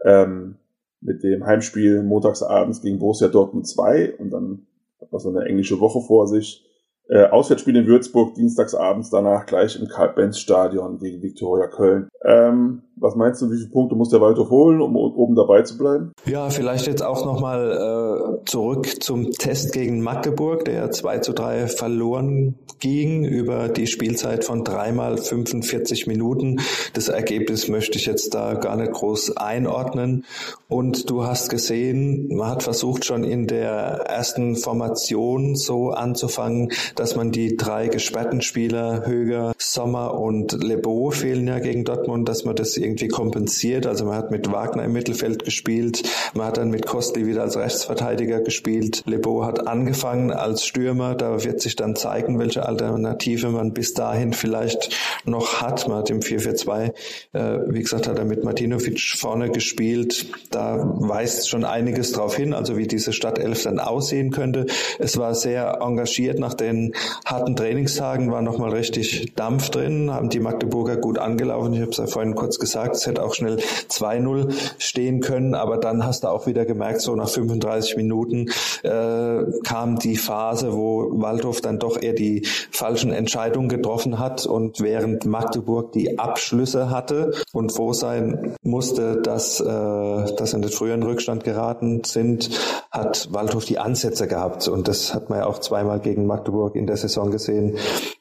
ähm, 0.03 0.55
mit 1.01 1.23
dem 1.23 1.45
Heimspiel 1.45 2.01
montagsabends 2.01 2.81
gegen 2.81 2.97
Borussia 2.97 3.27
Dortmund 3.27 3.67
2 3.67 4.15
und 4.17 4.31
dann 4.31 4.65
hat 4.99 5.11
man 5.11 5.21
so 5.21 5.29
eine 5.29 5.45
englische 5.45 5.79
Woche 5.79 6.01
vor 6.01 6.27
sich. 6.27 6.65
Äh, 7.07 7.25
Auswärtsspiel 7.25 7.75
in 7.75 7.85
Würzburg, 7.85 8.33
dienstagsabends 8.33 9.11
danach 9.11 9.45
gleich 9.45 9.79
im 9.79 9.87
Karl-Benz-Stadion 9.87 10.97
gegen 10.97 11.21
Viktoria 11.21 11.67
Köln. 11.67 12.09
Ähm, 12.23 12.81
was 12.97 13.15
meinst 13.15 13.41
du, 13.41 13.51
wie 13.51 13.57
viele 13.57 13.69
Punkte 13.69 13.95
muss 13.95 14.09
der 14.09 14.21
Waldhof 14.21 14.49
holen, 14.49 14.81
um 14.81 14.95
oben 14.95 15.35
dabei 15.35 15.61
zu 15.63 15.77
bleiben? 15.77 16.11
Ja, 16.25 16.49
vielleicht 16.49 16.87
jetzt 16.87 17.03
auch 17.03 17.25
nochmal 17.25 18.39
äh, 18.41 18.45
zurück 18.45 19.03
zum 19.03 19.31
Test 19.31 19.73
gegen 19.73 20.01
Magdeburg, 20.01 20.65
der 20.65 20.91
2 20.91 21.19
zu 21.19 21.33
3 21.33 21.67
verloren 21.67 22.55
ging 22.79 23.25
über 23.25 23.69
die 23.69 23.87
Spielzeit 23.87 24.43
von 24.43 24.63
dreimal 24.63 25.17
45 25.17 26.07
Minuten. 26.07 26.59
Das 26.93 27.07
Ergebnis 27.07 27.67
möchte 27.67 27.97
ich 27.97 28.05
jetzt 28.05 28.33
da 28.33 28.53
gar 28.53 28.75
nicht 28.75 28.91
groß 28.91 29.37
einordnen. 29.37 30.25
Und 30.67 31.09
du 31.09 31.23
hast 31.23 31.49
gesehen, 31.49 32.27
man 32.35 32.49
hat 32.49 32.63
versucht 32.63 33.05
schon 33.05 33.23
in 33.23 33.47
der 33.47 34.05
ersten 34.07 34.55
Formation 34.55 35.55
so 35.55 35.91
anzufangen, 35.91 36.71
dass 36.95 37.15
man 37.15 37.31
die 37.31 37.55
drei 37.55 37.87
gesperrten 37.87 38.41
Spieler, 38.41 39.05
Höger, 39.05 39.53
Sommer 39.57 40.19
und 40.19 40.51
Lebeau 40.63 41.11
fehlen 41.11 41.47
ja 41.47 41.59
gegen 41.59 41.85
Dortmund, 41.85 42.27
dass 42.27 42.45
man 42.45 42.55
das 42.55 42.77
irgendwie 42.85 43.07
kompensiert. 43.07 43.87
Also 43.87 44.05
man 44.05 44.15
hat 44.15 44.31
mit 44.31 44.51
Wagner 44.51 44.83
im 44.83 44.93
Mittelfeld 44.93 45.43
gespielt, 45.43 46.03
man 46.33 46.47
hat 46.47 46.57
dann 46.57 46.69
mit 46.69 46.85
Kostli 46.85 47.25
wieder 47.25 47.41
als 47.41 47.57
Rechtsverteidiger 47.57 48.41
gespielt. 48.41 49.03
Lebo 49.05 49.45
hat 49.45 49.67
angefangen 49.67 50.31
als 50.31 50.65
Stürmer, 50.65 51.15
da 51.15 51.43
wird 51.43 51.61
sich 51.61 51.75
dann 51.75 51.95
zeigen, 51.95 52.39
welche 52.39 52.65
Alternative 52.65 53.49
man 53.49 53.73
bis 53.73 53.93
dahin 53.93 54.33
vielleicht 54.33 54.95
noch 55.25 55.61
hat. 55.61 55.87
Man 55.87 55.97
hat 55.97 56.09
im 56.09 56.19
4-4-2, 56.19 56.93
äh, 57.33 57.59
wie 57.67 57.81
gesagt, 57.81 58.07
hat 58.07 58.19
er 58.19 58.25
mit 58.25 58.43
Martinovic 58.43 58.99
vorne 59.17 59.49
gespielt. 59.49 60.27
Da 60.51 60.79
weist 60.99 61.49
schon 61.49 61.65
einiges 61.65 62.11
drauf 62.11 62.35
hin, 62.35 62.53
also 62.53 62.77
wie 62.77 62.87
diese 62.87 63.13
Stadtelf 63.13 63.63
dann 63.63 63.79
aussehen 63.79 64.31
könnte. 64.31 64.67
Es 64.99 65.17
war 65.17 65.33
sehr 65.33 65.79
engagiert. 65.81 66.39
Nach 66.39 66.53
den 66.53 66.93
harten 67.25 67.55
Trainingstagen 67.55 68.31
war 68.31 68.41
nochmal 68.41 68.71
richtig 68.71 69.33
Dampf 69.35 69.69
drin, 69.69 70.11
haben 70.11 70.29
die 70.29 70.39
Magdeburger 70.39 70.97
gut 70.97 71.17
angelaufen. 71.17 71.73
Ich 71.73 71.81
habe 71.81 71.91
es 71.91 71.97
ja 71.97 72.07
vorhin 72.07 72.35
kurz 72.35 72.59
gesagt 72.59 72.74
gesagt, 72.75 72.95
es 72.97 73.07
hätte 73.07 73.23
auch 73.23 73.33
schnell 73.33 73.57
2-0 73.89 74.53
stehen 74.77 75.21
können, 75.21 75.55
aber 75.55 75.77
dann 75.77 76.05
hast 76.05 76.23
du 76.23 76.27
auch 76.27 76.45
wieder 76.45 76.65
gemerkt, 76.65 77.01
so 77.01 77.15
nach 77.15 77.29
35 77.29 77.95
Minuten 77.95 78.47
äh, 78.83 79.43
kam 79.63 79.97
die 79.97 80.17
Phase, 80.17 80.73
wo 80.73 81.09
Waldhof 81.21 81.61
dann 81.61 81.79
doch 81.79 82.01
eher 82.01 82.13
die 82.13 82.45
falschen 82.71 83.13
Entscheidungen 83.13 83.69
getroffen 83.69 84.19
hat 84.19 84.45
und 84.45 84.81
während 84.81 85.25
Magdeburg 85.25 85.93
die 85.93 86.19
Abschlüsse 86.19 86.89
hatte 86.89 87.31
und 87.53 87.71
froh 87.71 87.93
sein 87.93 88.55
musste, 88.61 89.21
dass, 89.21 89.61
äh, 89.61 89.63
dass 89.65 90.53
in 90.53 90.61
den 90.61 90.71
früheren 90.71 91.03
Rückstand 91.03 91.45
geraten 91.45 92.03
sind, 92.03 92.49
hat 92.91 93.29
Waldhof 93.31 93.63
die 93.65 93.79
Ansätze 93.79 94.27
gehabt. 94.27 94.67
Und 94.67 94.87
das 94.87 95.13
hat 95.13 95.29
man 95.29 95.39
ja 95.39 95.45
auch 95.45 95.59
zweimal 95.59 95.99
gegen 95.99 96.25
Magdeburg 96.25 96.75
in 96.75 96.87
der 96.87 96.97
Saison 96.97 97.31
gesehen, 97.31 97.77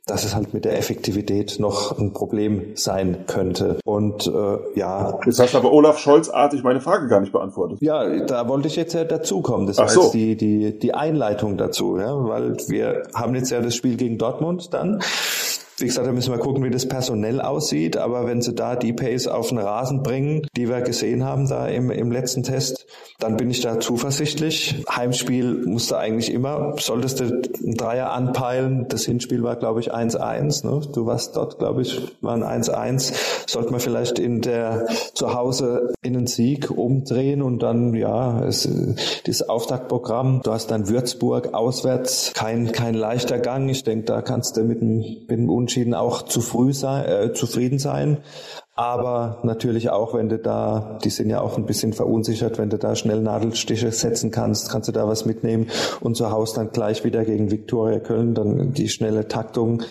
dass 0.06 0.24
es 0.24 0.34
halt 0.34 0.52
mit 0.52 0.64
der 0.64 0.78
Effektivität 0.78 1.58
noch 1.58 1.98
ein 1.98 2.12
Problem 2.12 2.72
sein 2.74 3.24
könnte. 3.26 3.78
Und 3.84 4.26
äh, 4.26 4.78
ja. 4.78 5.18
Jetzt 5.24 5.40
hast 5.40 5.54
du 5.54 5.58
aber 5.58 5.72
Olaf 5.72 5.98
Scholz-artig 5.98 6.62
meine 6.62 6.80
Frage 6.80 7.08
gar 7.08 7.20
nicht 7.20 7.32
beantwortet. 7.32 7.78
Ja, 7.80 8.20
da 8.24 8.48
wollte 8.48 8.68
ich 8.68 8.76
jetzt 8.76 8.92
ja 8.92 9.04
dazukommen. 9.04 9.66
Das 9.66 9.78
Ach 9.78 9.84
war 9.84 9.88
so. 9.88 10.02
jetzt 10.02 10.14
die, 10.14 10.36
die, 10.36 10.78
die 10.78 10.94
Einleitung 10.94 11.56
dazu, 11.56 11.98
ja, 11.98 12.12
weil 12.28 12.56
wir 12.68 13.04
haben 13.14 13.34
jetzt 13.34 13.50
ja 13.50 13.60
das 13.60 13.74
Spiel 13.74 13.96
gegen 13.96 14.18
Dortmund 14.18 14.74
dann. 14.74 15.00
Wie 15.78 15.86
gesagt, 15.86 16.06
da 16.06 16.12
müssen 16.12 16.32
wir 16.32 16.38
gucken, 16.38 16.62
wie 16.62 16.70
das 16.70 16.86
personell 16.86 17.40
aussieht. 17.40 17.96
Aber 17.96 18.26
wenn 18.26 18.42
sie 18.42 18.54
da 18.54 18.76
die 18.76 18.92
Pace 18.92 19.26
auf 19.26 19.48
den 19.48 19.58
Rasen 19.58 20.02
bringen, 20.02 20.46
die 20.56 20.68
wir 20.68 20.80
gesehen 20.82 21.24
haben 21.24 21.48
da 21.48 21.66
im, 21.66 21.90
im 21.90 22.12
letzten 22.12 22.42
Test, 22.42 22.86
dann 23.18 23.36
bin 23.36 23.50
ich 23.50 23.60
da 23.60 23.80
zuversichtlich. 23.80 24.84
Heimspiel 24.88 25.64
musste 25.66 25.98
eigentlich 25.98 26.32
immer, 26.32 26.74
solltest 26.78 27.20
du 27.20 27.24
einen 27.24 27.74
Dreier 27.74 28.12
anpeilen. 28.12 28.86
Das 28.88 29.04
Hinspiel 29.04 29.42
war, 29.42 29.56
glaube 29.56 29.80
ich, 29.80 29.92
1-1. 29.92 30.66
Ne? 30.66 30.82
Du 30.92 31.06
warst 31.06 31.36
dort, 31.36 31.58
glaube 31.58 31.82
ich, 31.82 32.00
war 32.20 32.34
ein 32.34 32.44
1-1. 32.62 33.14
Sollte 33.46 33.70
man 33.70 33.80
vielleicht 33.80 34.18
in 34.18 34.40
der 34.40 34.86
zu 35.14 35.34
Hause 35.34 35.94
in 36.02 36.16
einen 36.16 36.26
Sieg 36.26 36.70
umdrehen 36.70 37.42
und 37.42 37.62
dann, 37.62 37.94
ja, 37.94 38.44
es, 38.44 38.68
dieses 39.26 39.48
Auftaktprogramm. 39.48 40.40
Du 40.42 40.52
hast 40.52 40.70
dann 40.70 40.88
Würzburg 40.88 41.54
auswärts, 41.54 42.32
kein, 42.34 42.72
kein 42.72 42.94
leichter 42.94 43.38
Gang. 43.38 43.68
Ich 43.68 43.84
denke, 43.84 44.04
da 44.04 44.22
kannst 44.22 44.56
du 44.56 44.64
mit 44.64 44.80
dem, 44.80 44.98
mit 44.98 45.30
dem 45.30 45.48
Unentschieden 45.64 45.94
auch 45.94 46.20
zu 46.20 46.42
früh 46.42 46.74
sein, 46.74 47.06
äh, 47.06 47.32
zufrieden 47.32 47.78
sein. 47.78 48.18
Aber 48.74 49.38
natürlich 49.44 49.88
auch, 49.88 50.12
wenn 50.12 50.28
du 50.28 50.38
da, 50.38 50.98
die 51.02 51.08
sind 51.08 51.30
ja 51.30 51.40
auch 51.40 51.56
ein 51.56 51.64
bisschen 51.64 51.94
verunsichert, 51.94 52.58
wenn 52.58 52.68
du 52.68 52.76
da 52.76 52.94
schnell 52.96 53.22
Nadelstiche 53.22 53.90
setzen 53.90 54.30
kannst, 54.30 54.68
kannst 54.68 54.88
du 54.88 54.92
da 54.92 55.08
was 55.08 55.24
mitnehmen 55.24 55.68
und 56.00 56.18
zu 56.18 56.30
Hause 56.30 56.56
dann 56.56 56.70
gleich 56.70 57.02
wieder 57.02 57.24
gegen 57.24 57.50
Viktoria 57.50 57.98
Köln, 57.98 58.34
dann 58.34 58.74
die 58.74 58.90
schnelle 58.90 59.26
Taktung 59.26 59.84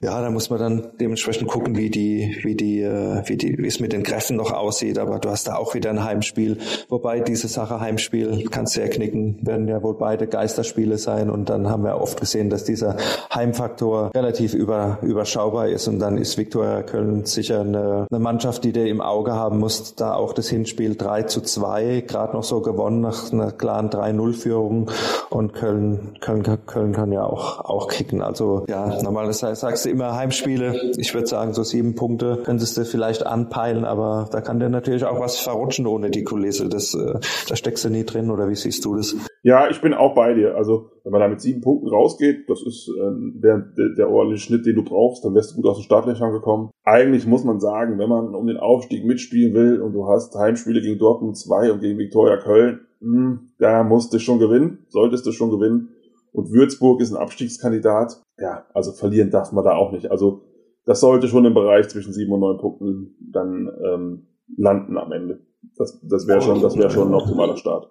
ja, 0.00 0.22
da 0.22 0.30
muss 0.30 0.48
man 0.48 0.60
dann 0.60 0.88
dementsprechend 1.00 1.48
gucken, 1.48 1.76
wie 1.76 1.90
die, 1.90 2.38
wie 2.42 2.54
die, 2.54 2.82
äh, 2.82 3.20
wie 3.26 3.36
die, 3.36 3.58
wie 3.58 3.66
es 3.66 3.80
mit 3.80 3.92
den 3.92 4.04
Kräften 4.04 4.36
noch 4.36 4.52
aussieht. 4.52 4.96
Aber 4.96 5.18
du 5.18 5.28
hast 5.28 5.48
da 5.48 5.56
auch 5.56 5.74
wieder 5.74 5.90
ein 5.90 6.04
Heimspiel. 6.04 6.58
Wobei 6.88 7.18
diese 7.18 7.48
Sache 7.48 7.80
Heimspiel 7.80 8.46
kannst 8.48 8.76
du 8.76 8.80
ja 8.80 8.86
knicken, 8.86 9.40
werden 9.42 9.66
ja 9.66 9.82
wohl 9.82 9.94
beide 9.94 10.28
Geisterspiele 10.28 10.98
sein. 10.98 11.30
Und 11.30 11.50
dann 11.50 11.68
haben 11.68 11.82
wir 11.82 12.00
oft 12.00 12.20
gesehen, 12.20 12.48
dass 12.48 12.62
dieser 12.62 12.96
Heimfaktor 13.34 14.12
relativ 14.14 14.54
über, 14.54 14.98
überschaubar 15.02 15.66
ist. 15.66 15.88
Und 15.88 15.98
dann 15.98 16.16
ist 16.16 16.38
Viktoria 16.38 16.84
Köln 16.84 17.24
sicher 17.24 17.62
eine, 17.62 18.06
eine 18.08 18.20
Mannschaft, 18.20 18.62
die 18.62 18.72
du 18.72 18.88
im 18.88 19.00
Auge 19.00 19.32
haben 19.32 19.58
musst. 19.58 20.00
Da 20.00 20.14
auch 20.14 20.32
das 20.32 20.48
Hinspiel 20.48 20.94
3 20.94 21.24
zu 21.24 21.40
2, 21.40 22.04
gerade 22.06 22.34
noch 22.34 22.44
so 22.44 22.60
gewonnen 22.60 23.00
nach 23.00 23.32
einer 23.32 23.50
klaren 23.50 23.90
3-0-Führung. 23.90 24.92
Und 25.28 25.54
Köln, 25.54 26.16
Köln, 26.20 26.44
Köln 26.66 26.92
kann 26.92 27.10
ja 27.10 27.24
auch, 27.24 27.64
auch 27.64 27.88
kicken. 27.88 28.22
Also, 28.22 28.64
ja, 28.68 29.02
normalerweise 29.02 29.56
sagst 29.56 29.86
du, 29.86 29.87
immer 29.88 30.14
Heimspiele. 30.16 30.92
Ich 30.96 31.14
würde 31.14 31.26
sagen, 31.26 31.54
so 31.54 31.62
sieben 31.62 31.94
Punkte 31.94 32.42
könntest 32.44 32.76
du 32.76 32.84
vielleicht 32.84 33.26
anpeilen, 33.26 33.84
aber 33.84 34.28
da 34.30 34.40
kann 34.40 34.60
dir 34.60 34.68
natürlich 34.68 35.04
auch 35.04 35.20
was 35.20 35.38
verrutschen 35.38 35.86
ohne 35.86 36.10
die 36.10 36.24
Kulisse. 36.24 36.68
Das, 36.68 36.94
äh, 36.94 37.18
da 37.48 37.56
steckst 37.56 37.84
du 37.84 37.90
nie 37.90 38.04
drin, 38.04 38.30
oder 38.30 38.48
wie 38.48 38.54
siehst 38.54 38.84
du 38.84 38.96
das? 38.96 39.16
Ja, 39.42 39.68
ich 39.70 39.80
bin 39.80 39.94
auch 39.94 40.14
bei 40.14 40.34
dir. 40.34 40.56
Also, 40.56 40.90
wenn 41.04 41.12
man 41.12 41.20
da 41.20 41.28
mit 41.28 41.40
sieben 41.40 41.60
Punkten 41.60 41.88
rausgeht, 41.88 42.48
das 42.48 42.62
ist 42.62 42.88
äh, 42.88 43.10
der, 43.40 43.64
der 43.96 44.10
ordentliche 44.10 44.44
Schnitt, 44.44 44.66
den 44.66 44.76
du 44.76 44.84
brauchst, 44.84 45.24
dann 45.24 45.34
wärst 45.34 45.52
du 45.52 45.56
gut 45.56 45.66
aus 45.66 45.78
den 45.78 45.84
Startlöchern 45.84 46.32
gekommen. 46.32 46.70
Eigentlich 46.84 47.26
muss 47.26 47.44
man 47.44 47.60
sagen, 47.60 47.98
wenn 47.98 48.08
man 48.08 48.34
um 48.34 48.46
den 48.46 48.56
Aufstieg 48.56 49.04
mitspielen 49.04 49.54
will 49.54 49.80
und 49.80 49.92
du 49.92 50.06
hast 50.06 50.34
Heimspiele 50.34 50.80
gegen 50.80 50.98
Dortmund 50.98 51.36
2 51.36 51.72
und 51.72 51.80
gegen 51.80 51.98
Viktoria 51.98 52.36
Köln, 52.36 52.80
mh, 53.00 53.16
hm, 53.16 53.40
da 53.58 53.82
musst 53.84 54.12
du 54.12 54.18
schon 54.18 54.38
gewinnen, 54.38 54.86
solltest 54.88 55.26
du 55.26 55.32
schon 55.32 55.50
gewinnen. 55.50 55.90
Und 56.38 56.52
Würzburg 56.52 57.00
ist 57.00 57.10
ein 57.10 57.16
Abstiegskandidat. 57.16 58.22
Ja, 58.38 58.64
also 58.72 58.92
verlieren 58.92 59.32
darf 59.32 59.50
man 59.50 59.64
da 59.64 59.74
auch 59.74 59.90
nicht. 59.90 60.12
Also 60.12 60.42
das 60.84 61.00
sollte 61.00 61.26
schon 61.26 61.44
im 61.44 61.52
Bereich 61.52 61.88
zwischen 61.88 62.12
sieben 62.12 62.32
und 62.32 62.38
neun 62.38 62.58
Punkten 62.58 63.16
dann 63.32 63.68
ähm, 63.84 64.26
landen 64.56 64.96
am 64.98 65.10
Ende. 65.10 65.40
Das, 65.76 65.98
das 66.00 66.28
wäre 66.28 66.40
schon, 66.40 66.62
das 66.62 66.78
wäre 66.78 66.90
schon 66.90 67.08
ein 67.08 67.14
optimaler 67.14 67.56
Start. 67.56 67.90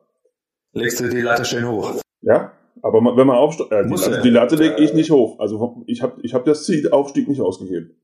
Legst 0.72 1.02
du 1.02 1.10
die 1.10 1.20
Latte 1.20 1.43
schön 1.43 1.68
hoch? 1.68 1.95
Ja, 2.22 2.54
aber 2.82 3.00
wenn 3.18 3.28
man 3.28 3.36
aufsteigt, 3.36 3.70
äh, 3.74 3.84
die, 3.86 3.89
Latte, 3.89 4.22
die 4.22 4.30
Latte 4.30 4.56
lege 4.56 4.82
ich 4.82 4.93
nicht 4.93 5.12
hoch. 5.12 5.39
Also 5.39 5.84
ich 5.86 6.02
habe 6.02 6.22
ich 6.22 6.34
hab 6.34 6.45
das 6.45 6.64
Ziel 6.64 6.89
Aufstieg 6.91 7.28
nicht 7.28 7.41
ausgegeben. 7.41 7.98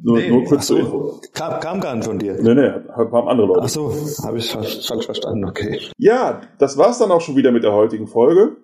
Nur, 0.00 0.18
nee, 0.18 0.30
nur 0.30 0.44
kurz 0.44 0.68
so, 0.68 0.76
Info. 0.76 1.20
Kam, 1.34 1.58
kam 1.58 1.80
gar 1.80 1.96
nicht 1.96 2.06
von 2.06 2.20
dir. 2.20 2.40
Nee, 2.40 2.54
nee, 2.54 2.70
haben 2.94 3.28
andere 3.28 3.48
Leute. 3.48 3.62
Ach 3.64 3.68
so, 3.68 3.92
habe 4.22 4.38
ich 4.38 4.52
falsch 4.52 5.04
verstanden, 5.04 5.46
okay. 5.46 5.80
Ja, 5.98 6.42
das 6.60 6.78
war's 6.78 7.00
dann 7.00 7.10
auch 7.10 7.20
schon 7.20 7.34
wieder 7.34 7.50
mit 7.50 7.64
der 7.64 7.72
heutigen 7.72 8.06
Folge. 8.06 8.56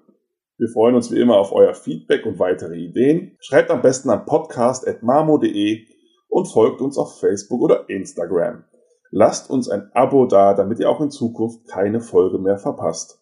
Wir 0.59 0.69
freuen 0.69 0.95
uns 0.95 1.11
wie 1.13 1.21
immer 1.21 1.37
auf 1.37 1.53
euer 1.53 1.75
Feedback 1.75 2.25
und 2.25 2.39
weitere 2.39 2.77
Ideen. 2.77 3.37
Schreibt 3.41 3.71
am 3.71 3.83
besten 3.83 4.09
an 4.09 4.25
podcast.marmo.de 4.25 5.87
und 6.29 6.47
folgt 6.47 6.81
uns 6.81 6.97
auf 6.97 7.21
Facebook 7.21 7.61
oder 7.61 7.89
Instagram. 7.91 8.65
Lasst 9.11 9.51
uns 9.51 9.69
ein 9.69 9.91
Abo 9.93 10.27
da, 10.27 10.55
damit 10.55 10.79
ihr 10.79 10.91
auch 10.91 11.01
in 11.01 11.11
Zukunft 11.11 11.67
keine 11.69 12.01
Folge 12.01 12.39
mehr 12.39 12.59
verpasst. 12.59 13.21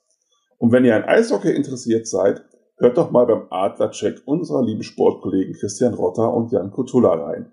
Und 0.58 0.72
wenn 0.72 0.84
ihr 0.84 0.94
an 0.96 1.04
Eishockey 1.04 1.50
interessiert 1.50 2.06
seid, 2.06 2.44
hört 2.76 2.96
doch 2.96 3.10
mal 3.10 3.26
beim 3.26 3.46
Adlercheck 3.50 4.22
unserer 4.26 4.64
lieben 4.64 4.82
Sportkollegen 4.82 5.54
Christian 5.54 5.94
Rotter 5.94 6.32
und 6.32 6.52
Jan 6.52 6.70
Kutula 6.70 7.14
rein. 7.14 7.52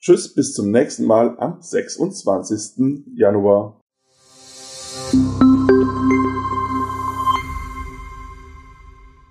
Tschüss, 0.00 0.34
bis 0.34 0.54
zum 0.54 0.70
nächsten 0.70 1.04
Mal 1.04 1.36
am 1.38 1.60
26. 1.60 3.04
Januar. 3.16 3.80